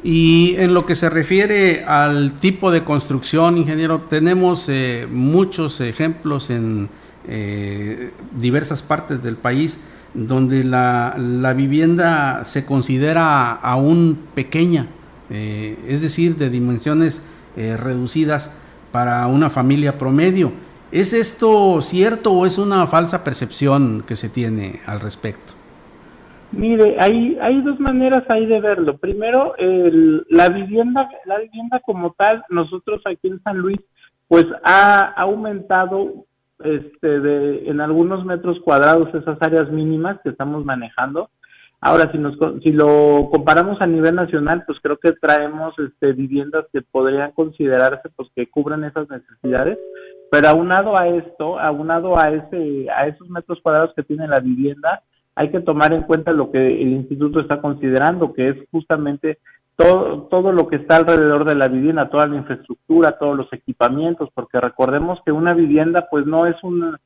Y 0.03 0.55
en 0.57 0.73
lo 0.73 0.85
que 0.85 0.95
se 0.95 1.09
refiere 1.09 1.85
al 1.85 2.33
tipo 2.33 2.71
de 2.71 2.83
construcción, 2.83 3.57
ingeniero, 3.57 4.01
tenemos 4.01 4.67
eh, 4.67 5.07
muchos 5.09 5.79
ejemplos 5.79 6.49
en 6.49 6.89
eh, 7.25 8.11
diversas 8.37 8.81
partes 8.81 9.23
del 9.23 9.37
país 9.37 9.79
donde 10.13 10.65
la, 10.65 11.53
vivienda 11.55 12.43
se 12.43 12.65
considera 12.65 13.53
aún 13.53 14.19
pequeña, 14.35 14.87
eh, 15.29 15.79
es 15.87 16.01
decir, 16.01 16.35
de 16.35 16.49
dimensiones 16.49 17.21
reducidas 17.55 18.51
para 18.91 19.25
una 19.27 19.49
familia 19.49 19.97
promedio. 19.97 20.51
¿Es 20.91 21.13
esto 21.13 21.79
cierto 21.81 22.31
o 22.31 22.45
es 22.45 22.57
una 22.57 22.85
falsa 22.87 23.23
percepción 23.23 24.03
que 24.05 24.15
se 24.15 24.29
tiene 24.29 24.81
al 24.85 24.99
respecto? 24.99 25.62
Mire, 26.53 26.97
hay, 26.99 27.35
hay 27.41 27.61
dos 27.63 27.79
maneras 27.79 28.23
ahí 28.29 28.45
de 28.45 28.61
verlo. 28.61 28.97
Primero, 28.97 29.55
el, 29.57 30.23
la 30.29 30.49
vivienda, 30.49 31.09
la 31.25 31.39
vivienda 31.39 31.79
como 31.79 32.13
tal, 32.13 32.43
nosotros 32.49 33.01
aquí 33.05 33.27
en 33.27 33.41
San 33.41 33.57
Luis, 33.57 33.79
pues 34.27 34.45
ha, 34.63 35.13
aumentado 35.17 36.25
este, 36.63 37.19
de, 37.19 37.69
en 37.69 37.81
algunos 37.81 38.23
metros 38.23 38.59
cuadrados 38.63 39.13
esas 39.15 39.37
áreas 39.41 39.71
mínimas 39.71 40.19
que 40.23 40.29
estamos 40.29 40.63
manejando. 40.63 41.31
Ahora, 41.81 42.11
si, 42.11 42.19
nos, 42.19 42.37
si 42.63 42.71
lo 42.71 43.29
comparamos 43.31 43.81
a 43.81 43.87
nivel 43.87 44.13
nacional, 44.13 44.63
pues 44.67 44.77
creo 44.79 44.97
que 44.97 45.11
traemos 45.13 45.73
este, 45.79 46.13
viviendas 46.13 46.65
que 46.71 46.83
podrían 46.83 47.31
considerarse 47.31 48.09
pues 48.15 48.29
que 48.35 48.47
cubren 48.47 48.83
esas 48.83 49.09
necesidades, 49.09 49.79
pero 50.29 50.49
aunado 50.49 50.97
a 50.99 51.07
esto, 51.07 51.59
aunado 51.59 52.17
a 52.17 52.29
ese, 52.29 52.87
a 52.91 53.07
esos 53.07 53.27
metros 53.29 53.59
cuadrados 53.61 53.91
que 53.95 54.03
tiene 54.03 54.27
la 54.27 54.39
vivienda, 54.39 55.01
hay 55.35 55.49
que 55.49 55.61
tomar 55.61 55.93
en 55.93 56.03
cuenta 56.03 56.31
lo 56.31 56.51
que 56.51 56.81
el 56.81 56.89
instituto 56.89 57.39
está 57.39 57.59
considerando, 57.61 58.33
que 58.33 58.49
es 58.49 58.55
justamente 58.71 59.39
todo, 59.75 60.23
todo 60.29 60.51
lo 60.51 60.67
que 60.67 60.75
está 60.75 60.97
alrededor 60.97 61.45
de 61.45 61.55
la 61.55 61.67
vivienda, 61.67 62.09
toda 62.09 62.27
la 62.27 62.37
infraestructura, 62.37 63.17
todos 63.19 63.35
los 63.35 63.51
equipamientos, 63.51 64.29
porque 64.33 64.59
recordemos 64.59 65.19
que 65.25 65.31
una 65.31 65.53
vivienda 65.53 66.07
pues 66.11 66.25
no 66.25 66.45
es 66.45 66.55
una, 66.63 66.99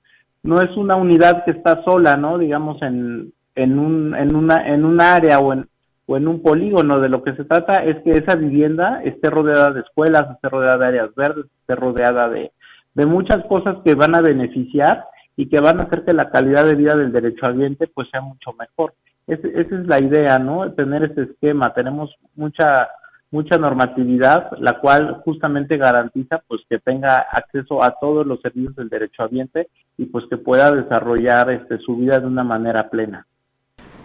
no 0.43 0.61
es 0.61 0.75
una 0.75 0.95
unidad 0.95 1.45
que 1.45 1.51
está 1.51 1.83
sola, 1.83 2.17
¿no? 2.17 2.37
Digamos 2.37 2.81
en, 2.81 3.31
en, 3.55 3.79
un, 3.79 4.15
en, 4.15 4.35
una, 4.35 4.67
en 4.67 4.83
un 4.83 4.99
área 4.99 5.39
o 5.39 5.53
en, 5.53 5.67
o 6.05 6.17
en 6.17 6.27
un 6.27 6.41
polígono, 6.41 6.99
de 6.99 7.09
lo 7.09 7.23
que 7.23 7.35
se 7.35 7.45
trata 7.45 7.83
es 7.83 7.97
que 8.03 8.11
esa 8.11 8.35
vivienda 8.35 9.01
esté 9.03 9.29
rodeada 9.29 9.71
de 9.71 9.81
escuelas, 9.81 10.29
esté 10.31 10.49
rodeada 10.49 10.77
de 10.77 10.85
áreas 10.85 11.15
verdes, 11.15 11.45
esté 11.61 11.75
rodeada 11.75 12.29
de, 12.29 12.51
de 12.93 13.05
muchas 13.05 13.45
cosas 13.45 13.77
que 13.85 13.95
van 13.95 14.15
a 14.15 14.21
beneficiar 14.21 15.05
y 15.37 15.47
que 15.47 15.61
van 15.61 15.79
a 15.79 15.83
hacer 15.83 16.03
que 16.03 16.13
la 16.13 16.29
calidad 16.29 16.65
de 16.65 16.75
vida 16.75 16.95
del 16.95 17.13
derechohabiente 17.13 17.87
pues 17.87 18.09
sea 18.09 18.19
mucho 18.19 18.51
mejor. 18.59 18.93
esa 19.27 19.47
es 19.47 19.87
la 19.87 20.01
idea, 20.01 20.39
¿no? 20.39 20.69
Tener 20.73 21.03
ese 21.03 21.23
esquema. 21.31 21.73
Tenemos 21.73 22.13
mucha 22.35 22.89
mucha 23.31 23.57
normatividad, 23.57 24.51
la 24.59 24.79
cual 24.79 25.21
justamente 25.25 25.77
garantiza 25.77 26.41
pues 26.47 26.61
que 26.69 26.79
tenga 26.79 27.25
acceso 27.31 27.83
a 27.83 27.95
todos 27.99 28.25
los 28.25 28.39
servicios 28.41 28.75
del 28.75 28.89
derechohabiente 28.89 29.67
y 29.97 30.05
pues 30.05 30.25
que 30.29 30.37
pueda 30.37 30.71
desarrollar 30.71 31.51
este, 31.51 31.77
su 31.79 31.97
vida 31.97 32.19
de 32.19 32.27
una 32.27 32.43
manera 32.43 32.89
plena. 32.89 33.25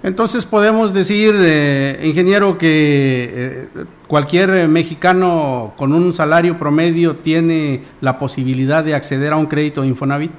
Entonces 0.02 0.44
podemos 0.44 0.92
decir, 0.92 1.32
eh, 1.36 2.00
ingeniero, 2.02 2.58
que 2.58 3.30
eh, 3.32 3.68
cualquier 4.08 4.66
mexicano 4.66 5.74
con 5.76 5.92
un 5.92 6.12
salario 6.12 6.58
promedio 6.58 7.18
tiene 7.18 7.82
la 8.00 8.18
posibilidad 8.18 8.82
de 8.82 8.96
acceder 8.96 9.32
a 9.32 9.36
un 9.36 9.46
crédito 9.46 9.82
de 9.82 9.88
Infonavit. 9.88 10.32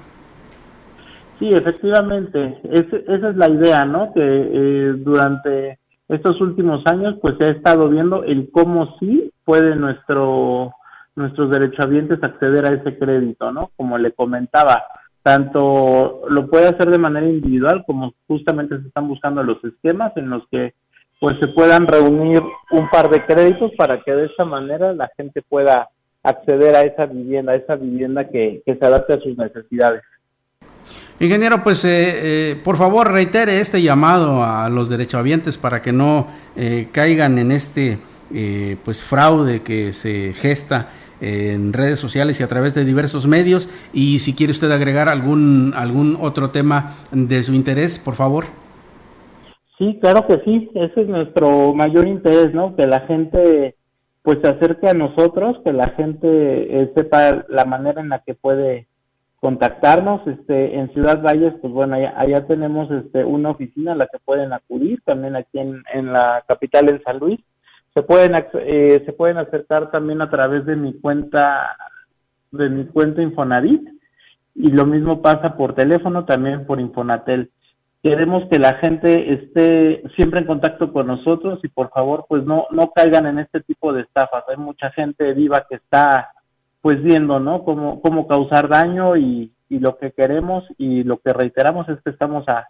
Sí, 1.40 1.50
efectivamente, 1.50 2.60
esa 2.72 3.30
es 3.30 3.36
la 3.36 3.50
idea, 3.50 3.86
¿no? 3.86 4.14
Que 4.14 4.22
eh, 4.22 4.94
durante 4.98 5.80
estos 6.08 6.40
últimos 6.42 6.84
años, 6.86 7.16
pues 7.22 7.36
se 7.40 7.46
ha 7.46 7.52
estado 7.52 7.90
viendo 7.90 8.24
el 8.24 8.50
cómo 8.52 8.98
sí 9.00 9.32
puede 9.44 9.76
nuestro 9.76 10.74
nuestros 11.16 11.52
derechohabientes 11.52 12.24
acceder 12.24 12.66
a 12.66 12.74
ese 12.74 12.98
crédito, 12.98 13.52
¿no? 13.52 13.70
Como 13.76 14.00
le 14.00 14.14
comentaba, 14.14 14.84
tanto 15.22 16.24
lo 16.28 16.48
puede 16.48 16.70
hacer 16.70 16.90
de 16.90 16.98
manera 16.98 17.28
individual 17.28 17.84
como 17.86 18.14
justamente 18.28 18.80
se 18.80 18.88
están 18.88 19.08
buscando 19.08 19.44
los 19.44 19.64
esquemas 19.64 20.12
en 20.18 20.30
los 20.30 20.48
que 20.50 20.74
pues 21.20 21.38
se 21.40 21.50
puedan 21.50 21.88
reunir 21.88 22.42
un 22.72 22.90
par 22.90 23.10
de 23.10 23.24
créditos 23.26 23.72
para 23.78 24.02
que 24.02 24.12
de 24.12 24.26
esa 24.26 24.44
manera 24.44 24.92
la 24.94 25.10
gente 25.16 25.42
pueda 25.42 25.88
acceder 26.24 26.76
a 26.76 26.82
esa 26.82 27.06
vivienda, 27.06 27.54
a 27.54 27.58
esa 27.58 27.76
vivienda 27.76 28.28
que 28.28 28.64
se 28.66 28.86
adapte 28.86 29.14
a 29.14 29.20
sus 29.20 29.38
necesidades. 29.38 30.02
Ingeniero, 31.20 31.64
pues 31.64 31.86
eh, 31.86 31.92
eh, 32.52 32.62
por 32.64 32.76
favor 32.76 33.12
reitere 33.12 33.62
este 33.62 33.82
llamado 33.82 34.44
a 34.44 34.68
los 34.70 34.90
derechohabientes 34.90 35.58
para 35.58 35.82
que 35.82 35.94
no 35.94 36.28
eh, 36.56 36.90
caigan 36.92 37.38
en 37.38 37.52
este 37.52 38.00
pues 38.84 39.04
fraude 39.04 39.62
que 39.62 39.94
se 39.94 40.34
gesta 40.34 40.90
en 41.22 41.72
redes 41.72 42.00
sociales 42.00 42.40
y 42.40 42.44
a 42.44 42.48
través 42.48 42.74
de 42.74 42.84
diversos 42.84 43.28
medios. 43.28 43.70
Y 43.94 44.20
si 44.20 44.34
quiere 44.34 44.50
usted 44.50 44.72
agregar 44.72 45.08
algún 45.08 45.74
algún 45.76 46.18
otro 46.20 46.50
tema 46.50 46.96
de 47.12 47.44
su 47.44 47.54
interés, 47.54 48.00
por 48.00 48.16
favor. 48.16 48.46
Sí, 49.78 50.00
claro 50.02 50.26
que 50.26 50.42
sí. 50.44 50.72
Ese 50.74 51.02
es 51.02 51.08
nuestro 51.08 51.76
mayor 51.76 52.08
interés, 52.08 52.56
¿no? 52.56 52.76
Que 52.76 52.88
la 52.88 53.02
gente 53.02 53.76
pues 54.24 54.40
se 54.42 54.50
acerque 54.50 54.90
a 54.90 54.96
nosotros, 54.96 55.58
que 55.64 55.72
la 55.72 55.90
gente 55.90 56.92
sepa 56.96 57.46
la 57.50 57.66
manera 57.66 58.02
en 58.02 58.10
la 58.10 58.24
que 58.26 58.34
puede 58.34 58.88
contactarnos 59.44 60.26
este 60.26 60.80
en 60.80 60.90
Ciudad 60.94 61.22
Valles 61.22 61.54
pues 61.60 61.74
bueno 61.74 61.96
allá, 61.96 62.48
tenemos 62.48 62.90
este 62.92 63.26
una 63.26 63.50
oficina 63.50 63.92
a 63.92 63.96
la 63.96 64.08
que 64.08 64.18
pueden 64.24 64.54
acudir 64.54 65.02
también 65.04 65.36
aquí 65.36 65.60
en, 65.60 65.84
en 65.94 66.14
la 66.14 66.46
capital 66.48 66.90
en 66.90 67.04
San 67.04 67.20
Luis. 67.20 67.42
Se 67.94 68.04
pueden 68.04 68.36
eh, 68.54 69.04
se 69.06 69.12
pueden 69.12 69.38
acercar 69.38 69.92
también 69.92 70.22
a 70.22 70.30
través 70.30 70.66
de 70.66 70.78
mi 70.78 70.94
cuenta 70.94 71.76
de 72.54 72.70
mi 72.70 72.86
cuenta 72.86 73.22
Infonavit 73.22 73.86
y 74.56 74.72
lo 74.72 74.86
mismo 74.86 75.22
pasa 75.22 75.58
por 75.58 75.76
teléfono 75.76 76.24
también 76.24 76.66
por 76.66 76.80
Infonatel. 76.80 77.52
Queremos 78.02 78.48
que 78.50 78.60
la 78.60 78.76
gente 78.76 79.34
esté 79.34 80.04
siempre 80.16 80.40
en 80.40 80.48
contacto 80.48 80.94
con 80.94 81.08
nosotros 81.08 81.60
y 81.64 81.68
por 81.68 81.90
favor 81.90 82.26
pues 82.30 82.46
no 82.46 82.68
no 82.72 82.94
caigan 82.96 83.26
en 83.26 83.40
este 83.40 83.60
tipo 83.60 83.92
de 83.92 84.04
estafas. 84.04 84.46
Hay 84.48 84.56
mucha 84.56 84.90
gente 84.92 85.34
viva 85.34 85.66
que 85.70 85.76
está 85.76 86.33
pues 86.84 87.02
viendo, 87.02 87.40
¿no? 87.40 87.64
Cómo, 87.64 88.02
cómo 88.02 88.28
causar 88.28 88.68
daño 88.68 89.16
y, 89.16 89.52
lo 89.70 89.98
que 89.98 90.12
queremos 90.12 90.64
y 90.78 91.02
lo 91.02 91.18
que 91.18 91.34
reiteramos 91.34 91.90
es 91.90 91.98
que 92.04 92.12
estamos 92.12 92.48
a, 92.48 92.68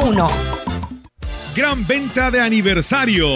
Uno. 0.00 0.77
Gran 1.58 1.84
venta 1.88 2.30
de 2.30 2.40
aniversario 2.40 3.26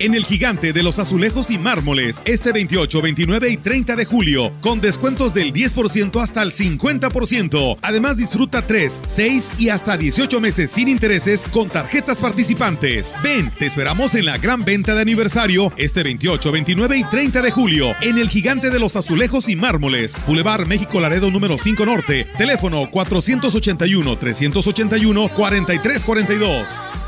en 0.00 0.16
el 0.16 0.24
gigante 0.24 0.72
de 0.72 0.82
los 0.82 0.98
azulejos 0.98 1.48
y 1.52 1.58
mármoles 1.58 2.20
este 2.24 2.50
28, 2.50 3.00
29 3.00 3.50
y 3.50 3.56
30 3.56 3.94
de 3.94 4.04
julio 4.04 4.52
con 4.60 4.80
descuentos 4.80 5.32
del 5.32 5.52
10% 5.52 6.20
hasta 6.20 6.42
el 6.42 6.50
50%. 6.50 7.78
Además 7.80 8.16
disfruta 8.16 8.62
3, 8.62 9.02
6 9.06 9.54
y 9.58 9.68
hasta 9.68 9.96
18 9.96 10.40
meses 10.40 10.72
sin 10.72 10.88
intereses 10.88 11.44
con 11.52 11.68
tarjetas 11.68 12.18
participantes. 12.18 13.12
Ven, 13.22 13.48
te 13.56 13.66
esperamos 13.66 14.16
en 14.16 14.24
la 14.24 14.38
gran 14.38 14.64
venta 14.64 14.96
de 14.96 15.02
aniversario 15.02 15.72
este 15.76 16.02
28, 16.02 16.50
29 16.50 16.98
y 16.98 17.04
30 17.04 17.42
de 17.42 17.50
julio 17.52 17.94
en 18.00 18.18
el 18.18 18.28
gigante 18.28 18.70
de 18.70 18.80
los 18.80 18.96
azulejos 18.96 19.48
y 19.48 19.54
mármoles. 19.54 20.16
Boulevard 20.26 20.66
México 20.66 20.98
Laredo 20.98 21.30
número 21.30 21.56
5 21.56 21.86
Norte. 21.86 22.26
Teléfono 22.36 22.90
481 22.90 24.18
381 24.18 25.28
4342. 25.28 27.07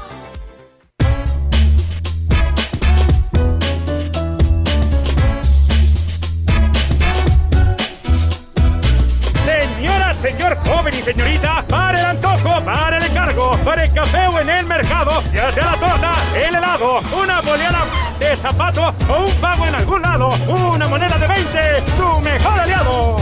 Señorita, 11.02 11.64
para 11.68 11.98
el 11.98 12.06
antojo, 12.06 12.60
para 12.64 12.98
el 12.98 13.04
encargo, 13.04 13.52
para 13.64 13.84
el 13.84 13.92
café 13.92 14.26
o 14.28 14.40
en 14.40 14.48
el 14.48 14.66
mercado, 14.66 15.22
ya 15.32 15.52
sea 15.52 15.66
la 15.66 15.76
torta, 15.76 16.12
el 16.36 16.54
helado, 16.54 17.00
una 17.22 17.40
boleada 17.40 17.86
de 18.18 18.36
zapato 18.36 18.94
o 19.08 19.24
un 19.24 19.32
pago 19.40 19.66
en 19.66 19.74
algún 19.74 20.02
lado, 20.02 20.30
una 20.48 20.88
moneda 20.88 21.18
de 21.18 21.26
20, 21.26 21.58
su 21.96 22.20
mejor 22.20 22.60
aliado. 22.60 23.16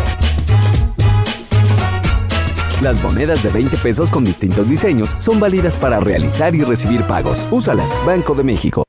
Las 2.83 3.03
monedas 3.03 3.43
de 3.43 3.51
20 3.51 3.77
pesos 3.79 4.11
con 4.11 4.25
distintos 4.25 4.69
diseños 4.69 5.15
son 5.19 5.41
válidas 5.41 5.77
para 5.77 6.01
realizar 6.01 6.55
y 6.55 6.63
recibir 6.63 7.03
pagos. 7.05 7.49
Úsalas, 7.51 7.91
Banco 8.07 8.35
de 8.35 8.45
México. 8.45 8.85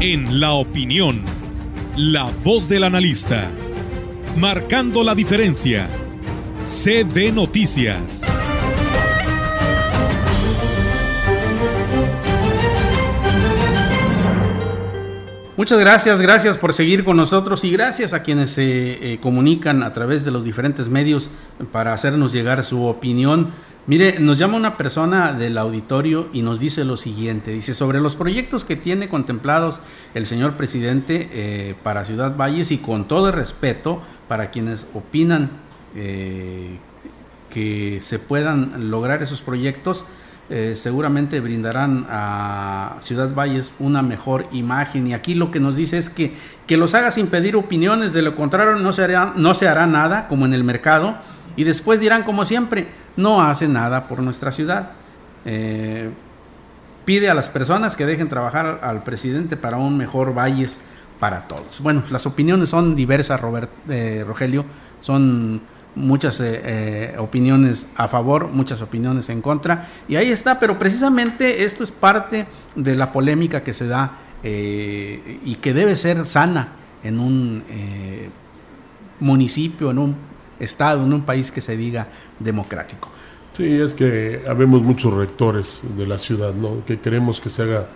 En 0.00 0.40
la 0.40 0.52
opinión 0.52 1.38
la 1.98 2.30
voz 2.44 2.68
del 2.68 2.84
analista 2.84 3.50
marcando 4.36 5.02
la 5.02 5.14
diferencia. 5.14 5.88
CB 6.64 7.32
Noticias. 7.32 8.24
Muchas 15.56 15.80
gracias, 15.80 16.22
gracias 16.22 16.56
por 16.56 16.72
seguir 16.72 17.04
con 17.04 17.16
nosotros 17.16 17.64
y 17.64 17.72
gracias 17.72 18.12
a 18.12 18.22
quienes 18.22 18.50
se 18.50 19.14
eh, 19.14 19.18
comunican 19.20 19.82
a 19.82 19.92
través 19.92 20.24
de 20.24 20.30
los 20.30 20.44
diferentes 20.44 20.88
medios 20.88 21.30
para 21.72 21.94
hacernos 21.94 22.32
llegar 22.32 22.62
su 22.62 22.84
opinión. 22.86 23.48
Mire, 23.88 24.20
nos 24.20 24.36
llama 24.36 24.58
una 24.58 24.76
persona 24.76 25.32
del 25.32 25.56
auditorio 25.56 26.28
y 26.34 26.42
nos 26.42 26.60
dice 26.60 26.84
lo 26.84 26.98
siguiente, 26.98 27.52
dice, 27.52 27.72
sobre 27.72 28.02
los 28.02 28.14
proyectos 28.16 28.62
que 28.62 28.76
tiene 28.76 29.08
contemplados 29.08 29.80
el 30.12 30.26
señor 30.26 30.58
presidente 30.58 31.30
eh, 31.32 31.74
para 31.82 32.04
Ciudad 32.04 32.36
Valles 32.36 32.70
y 32.70 32.76
con 32.76 33.08
todo 33.08 33.28
el 33.28 33.32
respeto 33.32 34.02
para 34.28 34.50
quienes 34.50 34.86
opinan 34.92 35.52
eh, 35.96 36.76
que 37.48 38.00
se 38.02 38.18
puedan 38.18 38.90
lograr 38.90 39.22
esos 39.22 39.40
proyectos, 39.40 40.04
eh, 40.50 40.74
seguramente 40.74 41.40
brindarán 41.40 42.06
a 42.10 42.98
Ciudad 43.00 43.34
Valles 43.34 43.72
una 43.78 44.02
mejor 44.02 44.48
imagen. 44.52 45.06
Y 45.06 45.14
aquí 45.14 45.32
lo 45.32 45.50
que 45.50 45.60
nos 45.60 45.76
dice 45.76 45.96
es 45.96 46.10
que, 46.10 46.34
que 46.66 46.76
los 46.76 46.94
haga 46.94 47.10
sin 47.10 47.28
pedir 47.28 47.56
opiniones, 47.56 48.12
de 48.12 48.20
lo 48.20 48.36
contrario 48.36 48.74
no 48.74 48.92
se, 48.92 49.04
hará, 49.04 49.32
no 49.34 49.54
se 49.54 49.66
hará 49.66 49.86
nada 49.86 50.28
como 50.28 50.44
en 50.44 50.52
el 50.52 50.62
mercado. 50.62 51.16
Y 51.58 51.64
después 51.64 51.98
dirán 51.98 52.22
como 52.22 52.44
siempre, 52.44 52.86
no 53.16 53.42
hace 53.42 53.66
nada 53.66 54.06
por 54.06 54.20
nuestra 54.20 54.52
ciudad. 54.52 54.92
Eh, 55.44 56.08
pide 57.04 57.28
a 57.28 57.34
las 57.34 57.48
personas 57.48 57.96
que 57.96 58.06
dejen 58.06 58.28
trabajar 58.28 58.78
al 58.80 59.02
presidente 59.02 59.56
para 59.56 59.76
un 59.76 59.96
mejor 59.96 60.32
Valles 60.32 60.78
para 61.18 61.48
todos. 61.48 61.80
Bueno, 61.80 62.04
las 62.10 62.26
opiniones 62.26 62.68
son 62.68 62.94
diversas, 62.94 63.40
Robert, 63.40 63.70
eh, 63.88 64.24
Rogelio, 64.24 64.64
son 65.00 65.60
muchas 65.96 66.38
eh, 66.38 66.60
eh, 66.62 67.14
opiniones 67.18 67.88
a 67.96 68.06
favor, 68.06 68.46
muchas 68.46 68.80
opiniones 68.80 69.28
en 69.28 69.42
contra, 69.42 69.88
y 70.08 70.14
ahí 70.14 70.30
está, 70.30 70.60
pero 70.60 70.78
precisamente 70.78 71.64
esto 71.64 71.82
es 71.82 71.90
parte 71.90 72.46
de 72.76 72.94
la 72.94 73.10
polémica 73.10 73.64
que 73.64 73.74
se 73.74 73.88
da 73.88 74.12
y 74.44 75.56
que 75.56 75.74
debe 75.74 75.96
ser 75.96 76.24
sana 76.24 76.68
en 77.02 77.18
un 77.18 77.64
municipio, 79.18 79.90
en 79.90 79.98
un 79.98 80.27
estado, 80.60 81.04
en 81.04 81.12
un 81.12 81.22
país 81.22 81.50
que 81.50 81.60
se 81.60 81.76
diga 81.76 82.08
democrático. 82.38 83.08
Sí, 83.52 83.80
es 83.80 83.94
que 83.94 84.42
habemos 84.48 84.82
muchos 84.82 85.12
rectores 85.14 85.80
de 85.96 86.06
la 86.06 86.18
ciudad, 86.18 86.54
¿no? 86.54 86.84
Que 86.86 87.00
queremos 87.00 87.40
que 87.40 87.50
se 87.50 87.62
haga 87.62 87.88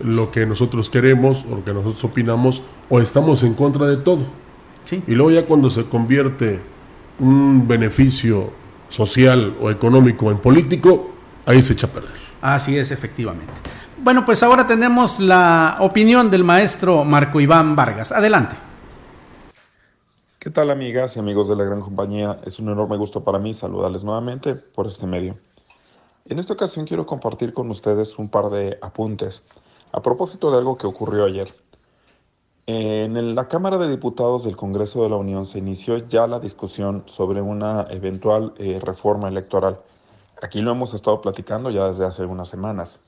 lo 0.00 0.30
que 0.30 0.46
nosotros 0.46 0.88
queremos 0.88 1.44
o 1.50 1.56
lo 1.56 1.64
que 1.64 1.72
nosotros 1.72 2.02
opinamos 2.04 2.62
o 2.88 3.00
estamos 3.00 3.42
en 3.42 3.54
contra 3.54 3.86
de 3.86 3.96
todo. 3.96 4.24
Sí. 4.84 5.02
Y 5.06 5.14
luego 5.14 5.30
ya 5.32 5.46
cuando 5.46 5.68
se 5.68 5.84
convierte 5.84 6.60
un 7.18 7.66
beneficio 7.66 8.50
social 8.88 9.54
o 9.60 9.70
económico 9.70 10.30
en 10.30 10.38
político, 10.38 11.10
ahí 11.46 11.60
se 11.62 11.72
echa 11.74 11.86
a 11.86 11.90
perder. 11.90 12.12
Así 12.40 12.78
es, 12.78 12.90
efectivamente. 12.90 13.52
Bueno, 14.02 14.24
pues 14.24 14.42
ahora 14.42 14.66
tenemos 14.66 15.20
la 15.20 15.76
opinión 15.80 16.30
del 16.30 16.44
maestro 16.44 17.04
Marco 17.04 17.40
Iván 17.40 17.76
Vargas. 17.76 18.12
Adelante. 18.12 18.56
¿Qué 20.40 20.48
tal 20.48 20.70
amigas 20.70 21.14
y 21.14 21.20
amigos 21.20 21.50
de 21.50 21.56
la 21.56 21.64
gran 21.64 21.82
compañía? 21.82 22.40
Es 22.46 22.58
un 22.58 22.70
enorme 22.70 22.96
gusto 22.96 23.22
para 23.22 23.38
mí 23.38 23.52
saludarles 23.52 24.04
nuevamente 24.04 24.54
por 24.54 24.86
este 24.86 25.06
medio. 25.06 25.36
En 26.24 26.38
esta 26.38 26.54
ocasión 26.54 26.86
quiero 26.86 27.04
compartir 27.04 27.52
con 27.52 27.68
ustedes 27.68 28.18
un 28.18 28.30
par 28.30 28.48
de 28.48 28.78
apuntes 28.80 29.44
a 29.92 30.00
propósito 30.00 30.50
de 30.50 30.56
algo 30.56 30.78
que 30.78 30.86
ocurrió 30.86 31.26
ayer. 31.26 31.54
En 32.64 33.34
la 33.34 33.48
Cámara 33.48 33.76
de 33.76 33.90
Diputados 33.90 34.42
del 34.44 34.56
Congreso 34.56 35.02
de 35.02 35.10
la 35.10 35.16
Unión 35.16 35.44
se 35.44 35.58
inició 35.58 35.98
ya 36.08 36.26
la 36.26 36.40
discusión 36.40 37.02
sobre 37.04 37.42
una 37.42 37.86
eventual 37.90 38.54
eh, 38.56 38.80
reforma 38.82 39.28
electoral. 39.28 39.78
Aquí 40.40 40.62
lo 40.62 40.70
hemos 40.70 40.94
estado 40.94 41.20
platicando 41.20 41.68
ya 41.68 41.88
desde 41.88 42.06
hace 42.06 42.22
algunas 42.22 42.48
semanas. 42.48 43.02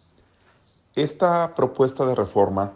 Esta 0.94 1.54
propuesta 1.54 2.04
de 2.04 2.14
reforma 2.14 2.72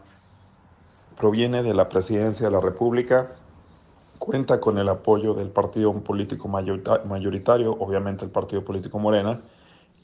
proviene 1.18 1.62
de 1.62 1.74
la 1.74 1.90
Presidencia 1.90 2.46
de 2.46 2.52
la 2.52 2.62
República, 2.62 3.36
cuenta 4.18 4.60
con 4.60 4.78
el 4.78 4.88
apoyo 4.88 5.34
del 5.34 5.48
partido 5.48 5.92
político 5.92 6.48
mayoritario, 6.48 7.72
obviamente 7.78 8.24
el 8.24 8.30
partido 8.30 8.64
político 8.64 8.98
Morena, 8.98 9.40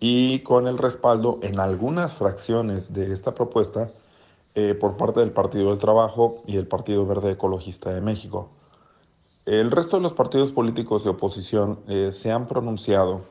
y 0.00 0.40
con 0.40 0.66
el 0.66 0.78
respaldo 0.78 1.38
en 1.42 1.60
algunas 1.60 2.14
fracciones 2.14 2.92
de 2.92 3.12
esta 3.12 3.34
propuesta 3.34 3.90
eh, 4.54 4.74
por 4.74 4.96
parte 4.96 5.20
del 5.20 5.30
Partido 5.30 5.70
del 5.70 5.78
Trabajo 5.78 6.42
y 6.46 6.56
el 6.56 6.66
Partido 6.66 7.06
Verde 7.06 7.30
Ecologista 7.30 7.92
de 7.92 8.00
México. 8.00 8.50
El 9.46 9.70
resto 9.70 9.96
de 9.96 10.02
los 10.02 10.12
partidos 10.12 10.52
políticos 10.52 11.04
de 11.04 11.10
oposición 11.10 11.80
eh, 11.88 12.10
se 12.12 12.30
han 12.30 12.46
pronunciado 12.46 13.22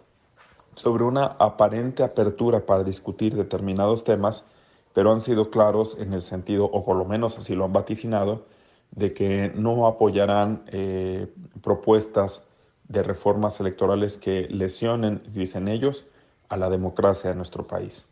sobre 0.76 1.04
una 1.04 1.26
aparente 1.26 2.04
apertura 2.04 2.66
para 2.66 2.84
discutir 2.84 3.36
determinados 3.36 4.04
temas, 4.04 4.46
pero 4.94 5.12
han 5.12 5.22
sido 5.22 5.52
claros 5.52 5.98
en 6.00 6.14
el 6.14 6.22
sentido, 6.22 6.66
o 6.66 6.84
por 6.84 6.98
lo 6.98 7.06
menos 7.06 7.38
así 7.38 7.56
lo 7.56 7.66
han 7.66 7.74
vaticinado, 7.74 8.44
de 8.92 9.14
que 9.14 9.52
no 9.56 9.88
apoyarán 9.88 10.64
eh, 10.68 11.28
propuestas 11.62 12.48
de 12.88 13.04
reformas 13.04 13.60
electorales 13.60 14.18
que 14.18 14.48
lesionen, 14.50 15.22
dicen 15.28 15.68
ellos, 15.68 16.08
a 16.50 16.58
la 16.58 16.70
democracia 16.70 17.30
de 17.30 17.36
nuestro 17.36 17.66
país. 17.66 18.06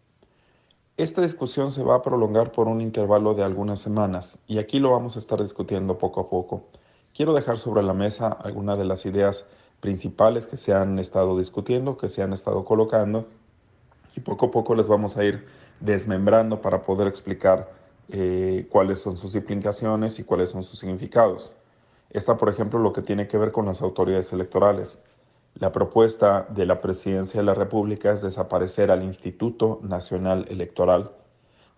Esta 0.96 1.22
discusión 1.22 1.72
se 1.72 1.84
va 1.84 1.96
a 1.96 2.02
prolongar 2.02 2.52
por 2.52 2.68
un 2.68 2.82
intervalo 2.82 3.34
de 3.34 3.44
algunas 3.44 3.80
semanas 3.80 4.44
y 4.48 4.58
aquí 4.58 4.80
lo 4.80 4.92
vamos 4.92 5.16
a 5.16 5.20
estar 5.20 5.42
discutiendo 5.42 5.98
poco 5.98 6.22
a 6.22 6.28
poco. 6.28 6.64
Quiero 7.14 7.34
dejar 7.34 7.58
sobre 7.58 7.84
la 7.84 7.94
mesa 7.94 8.28
algunas 8.28 8.78
de 8.78 8.86
las 8.86 9.06
ideas 9.06 9.50
principales 9.80 10.46
que 10.46 10.58
se 10.58 10.74
han 10.74 11.00
estado 11.00 11.38
discutiendo, 11.38 11.98
que 11.98 12.10
se 12.10 12.22
han 12.22 12.34
estado 12.34 12.66
colocando 12.66 13.28
y 14.16 14.20
poco 14.22 14.48
a 14.48 14.52
poco 14.52 14.76
les 14.76 14.88
vamos 14.88 15.18
a 15.18 15.24
ir 15.24 15.46
desmembrando 15.80 16.62
para 16.62 16.82
poder 16.82 17.08
explicar 17.08 17.79
eh, 18.12 18.68
cuáles 18.70 18.99
son 18.99 19.18
sus 19.18 19.36
implicaciones 19.36 20.20
y 20.20 20.24
cuáles 20.24 20.49
son 20.49 20.64
sus 20.64 20.80
significados. 20.80 21.51
Esta, 22.10 22.38
por 22.38 22.49
ejemplo, 22.49 22.80
lo 22.80 22.91
que 22.91 23.01
tiene 23.01 23.28
que 23.28 23.38
ver 23.38 23.51
con 23.51 23.66
las 23.66 23.82
autoridades 23.82 24.34
electorales. 24.34 24.99
La 25.55 25.72
propuesta 25.72 26.47
de 26.49 26.66
la 26.66 26.82
Presidencia 26.82 27.39
de 27.39 27.45
la 27.45 27.53
República 27.53 28.12
es 28.12 28.22
desaparecer 28.22 28.91
al 28.91 29.03
Instituto 29.03 29.80
Nacional 29.84 30.45
Electoral, 30.49 31.12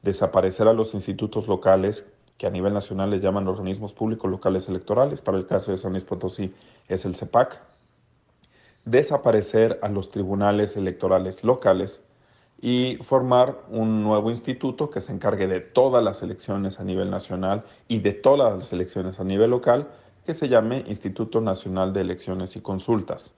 desaparecer 0.01 0.67
a 0.67 0.73
los 0.73 0.93
institutos 0.93 1.47
locales, 1.47 2.09
que 2.37 2.47
a 2.47 2.49
nivel 2.49 2.73
nacional 2.73 3.09
les 3.09 3.21
llaman 3.21 3.47
organismos 3.47 3.93
públicos 3.93 4.29
locales 4.29 4.67
electorales, 4.69 5.21
para 5.21 5.37
el 5.37 5.45
caso 5.45 5.71
de 5.71 5.77
San 5.77 5.91
Luis 5.91 6.05
Potosí 6.05 6.53
es 6.87 7.05
el 7.05 7.15
CEPAC, 7.15 7.59
desaparecer 8.85 9.79
a 9.81 9.89
los 9.89 10.09
tribunales 10.09 10.75
electorales 10.75 11.43
locales 11.43 12.03
y 12.61 12.97
formar 12.97 13.57
un 13.69 14.03
nuevo 14.03 14.29
instituto 14.29 14.91
que 14.91 15.01
se 15.01 15.11
encargue 15.11 15.47
de 15.47 15.61
todas 15.61 16.03
las 16.03 16.21
elecciones 16.21 16.79
a 16.79 16.83
nivel 16.83 17.09
nacional 17.09 17.63
y 17.87 17.99
de 17.99 18.13
todas 18.13 18.53
las 18.53 18.71
elecciones 18.71 19.19
a 19.19 19.23
nivel 19.23 19.49
local, 19.49 19.87
que 20.25 20.35
se 20.35 20.47
llame 20.47 20.85
Instituto 20.87 21.41
Nacional 21.41 21.91
de 21.91 22.01
Elecciones 22.01 22.55
y 22.55 22.61
Consultas. 22.61 23.33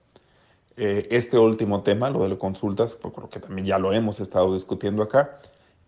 Eh, 0.75 1.07
este 1.11 1.37
último 1.37 1.83
tema, 1.83 2.09
lo 2.09 2.23
de 2.23 2.29
las 2.29 2.37
consultas, 2.37 2.95
porque 2.95 3.39
también 3.39 3.65
ya 3.65 3.79
lo 3.79 3.93
hemos 3.93 4.19
estado 4.19 4.53
discutiendo 4.53 5.03
acá, 5.03 5.39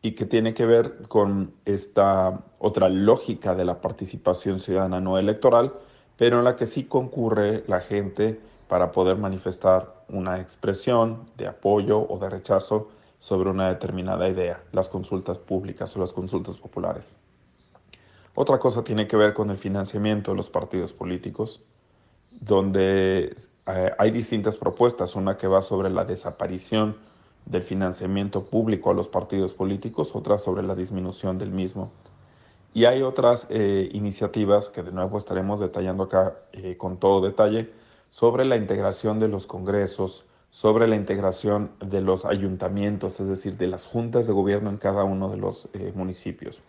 y 0.02 0.12
que 0.12 0.26
tiene 0.26 0.54
que 0.54 0.66
ver 0.66 1.02
con 1.10 1.52
esta 1.66 2.40
otra 2.60 2.88
lógica 2.88 3.56
de 3.56 3.66
la 3.66 3.82
participación 3.82 4.60
ciudadana 4.60 5.02
no 5.02 5.18
electoral, 5.18 5.74
pero 6.16 6.38
en 6.38 6.46
la 6.46 6.56
que 6.56 6.68
sí 6.68 6.86
concurre 6.86 7.64
la 7.68 7.82
gente 7.82 8.40
para 8.70 8.92
poder 8.92 9.18
manifestar 9.18 9.94
una 10.08 10.40
expresión 10.40 11.24
de 11.38 11.48
apoyo 11.48 12.00
o 12.00 12.18
de 12.20 12.30
rechazo 12.30 12.90
sobre 13.20 13.50
una 13.50 13.70
determinada 13.70 14.28
idea, 14.30 14.64
las 14.72 14.90
consultas 14.90 15.38
públicas 15.38 15.96
o 15.96 16.00
las 16.00 16.14
consultas 16.14 16.58
populares. 16.58 17.16
Otra 18.36 18.60
cosa 18.60 18.84
tiene 18.84 19.08
que 19.08 19.16
ver 19.16 19.34
con 19.34 19.50
el 19.50 19.58
financiamiento 19.58 20.32
de 20.32 20.38
los 20.38 20.50
partidos 20.50 20.92
políticos, 20.92 21.64
donde 22.32 23.36
eh, 23.68 23.92
hay 23.98 24.12
distintas 24.12 24.58
propuestas, 24.58 25.16
una 25.16 25.38
que 25.38 25.48
va 25.48 25.62
sobre 25.62 25.90
la 25.90 26.04
desaparición 26.04 26.98
del 27.46 27.62
financiamiento 27.62 28.44
público 28.44 28.92
a 28.92 28.94
los 28.94 29.08
partidos 29.08 29.54
políticos, 29.54 30.16
otra 30.16 30.38
sobre 30.38 30.64
la 30.64 30.76
disminución 30.76 31.38
del 31.38 31.52
mismo. 31.52 31.92
Y 32.74 32.86
hay 32.86 33.04
otras 33.04 33.48
eh, 33.50 33.90
iniciativas 33.94 34.68
que 34.68 34.84
de 34.84 34.92
nuevo 34.92 35.18
estaremos 35.18 35.62
detallando 35.62 36.04
acá 36.04 36.36
eh, 36.52 36.76
con 36.76 36.98
todo 36.98 37.26
detalle 37.26 37.72
sobre 38.10 38.44
la 38.44 38.58
integración 38.58 39.20
de 39.20 39.30
los 39.30 39.48
congresos, 39.48 40.26
sobre 40.56 40.88
la 40.88 40.96
integración 40.96 41.72
de 41.82 42.00
los 42.00 42.24
ayuntamientos, 42.24 43.20
es 43.20 43.28
decir, 43.28 43.58
de 43.58 43.68
las 43.68 43.86
juntas 43.86 44.26
de 44.26 44.32
gobierno 44.32 44.70
en 44.70 44.78
cada 44.78 45.04
uno 45.04 45.28
de 45.28 45.36
los 45.36 45.68
municipios. 45.96 46.62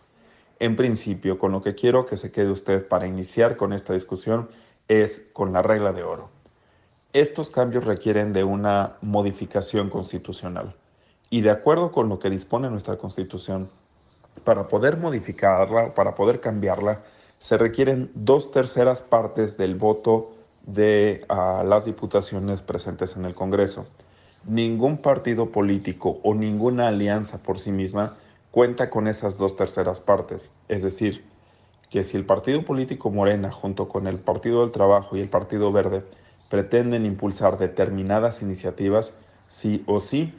En 0.59 0.75
principio, 0.75 1.39
con 1.39 1.53
lo 1.53 1.61
que 1.61 1.73
quiero 1.73 2.05
que 2.05 2.17
se 2.17 2.29
quede 2.29 2.51
usted 2.51 2.85
para 2.85 3.07
iniciar 3.07 3.55
con 3.55 3.71
esta 3.71 3.93
discusión 3.93 4.49
es 4.89 5.25
con 5.31 5.53
la 5.53 5.61
regla 5.61 5.93
de 5.93 6.03
oro. 6.03 6.27
Estos 7.13 7.49
cambios 7.49 7.85
requieren 7.85 8.33
de 8.33 8.43
una 8.43 8.97
modificación 9.01 9.89
constitucional 9.89 10.75
y 11.29 11.39
de 11.39 11.51
acuerdo 11.51 11.93
con 11.93 12.09
lo 12.09 12.19
que 12.19 12.29
dispone 12.29 12.69
nuestra 12.69 12.97
constitución, 12.97 13.69
para 14.43 14.67
poder 14.67 14.97
modificarla, 14.97 15.95
para 15.95 16.13
poder 16.13 16.41
cambiarla, 16.41 17.03
se 17.39 17.55
requieren 17.55 18.11
dos 18.15 18.51
terceras 18.51 19.01
partes 19.01 19.55
del 19.55 19.75
voto 19.75 20.33
de 20.67 21.25
ah, 21.29 21.63
las 21.65 21.85
diputaciones 21.85 22.61
presentes 22.61 23.15
en 23.15 23.25
el 23.25 23.33
Congreso. 23.33 23.87
Ningún 24.45 24.97
partido 24.97 25.51
político 25.51 26.19
o 26.23 26.35
ninguna 26.35 26.89
alianza 26.89 27.41
por 27.41 27.57
sí 27.59 27.71
misma 27.71 28.15
cuenta 28.51 28.89
con 28.89 29.07
esas 29.07 29.37
dos 29.37 29.55
terceras 29.55 29.99
partes. 29.99 30.51
Es 30.67 30.83
decir, 30.83 31.23
que 31.89 32.03
si 32.03 32.17
el 32.17 32.25
partido 32.25 32.63
político 32.63 33.09
Morena, 33.09 33.51
junto 33.51 33.87
con 33.87 34.07
el 34.07 34.19
Partido 34.19 34.61
del 34.61 34.71
Trabajo 34.71 35.15
y 35.15 35.21
el 35.21 35.29
Partido 35.29 35.71
Verde, 35.71 36.03
pretenden 36.49 37.05
impulsar 37.05 37.57
determinadas 37.57 38.41
iniciativas, 38.41 39.17
sí 39.47 39.83
o 39.87 39.99
sí 39.99 40.33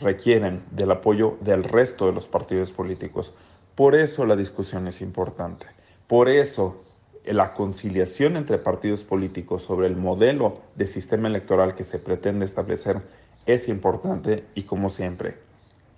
requieren 0.00 0.64
del 0.70 0.90
apoyo 0.90 1.36
del 1.40 1.62
resto 1.62 2.06
de 2.06 2.12
los 2.12 2.26
partidos 2.26 2.72
políticos. 2.72 3.34
Por 3.74 3.94
eso 3.94 4.24
la 4.24 4.36
discusión 4.36 4.88
es 4.88 5.00
importante. 5.00 5.66
Por 6.08 6.28
eso 6.28 6.82
la 7.24 7.52
conciliación 7.52 8.36
entre 8.36 8.58
partidos 8.58 9.04
políticos 9.04 9.62
sobre 9.62 9.86
el 9.86 9.96
modelo 9.96 10.60
de 10.76 10.86
sistema 10.86 11.28
electoral 11.28 11.74
que 11.74 11.84
se 11.84 11.98
pretende 11.98 12.44
establecer 12.44 13.00
es 13.46 13.68
importante 13.68 14.44
y 14.54 14.62
como 14.62 14.88
siempre, 14.88 15.36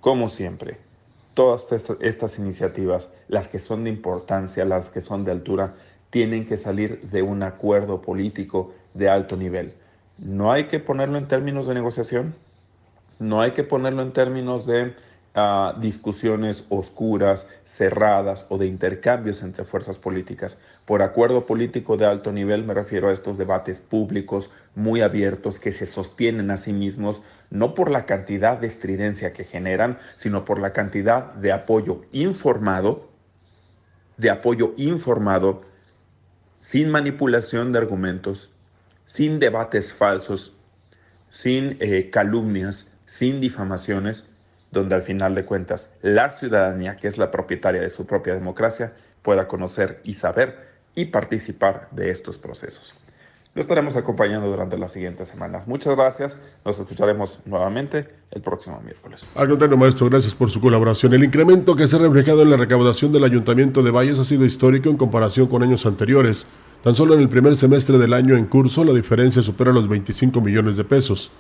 como 0.01 0.29
siempre, 0.29 0.79
todas 1.35 1.69
estas 2.01 2.39
iniciativas, 2.39 3.11
las 3.29 3.49
que 3.49 3.59
son 3.59 3.85
de 3.85 3.91
importancia, 3.91 4.65
las 4.65 4.89
que 4.89 5.01
son 5.01 5.25
de 5.25 5.33
altura, 5.33 5.75
tienen 6.11 6.47
que 6.47 6.57
salir 6.57 7.03
de 7.03 7.23
un 7.23 7.43
acuerdo 7.43 8.01
político 8.01 8.73
de 8.95 9.11
alto 9.11 9.37
nivel. 9.37 9.75
No 10.19 10.51
hay 10.51 10.65
que 10.65 10.81
ponerlo 10.81 11.19
en 11.19 11.29
términos 11.29 11.67
de 11.67 11.75
negociación, 11.75 12.35
no 13.19 13.43
hay 13.43 13.51
que 13.51 13.65
ponerlo 13.65 14.03
en 14.03 14.13
términos 14.13 14.67
de 14.67 14.95
discusiones 15.79 16.65
oscuras, 16.71 17.47
cerradas 17.63 18.47
o 18.49 18.57
de 18.57 18.67
intercambios 18.67 19.43
entre 19.43 19.65
fuerzas 19.65 19.99
políticas. 19.99 20.59
Por 20.87 21.03
acuerdo 21.03 21.45
político 21.45 21.99
de 21.99 22.07
alto 22.07 22.33
nivel 22.33 22.65
me 22.65 22.73
refiero 22.73 23.09
a 23.09 23.13
estos 23.13 23.37
debates 23.37 23.79
públicos 23.79 24.51
muy 24.75 25.03
abiertos 25.03 25.59
que 25.59 25.73
se 25.73 25.85
sostienen 25.85 26.51
a 26.51 26.57
sí 26.57 26.73
mismos, 26.73 27.21
no 27.51 27.75
por 27.75 27.91
la 27.91 28.07
cantidad 28.07 28.57
de 28.57 28.67
estridencia 28.67 29.35
que 29.35 29.45
generan, 29.45 29.99
sino 30.15 30.47
por 30.47 30.59
la 30.59 30.73
cantidad 30.73 31.35
de 31.35 31.53
apoyo 31.53 32.03
informado, 32.13 33.11
de 34.17 34.31
apoyo 34.31 34.73
informado, 34.79 35.61
sin 36.61 36.91
manipulación 36.91 37.73
de 37.73 37.79
argumentos, 37.79 38.53
sin 39.05 39.39
debates 39.39 39.93
falsos, 39.93 40.57
sin 41.29 41.77
eh, 41.81 42.09
calumnias, 42.09 42.87
sin 43.05 43.43
difamaciones 43.43 44.31
donde 44.71 44.95
al 44.95 45.03
final 45.03 45.35
de 45.35 45.45
cuentas 45.45 45.91
la 46.03 46.31
ciudadanía, 46.31 46.97
que 46.97 47.09
es 47.09 47.19
la 47.19 47.31
propietaria 47.31 47.81
de 47.81 47.91
su 47.91 48.07
propia 48.07 48.35
democracia, 48.35 48.93
pueda 49.23 49.49
conocer 49.49 50.01
y 50.05 50.15
saber 50.15 50.67
y 50.95 51.07
participar 51.07 51.89
de 51.91 52.11
estos 52.11 52.39
procesos. 52.39 52.95
Lo 53.57 53.63
estaremos 53.63 53.97
acompañando 53.97 54.49
durante 54.49 54.77
las 54.77 54.93
siguientes 54.93 55.29
semanas. 55.29 55.67
Muchas 55.67 55.97
gracias. 55.97 56.37
Nos 56.63 56.79
escucharemos 56.79 57.41
nuevamente 57.47 58.07
el 58.31 58.43
próximo 58.43 58.79
miércoles. 58.85 59.27
Al 59.35 59.49
contrario, 59.49 59.79
maestro, 59.79 60.11
gracias 60.11 60.35
por 60.35 60.51
su 60.51 60.61
colaboración. 60.61 61.15
El 61.15 61.25
incremento 61.25 61.75
que 61.75 61.87
se 61.87 61.97
ha 61.97 61.99
reflejado 61.99 62.43
en 62.43 62.51
la 62.51 62.59
recaudación 62.59 63.13
del 63.13 63.25
Ayuntamiento 63.25 63.83
de 63.83 63.91
Valles 63.91 64.19
ha 64.19 64.25
sido 64.25 64.45
histórico 64.45 64.91
en 64.91 64.99
comparación 64.99 65.47
con 65.47 65.63
años 65.63 65.87
anteriores. 65.87 66.47
Tan 66.83 66.95
solo 66.95 67.15
en 67.15 67.21
el 67.21 67.31
primer 67.31 67.57
semestre 67.57 67.97
del 67.97 68.13
año 68.13 68.37
en 68.37 68.45
curso, 68.45 68.85
la 68.85 68.93
diferencia 68.93 69.43
supera 69.43 69.73
los 69.73 69.89
25 69.89 70.39
millones 70.43 70.77
de 70.77 70.85
pesos. 70.85 71.33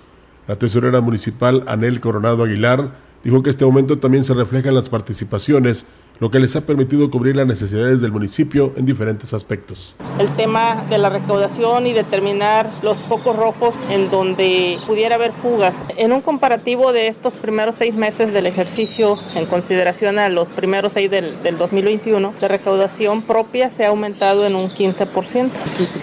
La 0.48 0.56
tesorera 0.56 1.02
municipal 1.02 1.64
Anel 1.66 2.00
Coronado 2.00 2.44
Aguilar 2.44 2.92
Dijo 3.26 3.42
que 3.42 3.50
este 3.50 3.64
aumento 3.64 3.98
también 3.98 4.22
se 4.22 4.34
refleja 4.34 4.68
en 4.68 4.76
las 4.76 4.88
participaciones, 4.88 5.84
lo 6.20 6.30
que 6.30 6.38
les 6.38 6.54
ha 6.54 6.64
permitido 6.64 7.10
cubrir 7.10 7.34
las 7.34 7.48
necesidades 7.48 8.00
del 8.00 8.12
municipio 8.12 8.72
en 8.76 8.86
diferentes 8.86 9.34
aspectos. 9.34 9.96
El 10.20 10.28
tema 10.36 10.84
de 10.88 10.98
la 10.98 11.08
recaudación 11.08 11.88
y 11.88 11.92
determinar 11.92 12.70
los 12.82 12.98
focos 12.98 13.34
rojos 13.34 13.74
en 13.90 14.12
donde 14.12 14.78
pudiera 14.86 15.16
haber 15.16 15.32
fugas. 15.32 15.74
En 15.96 16.12
un 16.12 16.20
comparativo 16.20 16.92
de 16.92 17.08
estos 17.08 17.36
primeros 17.36 17.74
seis 17.74 17.96
meses 17.96 18.32
del 18.32 18.46
ejercicio, 18.46 19.16
en 19.34 19.46
consideración 19.46 20.20
a 20.20 20.28
los 20.28 20.52
primeros 20.52 20.92
seis 20.92 21.10
del, 21.10 21.42
del 21.42 21.58
2021, 21.58 22.32
la 22.40 22.46
recaudación 22.46 23.22
propia 23.22 23.70
se 23.70 23.84
ha 23.84 23.88
aumentado 23.88 24.46
en 24.46 24.54
un 24.54 24.68
15%. 24.68 25.50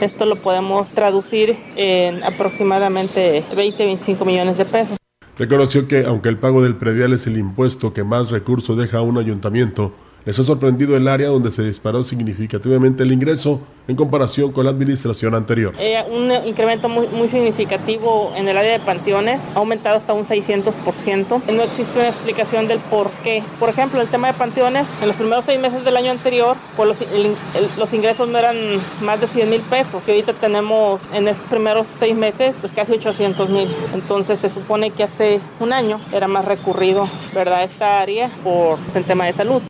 Esto 0.02 0.26
lo 0.26 0.36
podemos 0.36 0.90
traducir 0.90 1.56
en 1.78 2.22
aproximadamente 2.22 3.46
20-25 3.56 4.26
millones 4.26 4.58
de 4.58 4.66
pesos. 4.66 4.98
Reconoció 5.38 5.88
que, 5.88 6.06
aunque 6.06 6.30
el 6.30 6.38
pago 6.38 6.62
del 6.62 6.76
predial 6.76 7.14
es 7.14 7.26
el 7.26 7.38
impuesto 7.38 7.94
que 7.94 8.04
más 8.04 8.30
recurso 8.30 8.76
deja 8.76 9.00
a 9.00 9.02
un 9.02 9.18
ayuntamiento, 9.18 9.94
les 10.26 10.40
ha 10.40 10.44
sorprendido 10.44 10.96
el 10.96 11.08
área 11.08 11.30
donde 11.30 11.52
se 11.52 11.64
disparó 11.64 12.04
significativamente 12.04 13.04
el 13.04 13.12
ingreso 13.12 13.62
en 13.88 13.96
comparación 13.96 14.52
con 14.52 14.64
la 14.66 14.72
administración 14.72 15.36
anterior. 15.36 15.74
Eh, 15.78 16.02
un 16.10 16.32
incremento 16.48 16.88
muy, 16.88 17.08
muy, 17.08 17.28
significativo 17.28 18.32
en 18.36 18.48
el 18.48 18.58
área 18.58 18.72
de 18.72 18.80
panteones, 18.80 19.42
ha 19.54 19.60
aumentado 19.60 19.98
hasta 19.98 20.14
un 20.14 20.26
600%. 20.26 21.42
No 21.52 21.64
existe 21.64 22.00
una 22.00 22.08
explicación 22.08 22.68
del 22.68 22.80
por 22.80 23.10
qué. 23.24 23.44
Por 23.60 23.70
ejemplo, 23.70 24.00
el 24.00 24.08
tema 24.08 24.28
de 24.28 24.34
panteones, 24.34 24.88
en 25.02 25.08
los 25.08 25.18
primeros 25.18 25.46
seis 25.46 25.60
meses 25.60 25.84
del 25.84 25.98
año 25.98 26.12
anterior, 26.12 26.56
pues 26.78 26.88
los, 26.88 27.78
los 27.78 27.94
ingresos 27.94 28.30
no 28.30 28.38
eran 28.38 28.56
más 29.02 29.20
de 29.20 29.28
100 29.28 29.50
mil 29.50 29.62
pesos. 29.62 30.02
Y 30.08 30.12
ahorita 30.12 30.34
tenemos 30.34 31.02
en 31.14 31.28
esos 31.28 31.44
primeros 31.46 31.88
seis 32.00 32.16
meses 32.16 32.56
pues, 32.62 32.72
casi 32.72 32.94
800 32.94 33.50
mil. 33.50 33.68
Entonces 33.94 34.40
se 34.40 34.50
supone 34.50 34.92
que 34.92 35.04
hace 35.04 35.42
un 35.60 35.74
año 35.74 36.00
era 36.14 36.28
más 36.28 36.46
recurrido, 36.46 37.10
¿verdad? 37.34 37.64
Esta 37.64 38.00
área 38.00 38.30
por 38.44 38.78
pues, 38.80 38.96
el 38.96 39.04
tema 39.04 39.26
de 39.26 39.34
salud. 39.34 39.64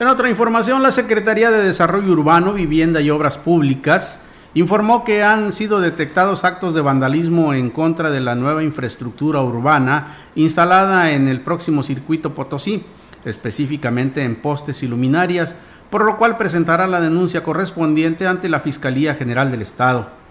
En 0.00 0.08
otra 0.08 0.28
información, 0.28 0.82
la 0.82 0.90
Secretaría 0.90 1.52
de 1.52 1.62
Desarrollo 1.62 2.10
Urbano, 2.10 2.52
Vivienda 2.52 3.00
y 3.00 3.10
Obras 3.10 3.38
Públicas 3.38 4.18
informó 4.52 5.04
que 5.04 5.22
han 5.22 5.52
sido 5.52 5.78
detectados 5.78 6.44
actos 6.44 6.74
de 6.74 6.80
vandalismo 6.80 7.54
en 7.54 7.70
contra 7.70 8.10
de 8.10 8.18
la 8.18 8.34
nueva 8.34 8.64
infraestructura 8.64 9.40
urbana 9.40 10.16
instalada 10.34 11.12
en 11.12 11.28
el 11.28 11.42
próximo 11.42 11.84
circuito 11.84 12.34
Potosí, 12.34 12.82
específicamente 13.24 14.24
en 14.24 14.34
postes 14.34 14.82
y 14.82 14.88
luminarias, 14.88 15.54
por 15.90 16.04
lo 16.04 16.16
cual 16.16 16.36
presentará 16.36 16.88
la 16.88 17.00
denuncia 17.00 17.44
correspondiente 17.44 18.26
ante 18.26 18.48
la 18.48 18.58
Fiscalía 18.58 19.14
General 19.14 19.52
del 19.52 19.62
Estado. 19.62 20.23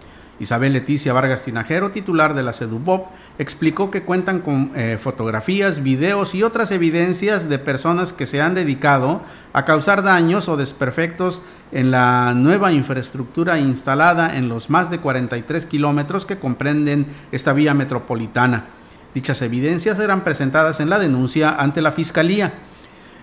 Isabel 0.44 0.74
Leticia 0.74 1.14
Vargas 1.14 1.42
Tinajero, 1.42 1.92
titular 1.92 2.36
de 2.36 2.44
la 2.44 2.54
CEDUBOP, 2.54 3.08
explicó 3.40 3.90
que 3.90 4.04
cuentan 4.04 4.42
con 4.42 4.72
eh, 4.76 5.00
fotografías, 5.02 5.82
videos 5.82 6.36
y 6.36 6.44
otras 6.44 6.72
evidencias 6.72 7.50
de 7.50 7.60
personas 7.60 8.14
que 8.14 8.28
se 8.28 8.42
han 8.42 8.54
dedicado 8.54 9.22
a 9.54 9.66
causar 9.66 10.04
daños 10.04 10.50
o 10.50 10.58
desperfectos 10.58 11.42
en 11.72 11.90
la 11.90 12.34
nueva 12.36 12.72
infraestructura 12.72 13.58
instalada 13.58 14.38
en 14.38 14.50
los 14.50 14.70
más 14.70 14.92
de 14.92 15.00
43 15.00 15.66
kilómetros 15.66 16.26
que 16.26 16.38
comprenden 16.38 17.08
esta 17.32 17.54
vía 17.54 17.74
metropolitana. 17.74 18.66
Dichas 19.14 19.42
evidencias 19.42 19.98
serán 19.98 20.24
presentadas 20.24 20.80
en 20.80 20.90
la 20.90 21.00
denuncia 21.00 21.56
ante 21.56 21.82
la 21.82 21.92
Fiscalía. 21.92 22.54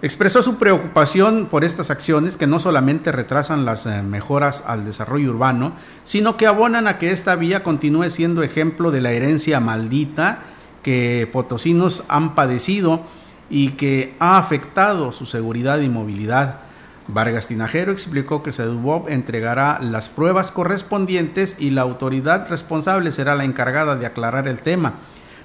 Expresó 0.03 0.43
su 0.43 0.57
preocupación 0.57 1.47
por 1.51 1.63
estas 1.63 1.91
acciones 1.91 2.39
que 2.39 2.47
no 2.47 2.59
solamente 2.59 3.13
retrasan 3.13 3.67
las 3.67 3.85
eh, 3.85 4.03
mejoras 4.03 4.65
al 4.67 4.87
desarrollo 4.87 5.31
urbano, 5.31 5.75
sino 6.05 6.39
que 6.39 6.47
abonan 6.47 6.89
a 6.89 6.97
que 6.97 7.11
esta 7.11 7.37
vía 7.37 7.63
continúe 7.63 8.09
siendo 8.09 8.43
ejemplo 8.43 8.91
de 8.91 9.03
la 9.03 9.13
herencia 9.13 9.61
maldita 9.61 10.39
que 10.83 11.29
potosinos 11.31 12.05
han 12.09 12.35
padecido 12.35 13.03
y 13.51 13.73
que 13.73 14.15
ha 14.21 14.39
afectado 14.39 15.13
su 15.13 15.27
seguridad 15.27 15.81
y 15.81 15.91
movilidad. 15.91 16.61
Vargas 17.07 17.49
Tinajero 17.49 17.93
explicó 17.93 18.43
que 18.43 18.53
Sedubob 18.53 19.11
entregará 19.11 19.81
las 19.83 20.09
pruebas 20.09 20.51
correspondientes 20.51 21.57
y 21.59 21.71
la 21.71 21.83
autoridad 21.83 22.49
responsable 22.49 23.13
será 23.13 23.35
la 23.35 23.45
encargada 23.45 23.97
de 23.97 24.07
aclarar 24.07 24.49
el 24.49 24.63
tema. 24.63 24.95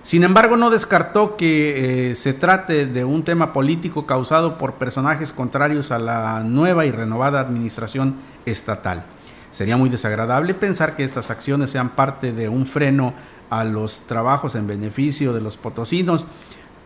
Sin 0.05 0.23
embargo, 0.23 0.55
no 0.55 0.69
descartó 0.69 1.35
que 1.35 2.11
eh, 2.11 2.15
se 2.15 2.33
trate 2.33 2.85
de 2.85 3.03
un 3.03 3.23
tema 3.23 3.53
político 3.53 4.05
causado 4.05 4.55
por 4.55 4.75
personajes 4.75 5.33
contrarios 5.33 5.89
a 5.89 5.97
la 5.97 6.41
nueva 6.41 6.85
y 6.85 6.91
renovada 6.91 7.39
administración 7.39 8.17
estatal. 8.45 9.03
Sería 9.49 9.77
muy 9.77 9.89
desagradable 9.89 10.53
pensar 10.53 10.95
que 10.95 11.03
estas 11.03 11.31
acciones 11.31 11.71
sean 11.71 11.89
parte 11.89 12.33
de 12.33 12.49
un 12.49 12.67
freno 12.67 13.15
a 13.49 13.63
los 13.63 14.01
trabajos 14.01 14.53
en 14.53 14.67
beneficio 14.67 15.33
de 15.33 15.41
los 15.41 15.57
potosinos, 15.57 16.27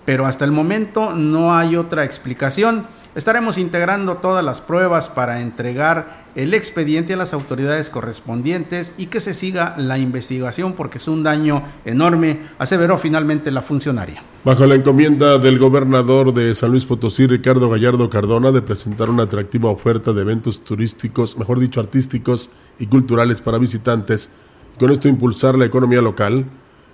pero 0.06 0.26
hasta 0.26 0.46
el 0.46 0.52
momento 0.54 1.14
no 1.14 1.54
hay 1.54 1.76
otra 1.76 2.06
explicación. 2.06 2.88
Estaremos 3.16 3.58
integrando 3.58 4.18
todas 4.18 4.46
las 4.46 4.62
pruebas 4.62 5.10
para 5.10 5.42
entregar 5.42 6.26
el 6.36 6.54
expediente 6.54 7.14
a 7.14 7.18
las 7.18 7.34
autoridades 7.34 7.90
correspondientes 7.90 8.94
y 9.00 9.08
que 9.08 9.20
se 9.20 9.34
siga 9.34 9.74
la 9.80 9.98
investigación 9.98 10.74
porque 10.74 11.00
es 11.00 11.08
un 11.08 11.24
daño 11.24 11.64
enorme, 11.86 12.38
aseveró 12.60 13.00
finalmente 13.00 13.50
la 13.50 13.64
funcionaria. 13.64 14.22
Bajo 14.46 14.68
la 14.68 14.76
encomienda 14.76 15.40
del 15.40 15.58
gobernador 15.58 16.36
de 16.36 16.54
San 16.54 16.70
Luis 16.70 16.86
Potosí, 16.86 17.26
Ricardo 17.26 17.68
Gallardo 17.68 18.12
Cardona, 18.12 18.52
de 18.52 18.62
presentar 18.62 19.10
una 19.10 19.24
atractiva 19.24 19.72
oferta 19.72 20.14
de 20.14 20.22
eventos 20.22 20.64
turísticos, 20.64 21.36
mejor 21.36 21.60
dicho, 21.60 21.80
artísticos 21.80 22.52
y 22.78 22.86
culturales 22.86 23.42
para 23.42 23.58
visitantes, 23.58 24.34
y 24.76 24.80
con 24.80 24.92
esto 24.92 25.08
impulsar 25.08 25.58
la 25.58 25.66
economía 25.66 26.04
local, 26.04 26.46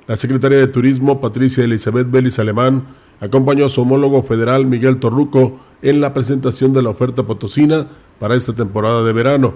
la 0.08 0.16
secretaria 0.16 0.60
de 0.60 0.68
Turismo, 0.68 1.20
Patricia 1.20 1.66
Elizabeth 1.66 2.10
Vélez 2.10 2.40
Alemán, 2.40 2.86
acompañó 3.20 3.66
a 3.66 3.70
su 3.70 3.82
homólogo 3.82 4.24
federal 4.24 4.66
Miguel 4.66 4.98
Torruco 4.98 5.60
en 5.82 6.02
la 6.02 6.14
presentación 6.14 6.74
de 6.74 6.82
la 6.82 6.90
oferta 6.90 7.24
potosina 7.24 7.88
para 8.20 8.36
esta 8.36 8.54
temporada 8.54 9.04
de 9.04 9.14
verano. 9.14 9.54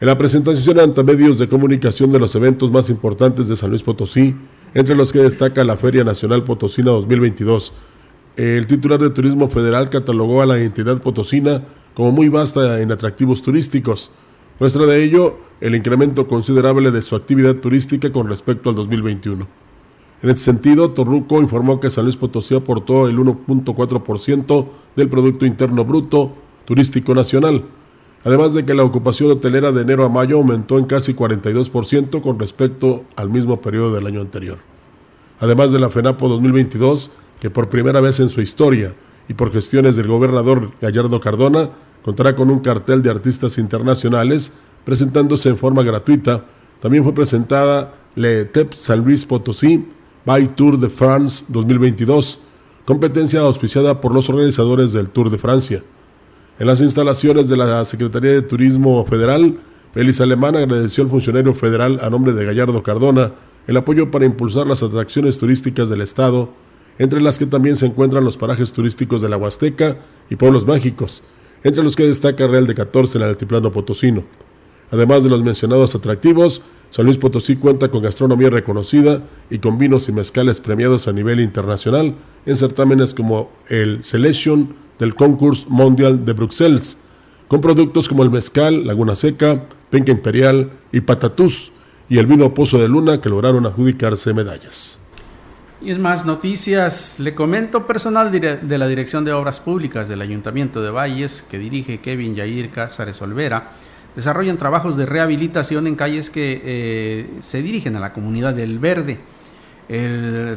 En 0.00 0.06
la 0.08 0.18
presentación 0.18 0.80
ante 0.80 1.02
medios 1.02 1.38
de 1.38 1.48
comunicación 1.48 2.12
de 2.12 2.18
los 2.18 2.34
eventos 2.34 2.70
más 2.70 2.90
importantes 2.90 3.48
de 3.48 3.56
San 3.56 3.70
Luis 3.70 3.82
Potosí, 3.82 4.34
entre 4.74 4.96
los 4.96 5.12
que 5.12 5.20
destaca 5.20 5.64
la 5.64 5.76
Feria 5.76 6.02
Nacional 6.04 6.42
Potosina 6.42 6.90
2022, 6.90 7.72
el 8.36 8.66
titular 8.66 9.00
de 9.00 9.10
Turismo 9.10 9.48
Federal 9.48 9.90
catalogó 9.90 10.42
a 10.42 10.46
la 10.46 10.58
entidad 10.58 11.00
potosina 11.00 11.62
como 11.94 12.10
muy 12.10 12.28
vasta 12.28 12.80
en 12.80 12.90
atractivos 12.90 13.42
turísticos. 13.42 14.12
Muestra 14.58 14.86
de 14.86 15.04
ello 15.04 15.38
el 15.60 15.76
incremento 15.76 16.26
considerable 16.26 16.90
de 16.90 17.02
su 17.02 17.14
actividad 17.14 17.54
turística 17.56 18.12
con 18.12 18.28
respecto 18.28 18.70
al 18.70 18.76
2021. 18.76 19.63
En 20.24 20.30
este 20.30 20.40
sentido, 20.40 20.90
Torruco 20.92 21.42
informó 21.42 21.80
que 21.80 21.90
San 21.90 22.04
Luis 22.04 22.16
Potosí 22.16 22.54
aportó 22.54 23.08
el 23.08 23.18
1.4% 23.18 24.66
del 24.96 25.10
Producto 25.10 25.44
Interno 25.44 25.84
Bruto 25.84 26.32
turístico 26.64 27.14
nacional, 27.14 27.62
además 28.24 28.54
de 28.54 28.64
que 28.64 28.72
la 28.72 28.84
ocupación 28.84 29.30
hotelera 29.30 29.70
de 29.70 29.82
enero 29.82 30.02
a 30.02 30.08
mayo 30.08 30.38
aumentó 30.38 30.78
en 30.78 30.86
casi 30.86 31.12
42% 31.12 32.22
con 32.22 32.38
respecto 32.38 33.04
al 33.16 33.28
mismo 33.28 33.60
periodo 33.60 33.94
del 33.94 34.06
año 34.06 34.22
anterior. 34.22 34.56
Además 35.40 35.72
de 35.72 35.78
la 35.78 35.90
FENAPO 35.90 36.26
2022, 36.26 37.12
que 37.38 37.50
por 37.50 37.68
primera 37.68 38.00
vez 38.00 38.18
en 38.18 38.30
su 38.30 38.40
historia 38.40 38.94
y 39.28 39.34
por 39.34 39.52
gestiones 39.52 39.94
del 39.94 40.06
gobernador 40.06 40.70
Gallardo 40.80 41.20
Cardona, 41.20 41.68
contará 42.02 42.34
con 42.34 42.48
un 42.48 42.60
cartel 42.60 43.02
de 43.02 43.10
artistas 43.10 43.58
internacionales 43.58 44.54
presentándose 44.86 45.50
en 45.50 45.58
forma 45.58 45.82
gratuita. 45.82 46.46
También 46.80 47.04
fue 47.04 47.12
presentada 47.12 47.92
Le 48.16 48.46
TEP 48.46 48.72
San 48.72 49.04
Luis 49.04 49.26
Potosí 49.26 49.84
by 50.24 50.54
Tour 50.54 50.78
de 50.78 50.88
France 50.88 51.44
2022, 51.48 52.40
competencia 52.84 53.40
auspiciada 53.40 54.00
por 54.00 54.14
los 54.14 54.28
organizadores 54.28 54.92
del 54.92 55.08
Tour 55.08 55.30
de 55.30 55.38
Francia. 55.38 55.82
En 56.58 56.66
las 56.66 56.80
instalaciones 56.80 57.48
de 57.48 57.56
la 57.56 57.84
Secretaría 57.84 58.30
de 58.30 58.42
Turismo 58.42 59.04
Federal, 59.06 59.58
Félix 59.92 60.20
Alemán 60.20 60.56
agradeció 60.56 61.04
al 61.04 61.10
funcionario 61.10 61.54
federal 61.54 61.98
a 62.02 62.10
nombre 62.10 62.32
de 62.32 62.44
Gallardo 62.44 62.82
Cardona 62.82 63.32
el 63.66 63.76
apoyo 63.76 64.10
para 64.10 64.26
impulsar 64.26 64.66
las 64.66 64.82
atracciones 64.82 65.38
turísticas 65.38 65.88
del 65.88 66.00
Estado, 66.00 66.50
entre 66.98 67.20
las 67.20 67.38
que 67.38 67.46
también 67.46 67.76
se 67.76 67.86
encuentran 67.86 68.24
los 68.24 68.36
parajes 68.36 68.72
turísticos 68.72 69.22
de 69.22 69.28
la 69.28 69.36
Huasteca 69.36 69.98
y 70.30 70.36
pueblos 70.36 70.66
mágicos, 70.66 71.22
entre 71.62 71.82
los 71.82 71.96
que 71.96 72.06
destaca 72.06 72.46
Real 72.46 72.66
de 72.66 72.74
14 72.74 73.18
en 73.18 73.24
el 73.24 73.30
altiplano 73.30 73.72
potosino. 73.72 74.24
Además 74.90 75.24
de 75.24 75.30
los 75.30 75.42
mencionados 75.42 75.94
atractivos, 75.94 76.62
San 76.94 77.06
Luis 77.06 77.18
Potosí 77.18 77.56
cuenta 77.56 77.88
con 77.88 78.02
gastronomía 78.02 78.50
reconocida 78.50 79.20
y 79.50 79.58
con 79.58 79.78
vinos 79.78 80.08
y 80.08 80.12
mezcales 80.12 80.60
premiados 80.60 81.08
a 81.08 81.12
nivel 81.12 81.40
internacional 81.40 82.14
en 82.46 82.54
certámenes 82.54 83.14
como 83.14 83.50
el 83.68 84.04
Selection 84.04 84.76
del 85.00 85.16
Concurs 85.16 85.66
Mondial 85.68 86.24
de 86.24 86.34
Bruxelles, 86.34 87.00
con 87.48 87.60
productos 87.60 88.08
como 88.08 88.22
el 88.22 88.30
mezcal, 88.30 88.86
Laguna 88.86 89.16
Seca, 89.16 89.64
Penca 89.90 90.12
Imperial 90.12 90.70
y 90.92 91.00
Patatús, 91.00 91.72
y 92.08 92.18
el 92.18 92.26
vino 92.26 92.54
Pozo 92.54 92.78
de 92.78 92.86
Luna 92.86 93.20
que 93.20 93.28
lograron 93.28 93.66
adjudicarse 93.66 94.32
medallas. 94.32 95.00
Y 95.82 95.90
es 95.90 95.98
más 95.98 96.24
noticias, 96.24 97.18
le 97.18 97.34
comento 97.34 97.88
personal 97.88 98.30
de 98.30 98.78
la 98.78 98.86
Dirección 98.86 99.24
de 99.24 99.32
Obras 99.32 99.58
Públicas 99.58 100.06
del 100.06 100.22
Ayuntamiento 100.22 100.80
de 100.80 100.92
Valles, 100.92 101.42
que 101.42 101.58
dirige 101.58 101.98
Kevin 101.98 102.36
Yair 102.36 102.70
Cázares 102.70 103.20
Olvera, 103.20 103.72
desarrollan 104.16 104.58
trabajos 104.58 104.96
de 104.96 105.06
rehabilitación 105.06 105.86
en 105.86 105.96
calles 105.96 106.30
que 106.30 106.60
eh, 106.64 107.30
se 107.40 107.62
dirigen 107.62 107.96
a 107.96 108.00
la 108.00 108.12
comunidad 108.12 108.54
del 108.54 108.78
Verde 108.78 109.18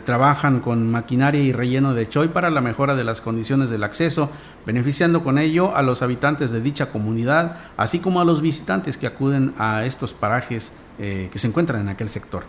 trabajan 0.06 0.62
con 0.62 0.90
maquinaria 0.90 1.42
y 1.42 1.52
relleno 1.52 1.94
de 1.94 2.08
choy 2.08 2.30
para 2.30 2.50
la 2.50 2.62
mejora 2.62 2.96
de 2.96 3.04
las 3.04 3.20
condiciones 3.20 3.70
del 3.70 3.84
acceso, 3.84 4.30
beneficiando 4.66 5.24
con 5.24 5.38
ello 5.38 5.76
a 5.76 5.82
los 5.82 6.02
habitantes 6.02 6.52
de 6.52 6.62
dicha 6.62 6.92
comunidad, 6.92 7.58
así 7.76 8.00
como 8.00 8.22
a 8.22 8.26
los 8.26 8.42
visitantes 8.42 8.98
que 8.98 9.08
acuden 9.08 9.54
a 9.58 9.86
estos 9.86 10.14
parajes 10.14 10.72
eh, 11.00 11.30
que 11.32 11.40
se 11.40 11.48
encuentran 11.48 11.82
en 11.82 11.90
aquel 11.90 12.10
sector. 12.10 12.46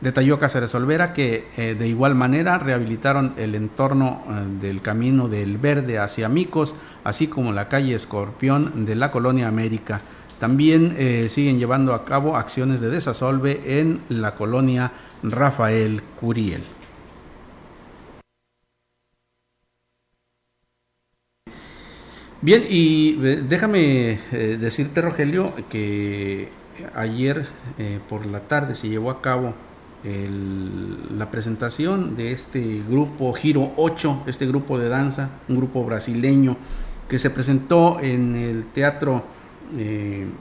Detalló 0.00 0.38
Cáceres 0.38 0.74
Olvera 0.74 1.12
que 1.14 1.48
eh, 1.56 1.74
de 1.74 1.88
igual 1.88 2.14
manera 2.14 2.58
rehabilitaron 2.58 3.32
el 3.36 3.54
entorno 3.54 4.22
del 4.60 4.82
camino 4.82 5.28
del 5.28 5.56
Verde 5.56 5.98
hacia 5.98 6.28
Micos, 6.28 6.76
así 7.04 7.26
como 7.26 7.52
la 7.52 7.68
calle 7.68 7.94
Escorpión 7.94 8.84
de 8.84 8.94
la 8.94 9.10
Colonia 9.10 9.48
América. 9.48 10.02
También 10.44 10.94
siguen 11.30 11.58
llevando 11.58 11.94
a 11.94 12.04
cabo 12.04 12.36
acciones 12.36 12.82
de 12.82 12.90
desasolve 12.90 13.80
en 13.80 14.02
la 14.10 14.34
colonia 14.34 14.92
Rafael 15.22 16.02
Curiel. 16.20 16.62
Bien, 22.44 22.62
y 22.68 23.16
eh, 23.24 23.42
déjame 23.48 24.18
eh, 24.30 24.58
decirte, 24.60 25.00
Rogelio, 25.00 25.54
que 25.70 26.50
ayer 26.94 27.46
eh, 27.78 28.00
por 28.06 28.26
la 28.26 28.40
tarde 28.40 28.74
se 28.74 28.90
llevó 28.90 29.10
a 29.10 29.22
cabo 29.22 29.54
la 30.04 31.30
presentación 31.30 32.14
de 32.14 32.32
este 32.32 32.82
grupo 32.86 33.32
Giro 33.32 33.72
8, 33.76 34.24
este 34.26 34.46
grupo 34.46 34.78
de 34.78 34.90
danza, 34.90 35.30
un 35.48 35.56
grupo 35.56 35.82
brasileño 35.86 36.58
que 37.08 37.18
se 37.18 37.30
presentó 37.30 37.98
en 38.00 38.36
el 38.36 38.66
Teatro 38.66 39.24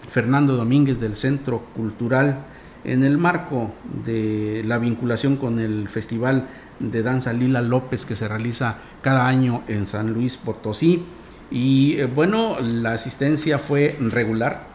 Fernando 0.10 0.56
Domínguez 0.56 1.00
del 1.00 1.16
Centro 1.16 1.64
Cultural 1.76 2.46
en 2.84 3.04
el 3.04 3.18
marco 3.18 3.74
de 4.06 4.64
la 4.66 4.78
vinculación 4.78 5.38
con 5.38 5.60
el 5.60 5.88
Festival 5.88 6.48
de 6.80 7.04
Danza 7.04 7.34
Lila 7.34 7.62
López 7.62 8.06
que 8.06 8.16
se 8.16 8.28
realiza 8.28 8.78
cada 9.02 9.28
año 9.28 9.64
en 9.68 9.86
San 9.86 10.14
Luis 10.14 10.38
Potosí. 10.38 11.04
Y 11.52 11.96
eh, 12.00 12.06
bueno, 12.06 12.60
la 12.60 12.94
asistencia 12.94 13.58
fue 13.60 13.96
regular 14.00 14.68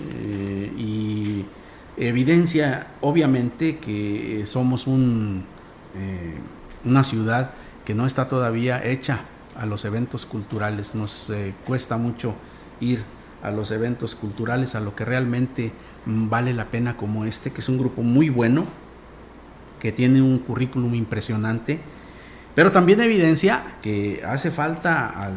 eh, 0.00 0.72
y 0.78 1.44
evidencia 1.96 2.86
obviamente 3.00 3.78
que 3.78 4.42
somos 4.46 4.86
un, 4.86 5.44
eh, 5.96 6.34
una 6.84 7.04
ciudad 7.04 7.50
que 7.84 7.94
no 7.94 8.06
está 8.06 8.28
todavía 8.28 8.82
hecha 8.84 9.20
a 9.56 9.66
los 9.66 9.84
eventos 9.84 10.24
culturales. 10.24 10.94
Nos 10.94 11.30
cuesta 11.66 11.96
mucho 11.96 12.34
ir 12.80 13.02
a 13.42 13.50
los 13.50 13.70
eventos 13.70 14.14
culturales, 14.14 14.74
a 14.74 14.80
lo 14.80 14.94
que 14.94 15.04
realmente 15.04 15.72
vale 16.06 16.52
la 16.52 16.66
pena 16.66 16.96
como 16.96 17.24
este, 17.24 17.52
que 17.52 17.60
es 17.60 17.68
un 17.68 17.78
grupo 17.78 18.02
muy 18.02 18.28
bueno, 18.28 18.66
que 19.80 19.92
tiene 19.92 20.20
un 20.22 20.38
currículum 20.38 20.94
impresionante, 20.94 21.80
pero 22.54 22.72
también 22.72 23.00
evidencia 23.00 23.76
que 23.82 24.22
hace 24.26 24.50
falta 24.50 25.08
al, 25.08 25.34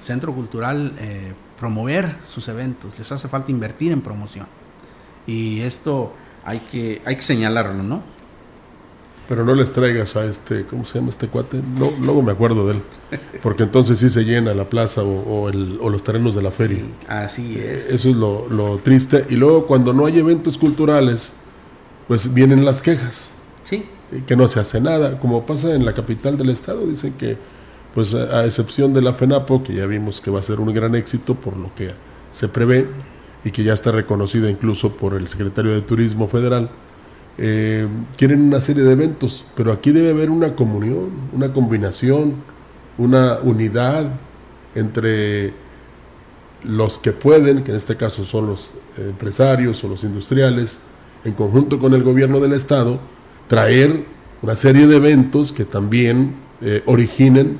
Centro 0.00 0.32
Cultural 0.32 0.94
eh, 0.98 1.32
promover 1.58 2.16
sus 2.24 2.48
eventos, 2.48 2.98
les 2.98 3.10
hace 3.10 3.28
falta 3.28 3.50
invertir 3.50 3.92
en 3.92 4.00
promoción. 4.00 4.46
Y 5.26 5.60
esto 5.60 6.14
hay 6.44 6.58
que, 6.58 7.02
hay 7.04 7.16
que 7.16 7.22
señalarlo, 7.22 7.82
¿no? 7.82 8.13
Pero 9.28 9.44
no 9.44 9.54
les 9.54 9.72
traigas 9.72 10.16
a 10.16 10.26
este, 10.26 10.66
¿cómo 10.66 10.84
se 10.84 10.98
llama 10.98 11.10
este 11.10 11.28
cuate? 11.28 11.62
No, 11.78 11.90
luego 12.02 12.22
me 12.22 12.32
acuerdo 12.32 12.66
de 12.66 12.74
él. 12.74 12.82
Porque 13.42 13.62
entonces 13.62 13.98
sí 13.98 14.10
se 14.10 14.22
llena 14.24 14.52
la 14.52 14.68
plaza 14.68 15.02
o, 15.02 15.50
los 15.50 16.04
terrenos 16.04 16.34
de 16.34 16.42
la 16.42 16.50
feria. 16.50 16.84
así 17.08 17.58
es. 17.58 17.86
Eso 17.86 18.10
es 18.10 18.16
lo, 18.16 18.80
triste. 18.82 19.24
Y 19.30 19.36
luego 19.36 19.66
cuando 19.66 19.94
no 19.94 20.04
hay 20.04 20.18
eventos 20.18 20.58
culturales, 20.58 21.36
pues 22.06 22.34
vienen 22.34 22.66
las 22.66 22.82
quejas. 22.82 23.38
Sí. 23.62 23.86
Que 24.26 24.36
no 24.36 24.46
se 24.46 24.60
hace 24.60 24.80
nada. 24.80 25.18
Como 25.18 25.46
pasa 25.46 25.74
en 25.74 25.86
la 25.86 25.94
capital 25.94 26.36
del 26.36 26.50
estado, 26.50 26.86
dicen 26.86 27.14
que, 27.14 27.38
pues 27.94 28.12
a 28.12 28.44
excepción 28.44 28.92
de 28.92 29.00
la 29.00 29.14
FENAPO, 29.14 29.64
que 29.64 29.72
ya 29.72 29.86
vimos 29.86 30.20
que 30.20 30.30
va 30.30 30.40
a 30.40 30.42
ser 30.42 30.60
un 30.60 30.74
gran 30.74 30.94
éxito 30.94 31.34
por 31.34 31.56
lo 31.56 31.74
que 31.74 31.92
se 32.30 32.48
prevé 32.48 32.88
y 33.42 33.50
que 33.50 33.64
ya 33.64 33.72
está 33.72 33.90
reconocida 33.90 34.50
incluso 34.50 34.92
por 34.96 35.14
el 35.14 35.28
secretario 35.28 35.72
de 35.72 35.80
Turismo 35.80 36.28
Federal 36.28 36.68
eh, 37.36 37.88
quieren 38.16 38.42
una 38.42 38.60
serie 38.60 38.84
de 38.84 38.92
eventos, 38.92 39.44
pero 39.56 39.72
aquí 39.72 39.90
debe 39.90 40.10
haber 40.10 40.30
una 40.30 40.54
comunión, 40.54 41.10
una 41.32 41.52
combinación, 41.52 42.34
una 42.96 43.38
unidad 43.42 44.08
entre 44.74 45.52
los 46.62 46.98
que 46.98 47.12
pueden, 47.12 47.64
que 47.64 47.70
en 47.72 47.76
este 47.76 47.96
caso 47.96 48.24
son 48.24 48.46
los 48.46 48.72
empresarios 48.96 49.82
o 49.84 49.88
los 49.88 50.04
industriales, 50.04 50.80
en 51.24 51.32
conjunto 51.32 51.78
con 51.78 51.94
el 51.94 52.02
gobierno 52.02 52.40
del 52.40 52.52
Estado, 52.52 53.00
traer 53.48 54.04
una 54.42 54.54
serie 54.54 54.86
de 54.86 54.96
eventos 54.96 55.52
que 55.52 55.64
también 55.64 56.34
eh, 56.60 56.82
originen 56.86 57.58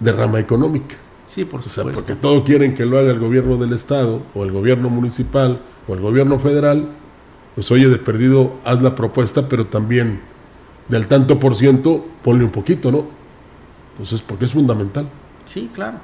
derrama 0.00 0.38
económica. 0.38 0.96
Sí, 1.26 1.44
por 1.44 1.62
supuesto. 1.62 1.92
porque 1.92 2.14
todo 2.14 2.44
quieren 2.44 2.74
que 2.74 2.86
lo 2.86 2.98
haga 2.98 3.10
el 3.10 3.18
gobierno 3.18 3.56
del 3.56 3.72
Estado, 3.72 4.22
o 4.34 4.44
el 4.44 4.52
gobierno 4.52 4.88
municipal, 4.88 5.60
o 5.88 5.94
el 5.94 6.00
gobierno 6.00 6.38
federal, 6.38 6.88
pues 7.56 7.70
oye, 7.72 7.88
de 7.88 7.96
perdido, 7.96 8.58
haz 8.64 8.82
la 8.82 8.94
propuesta, 8.94 9.48
pero 9.48 9.66
también 9.66 10.20
del 10.88 11.08
tanto 11.08 11.40
por 11.40 11.56
ciento, 11.56 12.06
ponle 12.22 12.44
un 12.44 12.50
poquito, 12.50 12.92
¿no? 12.92 13.06
Entonces, 13.92 14.20
porque 14.20 14.44
es 14.44 14.52
fundamental. 14.52 15.08
Sí, 15.46 15.70
claro. 15.74 15.98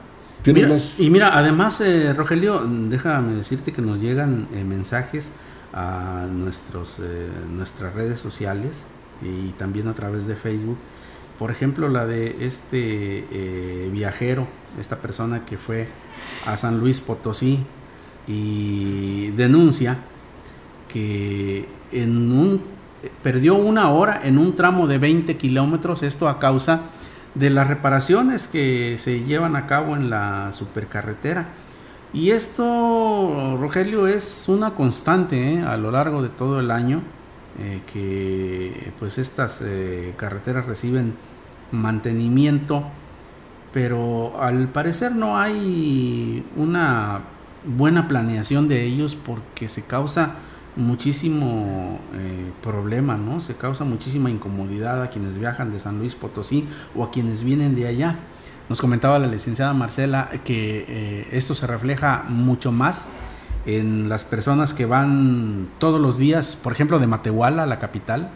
Y 0.99 1.11
mira, 1.11 1.39
además, 1.39 1.81
eh, 1.83 2.15
Rogelio, 2.15 2.65
déjame 2.67 3.35
decirte 3.35 3.73
que 3.73 3.83
nos 3.83 4.01
llegan 4.01 4.49
eh, 4.55 4.65
mensajes 4.65 5.31
a 5.73 6.27
nuestros, 6.33 6.99
eh, 6.99 7.29
nuestras 7.55 7.95
redes 7.95 8.19
sociales 8.19 8.87
y 9.23 9.51
también 9.51 9.87
a 9.89 9.95
través 9.95 10.27
de 10.27 10.35
Facebook. 10.35 10.79
Por 11.39 11.51
ejemplo, 11.51 11.89
la 11.89 12.07
de 12.07 12.45
este 12.45 13.89
viajero, 13.93 14.47
esta 14.81 14.97
persona 14.97 15.45
que 15.45 15.59
fue 15.59 15.87
a 16.47 16.57
San 16.57 16.81
Luis 16.81 17.01
Potosí 17.01 17.59
y 18.27 19.31
denuncia 19.31 19.99
que 20.93 21.67
en 21.91 22.33
un, 22.33 22.63
perdió 23.23 23.55
una 23.55 23.91
hora 23.91 24.21
en 24.25 24.39
un 24.39 24.55
tramo 24.55 24.87
de 24.87 24.99
20 24.99 25.37
kilómetros, 25.37 26.03
esto 26.03 26.29
a 26.29 26.39
causa 26.39 26.83
de 27.35 27.51
las 27.51 27.67
reparaciones 27.67 28.47
que 28.47 28.97
se 28.99 29.25
llevan 29.25 29.57
a 29.57 29.67
cabo 29.67 29.97
en 29.97 30.11
la 30.11 30.51
supercarretera. 30.53 31.49
Y 32.13 32.31
esto, 32.31 33.57
Rogelio, 33.59 34.07
es 34.07 34.45
una 34.49 34.73
constante 34.75 35.55
¿eh? 35.55 35.63
a 35.63 35.79
lo 35.79 35.91
largo 35.91 36.23
de 36.23 36.29
todo 36.29 36.61
el 36.61 36.71
año, 36.71 37.01
eh, 37.59 37.81
que 37.91 38.93
pues 38.99 39.17
estas 39.17 39.63
eh, 39.65 40.13
carreteras 40.19 40.67
reciben 40.67 41.15
mantenimiento, 41.71 42.85
pero 43.73 44.39
al 44.39 44.69
parecer 44.69 45.13
no 45.17 45.39
hay 45.39 46.45
una 46.57 47.21
buena 47.65 48.09
planeación 48.09 48.69
de 48.69 48.83
ellos 48.83 49.17
porque 49.17 49.69
se 49.69 49.85
causa 49.85 50.35
muchísimo 50.77 51.99
problema, 52.63 53.17
¿no? 53.17 53.41
Se 53.41 53.57
causa 53.57 53.85
muchísima 53.85 54.31
incomodidad 54.31 55.03
a 55.03 55.11
quienes 55.11 55.39
viajan 55.39 55.73
de 55.73 55.79
San 55.79 55.99
Luis 55.99 56.15
Potosí 56.15 56.67
o 56.95 57.05
a 57.05 57.11
quienes 57.11 57.45
vienen 57.45 57.75
de 57.75 57.87
allá. 57.87 58.19
Nos 58.69 58.81
comentaba 58.81 59.19
la 59.19 59.27
licenciada 59.27 59.75
Marcela 59.75 60.31
que 60.45 60.87
eh, 60.89 61.29
esto 61.33 61.55
se 61.55 61.67
refleja 61.67 62.25
mucho 62.29 62.73
más 62.73 63.05
en 63.67 64.09
las 64.09 64.25
personas 64.25 64.73
que 64.73 64.87
van 64.87 65.69
todos 65.79 66.01
los 66.01 66.17
días, 66.17 66.57
por 66.57 66.73
ejemplo, 66.73 66.99
de 66.99 67.07
Matehuala, 67.07 67.67
la 67.67 67.79
capital, 67.79 68.31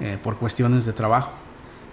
eh, 0.00 0.18
por 0.22 0.36
cuestiones 0.36 0.84
de 0.84 0.92
trabajo. 0.92 1.32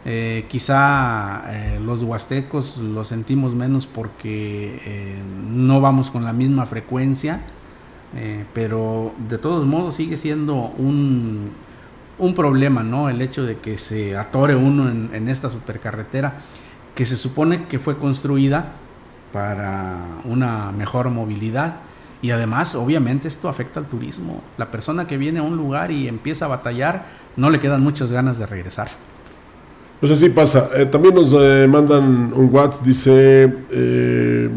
Eh, 0.06 0.46
quizá 0.50 1.44
los 1.82 2.04
huastecos 2.04 2.78
lo 2.78 3.04
sentimos 3.04 3.54
menos 3.54 3.86
porque 3.86 5.18
no 5.50 5.82
vamos 5.82 6.10
con 6.10 6.24
la 6.24 6.34
misma 6.34 6.66
frecuencia, 6.66 7.42
pero 8.54 9.14
de 9.30 9.38
todos 9.38 9.66
modos 9.66 9.96
sigue 9.96 10.18
siendo 10.18 10.56
un, 10.78 11.52
un, 12.18 12.34
problema, 12.34 12.84
¿no? 12.84 13.10
El 13.10 13.22
hecho 13.22 13.44
de 13.44 13.58
que 13.58 13.78
se 13.78 14.18
atore 14.18 14.56
uno 14.56 14.90
en, 14.90 15.30
esta 15.30 15.50
supercarretera 15.50 16.36
que 16.96 17.06
se 17.06 17.16
supone 17.16 17.66
que 17.68 17.80
fue 17.80 17.98
construida 17.98 18.74
para 19.32 20.00
una 20.26 20.72
mejor 20.72 21.10
movilidad 21.12 21.78
y 22.22 22.32
además 22.32 22.76
obviamente 22.76 23.28
esto 23.28 23.48
afecta 23.48 23.80
al 23.80 23.86
turismo. 23.86 24.42
La 24.58 24.72
persona 24.72 25.08
que 25.08 25.18
viene 25.18 25.40
a 25.40 25.44
un 25.44 25.56
lugar 25.56 25.92
y 25.92 26.08
empieza 26.08 26.46
a 26.46 26.48
batallar 26.50 27.06
no 27.38 27.50
le 27.50 27.60
quedan 27.60 27.82
muchas 27.82 28.12
ganas 28.12 28.40
de 28.40 28.46
regresar. 28.46 28.90
Pues 30.00 30.12
así 30.14 30.30
pasa. 30.30 30.70
Eh, 30.76 30.86
también 30.86 31.14
nos 31.14 31.34
eh, 31.38 31.68
mandan 31.70 32.32
un 32.34 32.50
WhatsApp, 32.54 32.86
dice, 32.86 33.54
eh, 33.70 34.50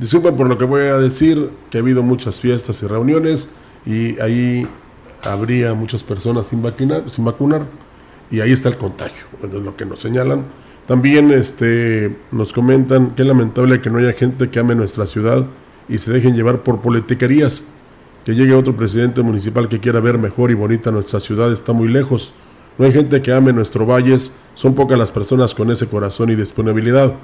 disculpen 0.00 0.36
por 0.36 0.48
lo 0.48 0.58
que 0.58 0.64
voy 0.64 0.82
a 0.82 0.98
decir, 0.98 1.50
que 1.70 1.78
ha 1.78 1.80
habido 1.80 2.02
muchas 2.02 2.40
fiestas 2.40 2.82
y 2.82 2.86
reuniones 2.86 3.50
y 3.84 4.18
ahí 4.20 4.66
habría 5.24 5.74
muchas 5.74 6.02
personas 6.02 6.48
sin 6.48 6.62
vacunar, 6.62 7.08
sin 7.10 7.24
vacunar 7.24 7.62
y 8.30 8.40
ahí 8.40 8.52
está 8.52 8.68
el 8.68 8.76
contagio, 8.76 9.24
es 9.42 9.52
lo 9.52 9.76
que 9.76 9.84
nos 9.84 10.00
señalan. 10.00 10.44
También 10.86 11.32
este, 11.32 12.16
nos 12.30 12.52
comentan 12.52 13.10
que 13.10 13.22
es 13.22 13.28
lamentable 13.28 13.80
que 13.80 13.90
no 13.90 13.98
haya 13.98 14.12
gente 14.12 14.50
que 14.50 14.60
ame 14.60 14.74
nuestra 14.74 15.06
ciudad 15.06 15.44
y 15.88 15.98
se 15.98 16.12
dejen 16.12 16.36
llevar 16.36 16.62
por 16.62 16.80
politiquerías. 16.80 17.64
Que 18.24 18.34
llegue 18.34 18.54
otro 18.54 18.74
presidente 18.74 19.22
municipal 19.22 19.68
que 19.68 19.78
quiera 19.78 20.00
ver 20.00 20.18
mejor 20.18 20.50
y 20.50 20.54
bonita 20.54 20.90
nuestra 20.90 21.20
ciudad 21.20 21.52
está 21.52 21.72
muy 21.72 21.88
lejos. 21.88 22.32
No 22.78 22.84
hay 22.84 22.92
gente 22.92 23.22
que 23.22 23.32
ame 23.32 23.52
nuestro 23.52 23.86
valles, 23.86 24.32
son 24.54 24.74
pocas 24.74 24.98
las 24.98 25.12
personas 25.12 25.54
con 25.54 25.70
ese 25.70 25.86
corazón 25.86 26.30
y 26.30 26.34
disponibilidad. 26.34 27.14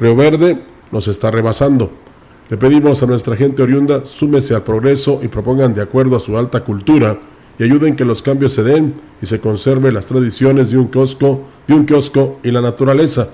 Río 0.00 0.16
Verde 0.16 0.62
nos 0.90 1.08
está 1.08 1.30
rebasando. 1.30 1.90
Le 2.48 2.56
pedimos 2.56 3.02
a 3.02 3.06
nuestra 3.06 3.34
gente 3.34 3.62
oriunda, 3.62 4.04
súmese 4.04 4.54
al 4.54 4.62
progreso 4.62 5.20
y 5.22 5.28
propongan 5.28 5.74
de 5.74 5.82
acuerdo 5.82 6.16
a 6.16 6.20
su 6.20 6.38
alta 6.38 6.62
cultura 6.62 7.18
y 7.58 7.64
ayuden 7.64 7.96
que 7.96 8.04
los 8.04 8.22
cambios 8.22 8.52
se 8.52 8.62
den 8.62 8.94
y 9.20 9.26
se 9.26 9.40
conserve 9.40 9.90
las 9.90 10.06
tradiciones 10.06 10.70
de 10.70 10.78
un 10.78 10.88
kiosco, 10.88 11.42
de 11.66 11.74
un 11.74 11.86
kiosco 11.86 12.38
y 12.44 12.52
la 12.52 12.60
naturaleza. 12.60 13.28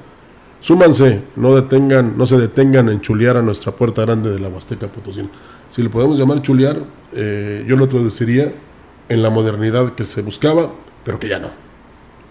Súmanse, 0.60 1.22
no 1.36 1.54
detengan, 1.54 2.16
no 2.16 2.24
se 2.24 2.38
detengan 2.38 2.88
en 2.88 3.00
chulear 3.00 3.36
a 3.36 3.42
nuestra 3.42 3.72
puerta 3.72 4.02
grande 4.02 4.30
de 4.30 4.40
la 4.40 4.48
Huasteca 4.48 4.86
Potosí. 4.86 5.28
Si 5.68 5.82
le 5.82 5.90
podemos 5.90 6.18
llamar 6.18 6.40
chulear, 6.40 6.78
eh, 7.12 7.64
yo 7.66 7.76
lo 7.76 7.88
traduciría 7.88 8.52
en 9.08 9.22
la 9.22 9.28
modernidad 9.28 9.94
que 9.94 10.04
se 10.04 10.22
buscaba, 10.22 10.72
pero 11.04 11.18
que 11.18 11.28
ya 11.28 11.38
no. 11.38 11.48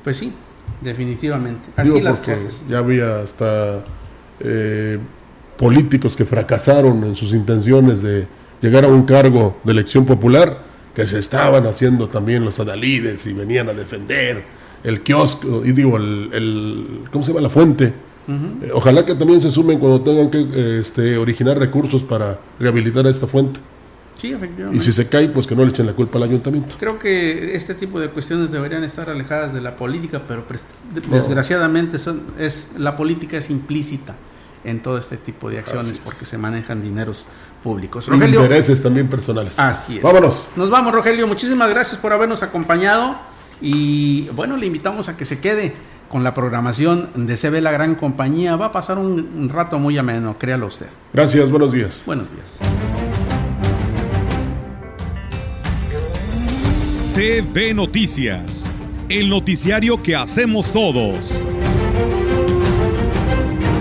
Pues 0.04 0.18
sí, 0.18 0.32
definitivamente. 0.80 1.70
Así 1.76 2.02
las 2.02 2.22
cosas. 2.22 2.62
Ya 2.70 2.80
había 2.80 3.20
hasta 3.20 3.84
eh, 4.40 4.98
políticos 5.62 6.16
que 6.16 6.26
fracasaron 6.26 7.04
en 7.04 7.14
sus 7.14 7.34
intenciones 7.34 8.02
de 8.02 8.26
llegar 8.60 8.84
a 8.84 8.88
un 8.88 9.04
cargo 9.04 9.58
de 9.64 9.74
elección 9.74 10.08
popular 10.08 10.58
que 10.96 11.06
se 11.06 11.20
estaban 11.20 11.68
haciendo 11.68 12.10
también 12.10 12.44
los 12.44 12.60
adalides 12.60 13.28
y 13.28 13.34
venían 13.34 13.70
a 13.70 13.74
defender 13.74 14.44
el 14.84 15.02
kiosco, 15.02 15.64
y 15.64 15.72
digo, 15.72 15.98
el, 15.98 17.04
¿cómo 17.12 17.24
se 17.24 17.30
llama? 17.32 17.42
La 17.42 17.52
fuente. 17.52 17.94
Eh, 18.28 18.72
ojalá 18.74 19.06
que 19.06 19.14
también 19.14 19.40
se 19.40 19.52
sumen 19.52 19.78
cuando 19.78 20.02
tengan 20.02 20.32
que 20.32 20.80
este, 20.80 21.18
originar 21.18 21.60
recursos 21.60 22.02
para 22.02 22.40
rehabilitar 22.60 23.06
esta 23.06 23.28
fuente. 23.28 23.60
Sí, 24.18 24.32
efectivamente. 24.32 24.78
Y 24.78 24.80
si 24.80 24.92
se 24.92 25.08
cae, 25.10 25.30
pues 25.30 25.46
que 25.46 25.56
no 25.56 25.64
le 25.64 25.70
echen 25.70 25.86
la 25.86 25.94
culpa 25.94 26.18
al 26.18 26.24
ayuntamiento. 26.24 26.76
Creo 26.80 26.98
que 26.98 27.56
este 27.56 27.76
tipo 27.76 28.00
de 28.00 28.10
cuestiones 28.10 28.50
deberían 28.50 28.84
estar 28.84 29.12
alejadas 29.12 29.54
de 29.54 29.62
la 29.62 29.76
política, 29.76 30.24
pero 30.28 30.44
desgraciadamente 31.12 32.00
son, 32.00 32.24
es, 32.40 32.72
la 32.80 32.96
política 32.96 33.38
es 33.38 33.52
implícita 33.52 34.16
en 34.64 34.82
todo 34.82 34.98
este 34.98 35.18
tipo 35.18 35.50
de 35.50 35.60
acciones 35.60 36.00
porque 36.04 36.26
se 36.26 36.38
manejan 36.38 36.82
dineros 36.82 37.26
públicos. 37.64 38.08
Rogelio, 38.08 38.42
intereses 38.42 38.82
también 38.82 39.08
personales. 39.08 39.60
Así 39.60 39.98
es. 39.98 40.04
Vámonos. 40.04 40.50
Nos 40.56 40.70
vamos, 40.70 40.94
Rogelio. 40.94 41.28
Muchísimas 41.28 41.70
gracias 41.70 42.00
por 42.00 42.14
habernos 42.14 42.44
acompañado 42.44 43.16
y 43.62 44.30
bueno, 44.30 44.58
le 44.58 44.66
invitamos 44.66 45.10
a 45.10 45.18
que 45.18 45.26
se 45.26 45.40
quede 45.40 45.74
con 46.10 46.24
la 46.24 46.34
programación 46.34 47.10
de 47.16 47.38
CB 47.38 47.62
La 47.62 47.72
Gran 47.72 47.96
Compañía. 47.96 48.56
Va 48.56 48.68
a 48.68 48.72
pasar 48.72 48.98
un 48.98 49.50
rato 49.50 49.80
muy 49.80 49.98
ameno, 49.98 50.38
créalo 50.38 50.68
usted. 50.68 50.88
Gracias, 51.14 51.50
buenos 51.52 51.72
días. 51.72 52.04
Buenos 52.06 52.30
días. 52.32 52.60
CB 57.14 57.74
Noticias, 57.76 58.72
el 59.10 59.30
noticiario 59.30 60.02
que 60.02 60.16
hacemos 60.16 60.72
todos. 60.72 61.46